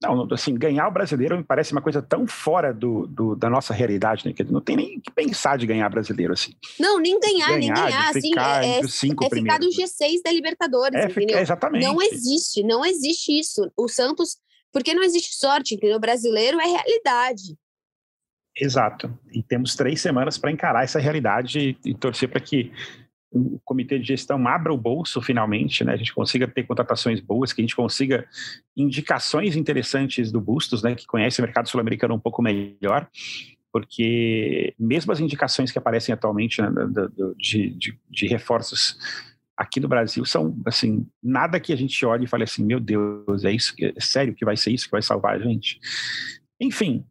não, 0.00 0.26
assim, 0.32 0.54
ganhar 0.54 0.88
o 0.88 0.92
brasileiro 0.92 1.36
me 1.36 1.44
parece 1.44 1.72
uma 1.72 1.82
coisa 1.82 2.00
tão 2.00 2.26
fora 2.26 2.72
do, 2.72 3.06
do 3.06 3.34
da 3.34 3.48
nossa 3.50 3.72
realidade, 3.72 4.26
né? 4.26 4.32
Que 4.32 4.44
não 4.44 4.60
tem 4.60 4.76
nem 4.76 5.00
que 5.00 5.10
pensar 5.10 5.58
de 5.58 5.66
ganhar 5.66 5.88
brasileiro, 5.88 6.32
assim. 6.32 6.52
Não, 6.78 6.98
nem 6.98 7.18
ganhar, 7.18 7.48
ganhar 7.48 7.58
nem 7.58 7.72
ganhar, 7.72 8.10
assim, 8.10 8.30
é, 8.36 8.78
é, 8.78 8.88
cinco 8.88 9.24
é 9.24 9.30
ficar 9.30 9.58
do 9.58 9.68
G6 9.68 10.22
da 10.24 10.32
Libertadores, 10.32 11.00
é, 11.00 11.06
entendeu? 11.06 11.38
exatamente. 11.38 11.84
Não 11.84 12.00
existe, 12.00 12.62
não 12.62 12.84
existe 12.84 13.38
isso. 13.38 13.70
O 13.76 13.88
Santos, 13.88 14.36
porque 14.72 14.94
não 14.94 15.02
existe 15.02 15.36
sorte, 15.36 15.74
entendeu? 15.74 15.96
O 15.96 16.00
brasileiro 16.00 16.60
é 16.60 16.66
realidade. 16.66 17.56
Exato. 18.60 19.16
E 19.32 19.42
temos 19.42 19.74
três 19.76 20.00
semanas 20.00 20.36
para 20.36 20.50
encarar 20.50 20.82
essa 20.82 20.98
realidade 20.98 21.76
e, 21.84 21.94
torcer 21.94 22.28
para 22.28 22.40
que 22.40 22.72
o 23.30 23.60
comitê 23.62 23.98
de 23.98 24.08
gestão 24.08 24.48
abra 24.48 24.72
o 24.72 24.76
bolso 24.76 25.20
finalmente, 25.20 25.84
né? 25.84 25.92
A 25.92 25.96
gente 25.96 26.14
consiga 26.14 26.48
ter 26.48 26.64
contratações 26.64 27.20
boas, 27.20 27.52
que 27.52 27.60
a 27.60 27.64
gente 27.64 27.76
consiga 27.76 28.26
indicações 28.76 29.54
interessantes 29.54 30.32
do 30.32 30.40
Bustos, 30.40 30.82
né? 30.82 30.94
Que 30.94 31.06
conhece 31.06 31.40
o 31.40 31.44
mercado 31.44 31.68
sul-americano 31.68 32.14
um 32.14 32.18
pouco 32.18 32.42
melhor, 32.42 33.08
porque 33.72 34.74
mesmo 34.78 35.12
as 35.12 35.20
indicações 35.20 35.70
que 35.70 35.78
aparecem 35.78 36.12
atualmente 36.12 36.60
né, 36.60 36.68
de, 37.36 37.70
de, 37.70 37.98
de 38.10 38.26
reforços 38.26 38.96
aqui 39.56 39.78
no 39.78 39.88
Brasil 39.88 40.24
são 40.24 40.56
assim 40.64 41.06
nada 41.22 41.60
que 41.60 41.72
a 41.72 41.76
gente 41.76 42.04
olhe 42.06 42.24
e 42.24 42.28
fale 42.28 42.44
assim, 42.44 42.64
meu 42.64 42.80
Deus, 42.80 43.44
é 43.44 43.52
isso, 43.52 43.74
é 43.80 44.00
sério 44.00 44.34
que 44.34 44.44
vai 44.44 44.56
ser 44.56 44.70
isso 44.70 44.86
que 44.86 44.92
vai 44.92 45.02
salvar 45.02 45.34
a 45.34 45.38
gente. 45.38 45.78
Enfim, 46.60 47.04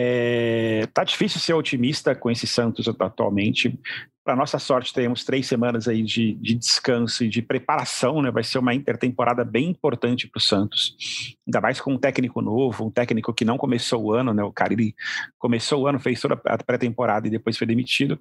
é, 0.00 0.86
tá 0.94 1.02
difícil 1.02 1.40
ser 1.40 1.54
otimista 1.54 2.14
com 2.14 2.30
esse 2.30 2.46
Santos 2.46 2.86
atualmente. 2.86 3.76
Para 4.24 4.36
nossa 4.36 4.56
sorte, 4.56 4.94
temos 4.94 5.24
três 5.24 5.48
semanas 5.48 5.88
aí 5.88 6.04
de, 6.04 6.34
de, 6.34 6.54
descanso 6.54 7.24
e 7.24 7.28
de 7.28 7.42
preparação, 7.42 8.22
né? 8.22 8.30
Vai 8.30 8.44
ser 8.44 8.58
uma 8.58 8.72
intertemporada 8.72 9.44
bem 9.44 9.70
importante 9.70 10.28
para 10.28 10.38
o 10.38 10.40
Santos, 10.40 10.96
ainda 11.44 11.60
mais 11.60 11.80
com 11.80 11.94
um 11.94 11.98
técnico 11.98 12.40
novo, 12.40 12.86
um 12.86 12.90
técnico 12.92 13.34
que 13.34 13.44
não 13.44 13.58
começou 13.58 14.04
o 14.04 14.12
ano, 14.12 14.32
né? 14.32 14.44
O 14.44 14.52
cara 14.52 14.72
ele 14.72 14.94
começou 15.36 15.82
o 15.82 15.86
ano, 15.88 15.98
fez 15.98 16.20
toda 16.20 16.40
a 16.44 16.58
pré-temporada 16.58 17.26
e 17.26 17.30
depois 17.30 17.58
foi 17.58 17.66
demitido. 17.66 18.20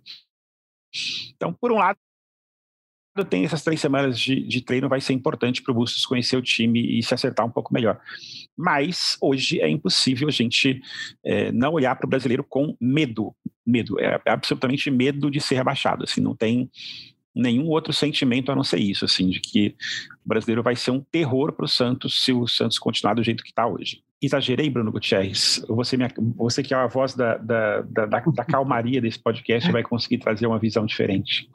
Então, 1.36 1.54
por 1.54 1.72
um 1.72 1.78
lado, 1.78 2.00
tem 3.26 3.46
essas 3.46 3.64
três 3.64 3.80
semanas 3.80 4.20
de, 4.20 4.42
de 4.42 4.62
treino, 4.62 4.90
vai 4.90 5.02
ser 5.02 5.14
importante 5.14 5.62
para 5.62 5.72
o 5.72 5.76
Bustos 5.76 6.06
conhecer 6.06 6.38
o 6.38 6.42
time 6.42 7.00
e 7.00 7.04
se 7.04 7.14
acertar 7.14 7.46
um 7.46 7.50
pouco 7.50 7.74
melhor. 7.74 8.00
Mas 8.56 9.18
hoje 9.22 9.60
é 9.62 9.70
impossível 9.70 10.28
a 10.28 10.32
gente 10.32 10.82
é, 11.24 11.52
não 11.52 11.74
olhar 11.74 11.96
para 11.96 12.06
o 12.06 12.10
brasileiro 12.10 12.44
com 12.44 12.76
medo. 12.80 13.36
Medo, 13.66 14.00
é, 14.00 14.20
é 14.26 14.32
absolutamente 14.32 14.90
medo 14.90 15.30
de 15.30 15.40
ser 15.40 15.56
rebaixado. 15.56 16.04
Assim, 16.04 16.22
não 16.22 16.36
tem 16.36 16.70
nenhum 17.38 17.68
outro 17.68 17.94
sentimento 17.94 18.52
a 18.52 18.56
não 18.56 18.64
ser 18.64 18.80
isso, 18.80 19.06
assim, 19.06 19.30
de 19.30 19.40
que 19.40 19.76
o 20.26 20.28
brasileiro 20.28 20.64
vai 20.64 20.76
ser 20.76 20.92
um 20.92 21.00
terror 21.00 21.54
para 21.54 21.66
o 21.66 21.70
Santos 21.70 22.24
se 22.24 22.34
o 22.34 22.48
Santos 22.48 22.80
continuar 22.80 23.14
do 23.14 23.24
jeito 23.24 23.44
que 23.44 23.50
está 23.50 23.68
hoje. 23.68 24.02
Exagerei, 24.20 24.68
Bruno 24.70 24.92
Gutierrez. 24.92 25.64
Você, 25.68 25.96
me, 25.96 26.06
você 26.36 26.64
que 26.64 26.74
é 26.74 26.78
a 26.78 26.88
voz 26.88 27.14
da, 27.14 27.38
da, 27.38 27.82
da, 27.82 28.06
da 28.06 28.46
calmaria 28.46 29.00
desse 29.00 29.20
podcast 29.20 29.72
vai 29.72 29.84
conseguir 29.84 30.18
trazer 30.18 30.48
uma 30.48 30.58
visão 30.58 30.88
diferente. 30.88 31.48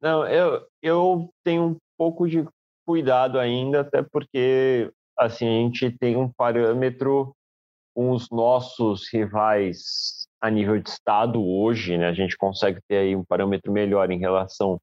Não, 0.00 0.26
eu, 0.26 0.66
eu 0.82 1.30
tenho 1.44 1.62
um 1.64 1.76
pouco 1.98 2.28
de 2.28 2.46
cuidado 2.86 3.38
ainda, 3.38 3.80
até 3.80 4.02
porque 4.02 4.90
assim, 5.18 5.46
a 5.46 5.62
gente 5.62 5.90
tem 5.98 6.16
um 6.16 6.30
parâmetro 6.32 7.34
com 7.94 8.12
os 8.12 8.30
nossos 8.30 9.12
rivais 9.12 10.26
a 10.40 10.48
nível 10.48 10.80
de 10.80 10.88
estado 10.88 11.44
hoje, 11.44 11.98
né? 11.98 12.08
A 12.08 12.14
gente 12.14 12.36
consegue 12.36 12.80
ter 12.88 12.96
aí 12.96 13.16
um 13.16 13.24
parâmetro 13.24 13.70
melhor 13.70 14.10
em 14.10 14.18
relação 14.18 14.80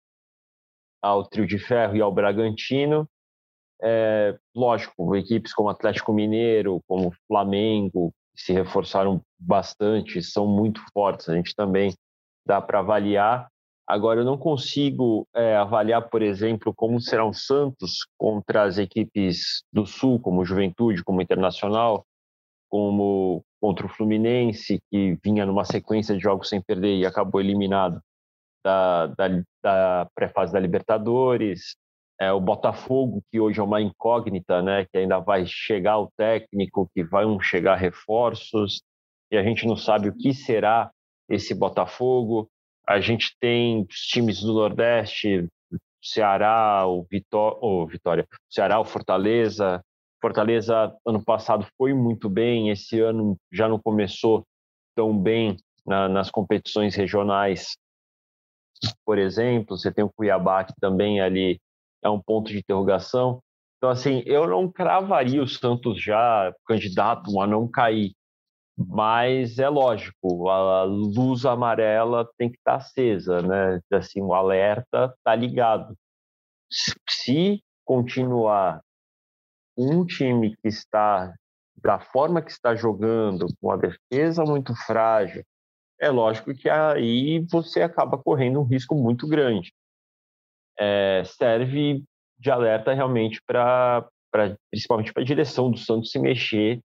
ao 1.01 1.27
Trio 1.27 1.47
de 1.47 1.58
Ferro 1.58 1.95
e 1.95 2.01
ao 2.01 2.12
Bragantino. 2.12 3.10
É, 3.82 4.38
lógico, 4.56 5.15
equipes 5.15 5.53
como 5.53 5.69
Atlético 5.69 6.13
Mineiro, 6.13 6.82
como 6.88 7.13
Flamengo, 7.27 8.13
que 8.36 8.43
se 8.43 8.53
reforçaram 8.53 9.21
bastante, 9.39 10.21
são 10.21 10.45
muito 10.45 10.82
fortes. 10.93 11.30
A 11.30 11.36
gente 11.36 11.56
também 11.56 11.93
dá 12.45 12.62
para 12.62 12.80
avaliar, 12.80 13.47
Agora, 13.88 14.19
eu 14.19 14.26
não 14.26 14.38
consigo 14.38 15.26
é, 15.34 15.56
avaliar, 15.56 16.10
por 16.10 16.21
exemplo, 16.21 16.73
como 16.76 17.00
será 17.00 17.26
o 17.26 17.34
Santos 17.34 18.06
contra 18.17 18.63
as 18.63 18.78
equipes 18.78 19.63
do 19.71 19.86
Sul, 19.86 20.19
como 20.19 20.43
Juventude, 20.43 21.04
como 21.04 21.21
Internacional, 21.21 22.06
como 22.69 23.43
contra 23.62 23.86
o 23.86 23.89
Fluminense, 23.89 24.80
que 24.91 25.17
vinha 25.23 25.45
numa 25.45 25.63
sequência 25.63 26.13
de 26.15 26.21
jogos 26.21 26.50
sem 26.50 26.62
perder 26.62 26.97
e 26.97 27.06
acabou 27.06 27.39
eliminado 27.39 28.02
da, 28.63 29.08
da, 29.08 29.28
da 29.63 30.08
pré-fase 30.13 30.52
da 30.52 30.60
Libertadores. 30.60 31.78
É, 32.19 32.32
o 32.32 32.41
Botafogo, 32.41 33.21
que 33.32 33.39
hoje 33.39 33.60
é 33.60 33.63
uma 33.63 33.82
incógnita, 33.82 34.62
né, 34.62 34.86
que 34.86 34.97
ainda 34.97 35.19
vai 35.19 35.45
chegar 35.45 36.00
o 36.00 36.12
técnico, 36.17 36.89
que 36.93 37.04
vão 37.04 37.39
chegar 37.39 37.76
reforços, 37.76 38.82
e 39.32 39.38
a 39.38 39.43
gente 39.43 39.65
não 39.65 39.78
sabe 39.78 40.10
o 40.10 40.15
que 40.15 40.34
será 40.34 40.91
esse 41.30 41.54
Botafogo. 41.54 42.50
A 42.88 43.00
gente 43.00 43.36
tem 43.39 43.86
os 43.89 43.97
times 43.97 44.39
do 44.41 44.54
Nordeste, 44.54 45.47
Ceará, 46.02 46.88
o, 46.88 47.06
Vitó 47.10 47.60
o 47.62 47.86
Vitória, 47.86 48.26
Ceará, 48.50 48.80
o 48.80 48.86
Fortaleza. 48.86 49.82
Fortaleza 50.21 50.95
ano 51.06 51.23
passado 51.23 51.67
foi 51.78 51.93
muito 51.93 52.30
bem, 52.30 52.69
esse 52.69 53.00
ano 53.00 53.38
já 53.52 53.67
não 53.67 53.80
começou 53.80 54.43
tão 54.95 55.15
bem 55.17 55.58
na, 55.86 56.08
nas 56.10 56.32
competições 56.32 56.95
regionais. 56.95 57.78
Por 59.06 59.17
exemplo, 59.17 59.78
você 59.78 59.91
tem 59.91 60.04
o 60.04 60.12
Cuiabá 60.12 60.63
que 60.63 60.73
também 60.80 61.19
ali 61.21 61.60
é 62.04 62.10
um 62.10 62.21
ponto 62.21 62.52
de 62.52 62.60
interrogação. 62.60 63.41
Então, 63.78 63.89
assim, 63.89 64.23
eu 64.26 64.47
não 64.47 64.71
cravaria 64.71 65.41
o 65.41 65.47
Santos 65.47 66.02
já 66.02 66.54
candidato 66.65 67.39
a 67.39 67.45
não 67.45 67.67
cair. 67.67 68.13
Mas 68.77 69.57
é 69.57 69.67
lógico, 69.67 70.49
a 70.49 70.83
luz 70.83 71.45
amarela 71.45 72.29
tem 72.37 72.51
que 72.51 72.57
estar 72.57 72.75
acesa, 72.75 73.41
né? 73.41 73.79
Assim, 73.91 74.21
o 74.21 74.35
alerta 74.35 75.11
está 75.17 75.33
ligado. 75.33 75.97
Se 76.69 77.63
continuar 77.83 78.81
um 79.75 80.05
time 80.05 80.55
que 80.57 80.67
está 80.67 81.33
da 81.81 81.99
forma 81.99 82.41
que 82.41 82.51
está 82.51 82.75
jogando, 82.75 83.47
com 83.59 83.71
a 83.71 83.77
defesa 83.77 84.43
muito 84.43 84.75
frágil, 84.85 85.43
é 85.99 86.09
lógico 86.09 86.53
que 86.53 86.69
aí 86.69 87.39
você 87.51 87.81
acaba 87.81 88.17
correndo 88.17 88.59
um 88.59 88.63
risco 88.63 88.93
muito 88.93 89.27
grande. 89.27 89.73
É, 90.77 91.23
serve 91.25 92.03
de 92.37 92.51
alerta 92.51 92.93
realmente 92.93 93.41
para, 93.43 94.07
principalmente 94.69 95.11
para 95.11 95.23
a 95.23 95.25
direção 95.25 95.71
do 95.71 95.77
Santos 95.77 96.11
se 96.11 96.19
mexer 96.19 96.79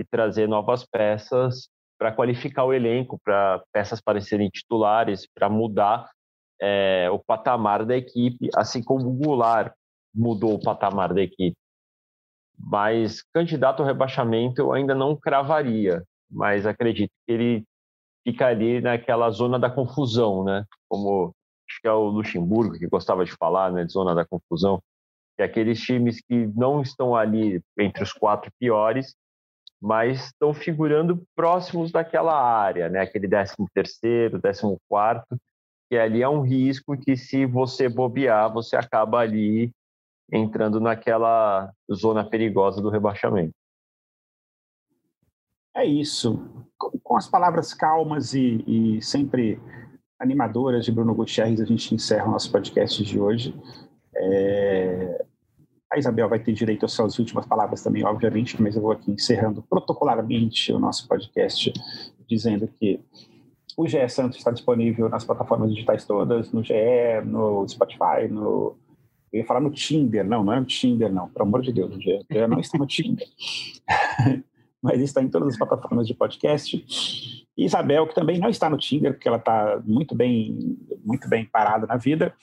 e 0.00 0.04
trazer 0.04 0.48
novas 0.48 0.84
peças 0.84 1.68
para 1.98 2.12
qualificar 2.12 2.64
o 2.64 2.72
elenco, 2.72 3.20
para 3.22 3.62
peças 3.72 4.00
para 4.00 4.20
serem 4.20 4.48
titulares, 4.48 5.26
para 5.34 5.48
mudar 5.50 6.10
é, 6.60 7.08
o 7.10 7.18
patamar 7.18 7.84
da 7.84 7.96
equipe, 7.96 8.48
assim 8.56 8.82
como 8.82 9.08
o 9.08 9.12
Goulart 9.12 9.72
mudou 10.14 10.54
o 10.54 10.60
patamar 10.60 11.12
da 11.12 11.22
equipe. 11.22 11.56
Mas 12.58 13.22
candidato 13.34 13.80
ao 13.80 13.86
rebaixamento 13.86 14.60
eu 14.60 14.72
ainda 14.72 14.94
não 14.94 15.16
cravaria, 15.16 16.02
mas 16.30 16.66
acredito 16.66 17.10
que 17.26 17.32
ele 17.32 17.64
fica 18.26 18.46
ali 18.46 18.80
naquela 18.80 19.30
zona 19.30 19.58
da 19.58 19.70
confusão, 19.70 20.44
né? 20.44 20.64
Como 20.88 21.34
acho 21.68 21.80
que 21.80 21.88
é 21.88 21.92
o 21.92 22.08
Luxemburgo 22.08 22.78
que 22.78 22.86
gostava 22.86 23.24
de 23.24 23.32
falar, 23.32 23.72
né? 23.72 23.84
De 23.84 23.92
zona 23.92 24.14
da 24.14 24.26
confusão, 24.26 24.82
que 25.36 25.42
é 25.42 25.44
aqueles 25.44 25.80
times 25.80 26.20
que 26.20 26.46
não 26.54 26.82
estão 26.82 27.14
ali 27.14 27.62
entre 27.78 28.02
os 28.02 28.12
quatro 28.12 28.50
piores, 28.58 29.14
mas 29.80 30.26
estão 30.26 30.52
figurando 30.52 31.22
próximos 31.34 31.90
daquela 31.90 32.34
área, 32.34 32.88
né? 32.88 33.00
Aquele 33.00 33.26
13 33.26 33.54
terceiro, 33.72 34.40
14 34.40 34.76
quarto, 34.88 35.36
que 35.88 35.96
ali 35.96 36.22
é 36.22 36.28
um 36.28 36.42
risco 36.42 36.96
que 36.96 37.16
se 37.16 37.46
você 37.46 37.88
bobear, 37.88 38.52
você 38.52 38.76
acaba 38.76 39.20
ali 39.20 39.72
entrando 40.32 40.80
naquela 40.80 41.72
zona 41.92 42.24
perigosa 42.28 42.80
do 42.80 42.90
rebaixamento. 42.90 43.54
É 45.74 45.84
isso. 45.84 46.66
Com 47.02 47.16
as 47.16 47.28
palavras 47.28 47.72
calmas 47.72 48.34
e, 48.34 48.64
e 48.66 49.02
sempre 49.02 49.60
animadoras 50.18 50.84
de 50.84 50.92
Bruno 50.92 51.14
Gutierrez, 51.14 51.60
a 51.60 51.64
gente 51.64 51.94
encerra 51.94 52.28
o 52.28 52.32
nosso 52.32 52.52
podcast 52.52 53.02
de 53.02 53.18
hoje. 53.18 53.54
É, 54.14 55.19
a 55.90 55.98
Isabel 55.98 56.28
vai 56.28 56.38
ter 56.38 56.52
direito 56.52 56.86
às 56.86 56.92
suas 56.92 57.18
últimas 57.18 57.46
palavras 57.46 57.82
também, 57.82 58.04
obviamente, 58.04 58.60
mas 58.62 58.76
eu 58.76 58.82
vou 58.82 58.92
aqui 58.92 59.10
encerrando 59.10 59.62
protocolarmente 59.62 60.72
o 60.72 60.78
nosso 60.78 61.08
podcast, 61.08 61.72
dizendo 62.28 62.68
que 62.68 63.00
o 63.76 63.88
GE 63.88 64.08
Santos 64.08 64.38
está 64.38 64.50
disponível 64.50 65.08
nas 65.08 65.24
plataformas 65.24 65.70
digitais 65.70 66.04
todas, 66.04 66.52
no 66.52 66.62
GE, 66.62 66.74
no 67.24 67.66
Spotify, 67.68 68.28
no. 68.30 68.76
Eu 69.32 69.40
ia 69.40 69.46
falar 69.46 69.60
no 69.60 69.70
Tinder, 69.70 70.24
não, 70.24 70.42
não 70.42 70.52
é 70.52 70.58
no 70.58 70.66
Tinder, 70.66 71.12
não, 71.12 71.28
pelo 71.28 71.46
amor 71.46 71.62
de 71.62 71.72
Deus, 71.72 71.94
o 71.94 72.00
GE, 72.00 72.26
não 72.48 72.58
está 72.58 72.76
no 72.78 72.86
Tinder. 72.86 73.26
mas 74.82 75.00
está 75.00 75.22
em 75.22 75.28
todas 75.28 75.48
as 75.48 75.58
plataformas 75.58 76.06
de 76.06 76.14
podcast. 76.14 77.46
Isabel, 77.56 78.06
que 78.06 78.14
também 78.14 78.38
não 78.38 78.48
está 78.48 78.70
no 78.70 78.78
Tinder, 78.78 79.12
porque 79.12 79.28
ela 79.28 79.36
está 79.36 79.80
muito 79.84 80.14
bem, 80.14 80.76
muito 81.04 81.28
bem 81.28 81.44
parada 81.44 81.86
na 81.86 81.96
vida, 81.96 82.34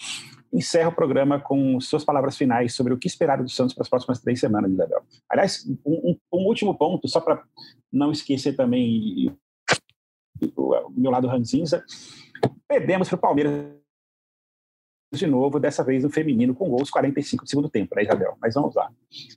encerra 0.51 0.89
o 0.89 0.95
programa 0.95 1.39
com 1.39 1.79
suas 1.79 2.03
palavras 2.03 2.37
finais 2.37 2.73
sobre 2.73 2.93
o 2.93 2.97
que 2.97 3.07
esperar 3.07 3.41
do 3.41 3.49
Santos 3.49 3.73
para 3.73 3.83
as 3.83 3.89
próximas 3.89 4.21
três 4.21 4.39
semanas, 4.39 4.71
Isabel. 4.71 5.03
Aliás, 5.29 5.65
um, 5.85 6.17
um, 6.33 6.45
último 6.47 6.75
ponto, 6.75 7.07
só 7.07 7.19
para 7.19 7.43
não 7.91 8.11
esquecer 8.11 8.55
também 8.55 9.35
o 10.55 10.89
meu 10.91 11.11
lado 11.11 11.27
ranzinza, 11.27 11.83
perdemos 12.67 13.07
para 13.09 13.15
o 13.15 13.21
Palmeiras 13.21 13.77
de 15.13 15.25
novo, 15.25 15.59
dessa 15.59 15.83
vez 15.83 16.03
no 16.03 16.09
feminino, 16.09 16.53
com 16.53 16.69
gols 16.69 16.89
45 16.89 17.45
do 17.45 17.49
segundo 17.49 17.69
tempo, 17.69 17.95
né, 17.95 18.03
Isabel? 18.03 18.37
Mas 18.41 18.53
vamos 18.53 18.75
lá. 18.75 18.91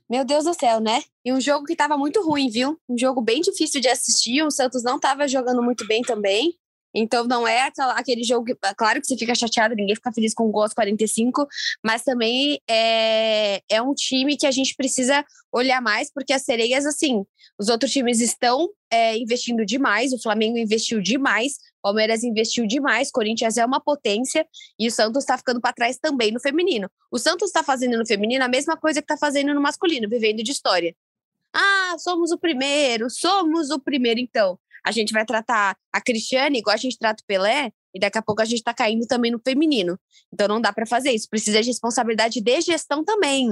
Meu 0.09 0.25
Deus 0.25 0.43
do 0.43 0.53
céu, 0.53 0.81
né? 0.81 1.01
E 1.23 1.31
um 1.31 1.39
jogo 1.39 1.65
que 1.65 1.73
estava 1.73 1.97
muito 1.97 2.21
ruim, 2.21 2.49
viu? 2.49 2.77
Um 2.89 2.97
jogo 2.97 3.21
bem 3.21 3.41
difícil 3.41 3.79
de 3.79 3.87
assistir. 3.87 4.43
O 4.43 4.51
Santos 4.51 4.83
não 4.83 4.97
estava 4.97 5.27
jogando 5.27 5.63
muito 5.63 5.87
bem 5.87 6.01
também. 6.01 6.57
Então 6.93 7.25
não 7.25 7.47
é 7.47 7.61
aquela, 7.61 7.93
aquele 7.93 8.23
jogo 8.23 8.45
que, 8.45 8.55
claro 8.75 8.99
que 8.99 9.07
você 9.07 9.17
fica 9.17 9.33
chateado, 9.33 9.75
ninguém 9.75 9.95
fica 9.95 10.11
feliz 10.11 10.33
com 10.33 10.45
o 10.47 10.51
gol 10.51 10.63
aos 10.63 10.73
45, 10.73 11.47
mas 11.83 12.03
também 12.03 12.59
é, 12.69 13.61
é 13.69 13.81
um 13.81 13.93
time 13.93 14.35
que 14.37 14.45
a 14.45 14.51
gente 14.51 14.75
precisa 14.75 15.25
olhar 15.51 15.81
mais, 15.81 16.11
porque 16.11 16.33
as 16.33 16.43
sereias, 16.43 16.85
assim, 16.85 17.25
os 17.57 17.69
outros 17.69 17.91
times 17.91 18.19
estão 18.19 18.69
é, 18.89 19.17
investindo 19.17 19.65
demais, 19.65 20.13
o 20.13 20.21
Flamengo 20.21 20.57
investiu 20.57 21.01
demais, 21.01 21.53
o 21.79 21.81
Palmeiras 21.83 22.23
investiu 22.23 22.65
demais, 22.65 23.11
Corinthians 23.11 23.57
é 23.57 23.65
uma 23.65 23.79
potência 23.79 24.45
e 24.79 24.87
o 24.87 24.91
Santos 24.91 25.23
está 25.23 25.37
ficando 25.37 25.59
para 25.59 25.73
trás 25.73 25.97
também 25.97 26.31
no 26.31 26.39
feminino. 26.39 26.89
O 27.11 27.17
Santos 27.17 27.49
está 27.49 27.63
fazendo 27.63 27.97
no 27.97 28.05
feminino 28.05 28.43
a 28.43 28.47
mesma 28.47 28.77
coisa 28.77 29.01
que 29.01 29.05
está 29.05 29.17
fazendo 29.17 29.53
no 29.53 29.61
masculino, 29.61 30.09
vivendo 30.09 30.43
de 30.43 30.51
história. 30.51 30.95
Ah, 31.53 31.95
somos 31.99 32.31
o 32.31 32.37
primeiro, 32.37 33.09
somos 33.09 33.71
o 33.71 33.79
primeiro, 33.79 34.19
então 34.19 34.57
a 34.85 34.91
gente 34.91 35.13
vai 35.13 35.25
tratar 35.25 35.75
a 35.93 36.01
Cristiane 36.01 36.59
igual 36.59 36.73
a 36.73 36.77
gente 36.77 36.97
trata 36.97 37.21
o 37.23 37.25
Pelé, 37.25 37.71
e 37.93 37.99
daqui 37.99 38.17
a 38.17 38.21
pouco 38.21 38.41
a 38.41 38.45
gente 38.45 38.59
está 38.59 38.73
caindo 38.73 39.05
também 39.05 39.31
no 39.31 39.39
feminino. 39.39 39.99
Então 40.33 40.47
não 40.47 40.61
dá 40.61 40.71
para 40.71 40.85
fazer 40.85 41.11
isso. 41.11 41.27
Precisa 41.29 41.61
de 41.61 41.67
responsabilidade 41.67 42.41
de 42.41 42.61
gestão 42.61 43.03
também. 43.03 43.49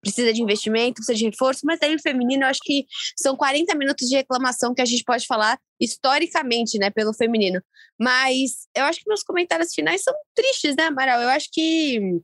Precisa 0.00 0.32
de 0.32 0.42
investimento, 0.42 0.94
precisa 0.94 1.16
de 1.16 1.24
reforço, 1.26 1.60
mas 1.64 1.80
aí 1.80 1.94
o 1.94 2.00
feminino 2.00 2.42
eu 2.42 2.48
acho 2.48 2.60
que 2.64 2.86
são 3.16 3.36
40 3.36 3.72
minutos 3.76 4.08
de 4.08 4.16
reclamação 4.16 4.74
que 4.74 4.82
a 4.82 4.84
gente 4.84 5.04
pode 5.04 5.26
falar 5.26 5.56
historicamente, 5.80 6.76
né, 6.76 6.90
pelo 6.90 7.14
feminino. 7.14 7.62
Mas 8.00 8.66
eu 8.74 8.84
acho 8.84 8.98
que 8.98 9.08
meus 9.08 9.22
comentários 9.22 9.72
finais 9.72 10.02
são 10.02 10.12
tristes, 10.34 10.74
né, 10.74 10.86
Amaral? 10.86 11.20
Eu 11.20 11.28
acho 11.28 11.48
que 11.52 12.20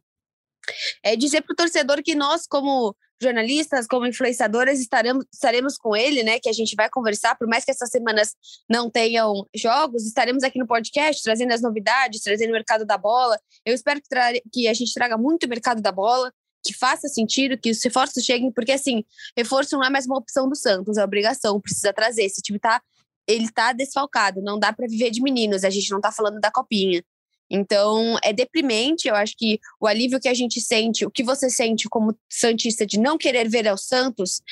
é 1.04 1.14
dizer 1.14 1.42
para 1.42 1.52
o 1.52 1.56
torcedor 1.56 2.02
que 2.02 2.16
nós, 2.16 2.46
como 2.48 2.96
jornalistas, 3.20 3.86
como 3.86 4.06
influenciadoras, 4.06 4.80
estaremos, 4.80 5.24
estaremos 5.32 5.76
com 5.76 5.96
ele, 5.96 6.22
né? 6.22 6.38
Que 6.38 6.48
a 6.48 6.52
gente 6.52 6.74
vai 6.76 6.88
conversar, 6.88 7.36
por 7.36 7.48
mais 7.48 7.64
que 7.64 7.70
essas 7.70 7.90
semanas 7.90 8.34
não 8.68 8.90
tenham 8.90 9.46
jogos, 9.54 10.06
estaremos 10.06 10.42
aqui 10.42 10.58
no 10.58 10.66
podcast 10.66 11.22
trazendo 11.22 11.52
as 11.52 11.60
novidades, 11.60 12.22
trazendo 12.22 12.50
o 12.50 12.52
mercado 12.52 12.84
da 12.84 12.96
bola. 12.96 13.38
Eu 13.64 13.74
espero 13.74 14.00
que, 14.00 14.42
que 14.52 14.68
a 14.68 14.74
gente 14.74 14.92
traga 14.94 15.16
muito 15.16 15.44
o 15.44 15.48
mercado 15.48 15.82
da 15.82 15.92
bola, 15.92 16.32
que 16.64 16.72
faça 16.74 17.08
sentido, 17.08 17.58
que 17.58 17.70
os 17.70 17.82
reforços 17.82 18.24
cheguem, 18.24 18.52
porque 18.52 18.72
assim, 18.72 19.04
reforço 19.36 19.76
não 19.76 19.84
é 19.84 19.90
mais 19.90 20.06
uma 20.06 20.18
opção 20.18 20.48
do 20.48 20.56
Santos, 20.56 20.96
é 20.96 21.04
obrigação, 21.04 21.60
precisa 21.60 21.92
trazer. 21.92 22.24
Esse 22.24 22.40
time 22.42 22.58
tá. 22.58 22.82
Ele 23.26 23.50
tá 23.50 23.74
desfalcado, 23.74 24.40
não 24.40 24.58
dá 24.58 24.72
para 24.72 24.86
viver 24.86 25.10
de 25.10 25.20
meninos, 25.20 25.62
a 25.62 25.68
gente 25.68 25.90
não 25.90 26.00
tá 26.00 26.10
falando 26.10 26.40
da 26.40 26.50
copinha. 26.50 27.02
Então, 27.50 28.16
é 28.22 28.32
deprimente. 28.32 29.08
Eu 29.08 29.14
acho 29.14 29.34
que 29.36 29.58
o 29.80 29.86
alívio 29.86 30.20
que 30.20 30.28
a 30.28 30.34
gente 30.34 30.60
sente, 30.60 31.04
o 31.04 31.10
que 31.10 31.22
você 31.22 31.48
sente 31.48 31.88
como 31.88 32.16
Santista 32.28 32.86
de 32.86 32.98
não 32.98 33.16
querer 33.16 33.48
ver 33.48 33.66
ao 33.66 33.78
Santos, 33.78 34.42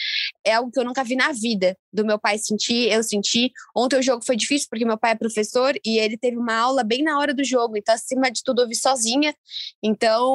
é 0.45 0.55
algo 0.55 0.71
que 0.71 0.79
eu 0.79 0.85
nunca 0.85 1.05
vi 1.05 1.17
na 1.17 1.33
vida 1.33 1.77
do 1.93 2.05
meu 2.05 2.19
pai 2.19 2.39
sentir, 2.39 2.93
eu 2.93 3.03
senti. 3.03 3.51
Ontem 3.75 3.99
o 3.99 4.03
jogo 4.03 4.25
foi 4.25 4.37
difícil 4.37 4.69
porque 4.71 4.85
meu 4.85 4.99
pai 4.99 5.13
é 5.13 5.15
professor 5.15 5.75
e 5.85 5.99
ele 5.99 6.17
teve 6.17 6.37
uma 6.37 6.55
aula 6.55 6.85
bem 6.85 7.03
na 7.03 7.19
hora 7.19 7.33
do 7.33 7.43
jogo, 7.45 7.77
então, 7.77 7.95
acima 7.95 8.31
de 8.31 8.43
tudo, 8.45 8.63
eu 8.63 8.69
vi 8.69 8.75
sozinha. 8.75 9.35
Então, 9.83 10.35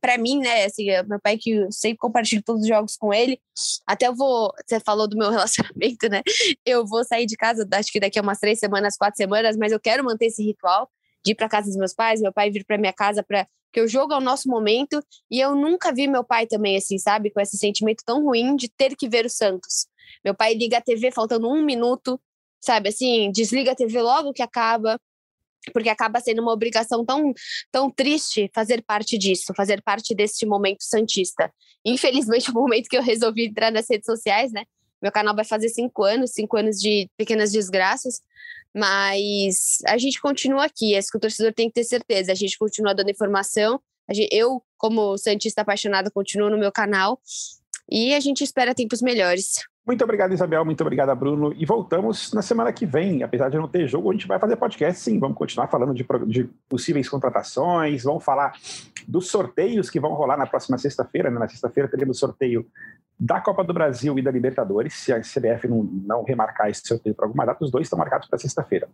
para 0.00 0.16
mim, 0.18 0.38
né, 0.38 0.64
assim, 0.64 0.88
é 0.90 1.02
meu 1.02 1.20
pai 1.20 1.36
que 1.36 1.50
eu 1.50 1.72
sempre 1.72 1.98
compartilho 1.98 2.42
todos 2.42 2.62
os 2.62 2.68
jogos 2.68 2.96
com 2.96 3.12
ele, 3.12 3.40
até 3.86 4.06
eu 4.06 4.14
vou. 4.14 4.52
Você 4.66 4.80
falou 4.80 5.08
do 5.08 5.16
meu 5.16 5.30
relacionamento, 5.30 6.08
né? 6.08 6.22
Eu 6.64 6.86
vou 6.86 7.04
sair 7.04 7.26
de 7.26 7.36
casa, 7.36 7.66
acho 7.72 7.92
que 7.92 8.00
daqui 8.00 8.18
a 8.18 8.22
umas 8.22 8.38
três 8.38 8.58
semanas, 8.58 8.96
quatro 8.96 9.16
semanas, 9.16 9.56
mas 9.56 9.72
eu 9.72 9.80
quero 9.80 10.04
manter 10.04 10.26
esse 10.26 10.42
ritual 10.42 10.88
de 11.24 11.32
ir 11.32 11.34
para 11.34 11.48
casa 11.48 11.66
dos 11.68 11.76
meus 11.76 11.94
pais, 11.94 12.20
meu 12.20 12.32
pai 12.32 12.50
vir 12.50 12.64
para 12.64 12.78
minha 12.78 12.92
casa 12.92 13.22
para 13.22 13.46
que 13.72 13.80
o 13.80 13.88
jogo 13.88 14.12
é 14.12 14.16
o 14.16 14.20
nosso 14.20 14.48
momento 14.48 15.02
e 15.30 15.40
eu 15.40 15.54
nunca 15.54 15.92
vi 15.92 16.06
meu 16.06 16.22
pai 16.22 16.46
também 16.46 16.76
assim, 16.76 16.96
sabe, 16.98 17.30
com 17.30 17.40
esse 17.40 17.56
sentimento 17.56 18.04
tão 18.06 18.22
ruim 18.22 18.54
de 18.54 18.68
ter 18.68 18.94
que 18.94 19.08
ver 19.08 19.26
o 19.26 19.30
Santos. 19.30 19.86
Meu 20.24 20.34
pai 20.34 20.54
liga 20.54 20.78
a 20.78 20.80
TV 20.80 21.10
faltando 21.10 21.48
um 21.48 21.62
minuto, 21.64 22.20
sabe, 22.60 22.90
assim, 22.90 23.32
desliga 23.32 23.72
a 23.72 23.74
TV 23.74 24.00
logo 24.00 24.32
que 24.32 24.42
acaba, 24.42 24.98
porque 25.72 25.88
acaba 25.88 26.20
sendo 26.20 26.40
uma 26.40 26.52
obrigação 26.52 27.04
tão, 27.04 27.32
tão 27.72 27.90
triste 27.90 28.50
fazer 28.54 28.82
parte 28.82 29.18
disso, 29.18 29.52
fazer 29.56 29.82
parte 29.82 30.14
deste 30.14 30.46
momento 30.46 30.82
santista. 30.82 31.52
Infelizmente, 31.84 32.50
o 32.50 32.54
momento 32.54 32.88
que 32.88 32.96
eu 32.96 33.02
resolvi 33.02 33.46
entrar 33.46 33.72
nas 33.72 33.88
redes 33.88 34.06
sociais, 34.06 34.52
né? 34.52 34.64
Meu 35.02 35.12
canal 35.12 35.34
vai 35.34 35.44
fazer 35.44 35.68
cinco 35.68 36.04
anos, 36.04 36.30
cinco 36.30 36.56
anos 36.56 36.78
de 36.78 37.08
pequenas 37.16 37.52
desgraças, 37.52 38.22
mas 38.74 39.78
a 39.86 39.96
gente 39.96 40.20
continua 40.20 40.64
aqui, 40.64 40.94
é 40.94 40.98
isso 40.98 41.10
que 41.10 41.18
o 41.18 41.20
torcedor 41.20 41.52
tem 41.52 41.68
que 41.68 41.74
ter 41.74 41.84
certeza. 41.84 42.32
A 42.32 42.34
gente 42.34 42.58
continua 42.58 42.94
dando 42.94 43.10
informação. 43.10 43.80
Gente, 44.10 44.28
eu, 44.34 44.62
como 44.76 45.16
Santista 45.16 45.62
apaixonada, 45.62 46.10
continuo 46.10 46.50
no 46.50 46.58
meu 46.58 46.72
canal 46.72 47.20
e 47.90 48.14
a 48.14 48.20
gente 48.20 48.42
espera 48.42 48.74
tempos 48.74 49.00
melhores. 49.00 49.56
Muito 49.86 50.02
obrigado, 50.02 50.32
Isabel. 50.32 50.64
Muito 50.64 50.80
obrigado, 50.80 51.14
Bruno. 51.14 51.52
E 51.54 51.66
voltamos 51.66 52.32
na 52.32 52.40
semana 52.40 52.72
que 52.72 52.86
vem. 52.86 53.22
Apesar 53.22 53.50
de 53.50 53.58
não 53.58 53.68
ter 53.68 53.86
jogo, 53.86 54.10
a 54.10 54.14
gente 54.14 54.26
vai 54.26 54.38
fazer 54.38 54.56
podcast, 54.56 55.02
sim. 55.02 55.18
Vamos 55.18 55.36
continuar 55.36 55.68
falando 55.68 55.92
de, 55.92 56.06
de 56.26 56.44
possíveis 56.66 57.06
contratações. 57.06 58.02
Vamos 58.02 58.24
falar 58.24 58.54
dos 59.06 59.28
sorteios 59.28 59.90
que 59.90 60.00
vão 60.00 60.14
rolar 60.14 60.38
na 60.38 60.46
próxima 60.46 60.78
sexta-feira. 60.78 61.30
Né? 61.30 61.38
Na 61.38 61.48
sexta-feira 61.48 61.86
teremos 61.86 62.18
sorteio 62.18 62.66
da 63.18 63.40
Copa 63.40 63.62
do 63.64 63.72
Brasil 63.72 64.18
e 64.18 64.22
da 64.22 64.30
Libertadores. 64.30 64.94
Se 64.94 65.12
a 65.12 65.20
CBF 65.20 65.68
não, 65.68 65.82
não 65.82 66.24
remarcar 66.24 66.68
esse 66.68 66.86
sorteio 66.86 67.14
para 67.14 67.26
alguma 67.26 67.44
data, 67.44 67.64
os 67.64 67.70
dois 67.70 67.86
estão 67.86 67.98
marcados 67.98 68.28
para 68.28 68.38
sexta-feira. 68.38 68.88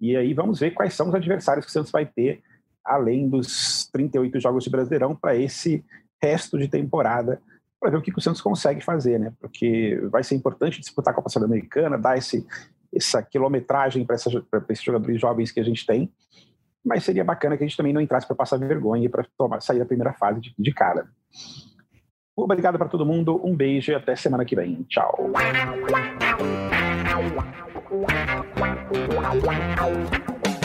E 0.00 0.16
aí 0.16 0.32
vamos 0.32 0.60
ver 0.60 0.70
quais 0.70 0.94
são 0.94 1.08
os 1.08 1.14
adversários 1.14 1.64
que 1.64 1.70
o 1.70 1.72
Santos 1.72 1.90
vai 1.90 2.06
ter, 2.06 2.42
além 2.84 3.28
dos 3.28 3.88
38 3.92 4.40
jogos 4.40 4.64
de 4.64 4.70
Brasileirão, 4.70 5.14
para 5.14 5.36
esse 5.36 5.84
resto 6.22 6.58
de 6.58 6.68
temporada, 6.68 7.40
para 7.78 7.90
ver 7.90 7.96
o 7.96 8.02
que, 8.02 8.12
que, 8.12 8.18
o 8.18 8.22
Santos 8.22 8.40
consegue 8.40 8.82
fazer, 8.82 9.18
né? 9.18 9.32
Porque 9.40 9.98
vai 10.10 10.22
ser 10.22 10.34
importante 10.34 10.80
disputar 10.80 11.12
a 11.12 11.14
Copa 11.14 11.30
Sul-Americana, 11.30 11.98
dar 11.98 12.16
esse, 12.16 12.46
essa 12.94 13.22
quilometragem 13.22 14.04
para 14.04 14.16
esses 14.16 14.82
jogadores 14.82 15.20
jovens 15.20 15.50
que 15.50 15.60
a 15.60 15.64
gente 15.64 15.86
tem. 15.86 16.12
Mas 16.84 17.04
seria 17.04 17.24
bacana 17.24 17.56
que 17.56 17.64
a 17.64 17.66
gente 17.66 17.76
também 17.76 17.92
não 17.92 18.00
entrasse 18.00 18.26
para 18.26 18.36
passar 18.36 18.58
vergonha 18.58 19.06
e 19.06 19.08
para 19.08 19.60
sair 19.60 19.78
da 19.78 19.84
primeira 19.84 20.12
fase 20.14 20.40
de, 20.40 20.54
de 20.58 20.72
cara. 20.72 21.08
Obrigado 22.42 22.78
para 22.78 22.88
todo 22.88 23.04
mundo, 23.04 23.38
um 23.44 23.54
beijo 23.54 23.92
e 23.92 23.94
até 23.94 24.16
semana 24.16 24.44
que 24.44 24.56
vem. 24.56 24.82
Tchau. 24.88 25.30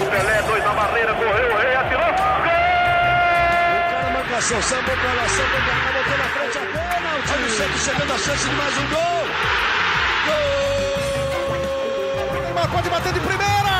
Pelé, 0.09 0.41
dois 0.47 0.63
na 0.63 0.73
barreira, 0.73 1.13
correu, 1.13 1.53
o 1.53 1.57
rei 1.57 1.75
atirou. 1.75 2.05
Gol! 2.05 2.15
O 3.75 3.77
cara 3.91 4.09
marcação, 4.13 4.61
sambou 4.61 4.95
pra 4.95 5.13
lá, 5.13 5.27
sambou 5.27 5.59
pra 5.65 5.75
cá, 5.75 5.91
botou 5.93 6.17
na 6.17 6.23
frente 6.25 6.57
a. 6.57 6.61
Olha 7.33 7.45
o 7.45 7.49
Santos 7.49 7.81
chegando 7.83 8.13
a 8.13 8.17
chance 8.17 8.49
de 8.49 8.55
mais 8.55 8.77
um 8.77 8.87
gol. 8.89 9.25
Gol! 10.27 10.35
Neymar 12.41 12.71
pode 12.71 12.89
bater 12.89 13.13
de 13.13 13.19
primeira. 13.19 13.74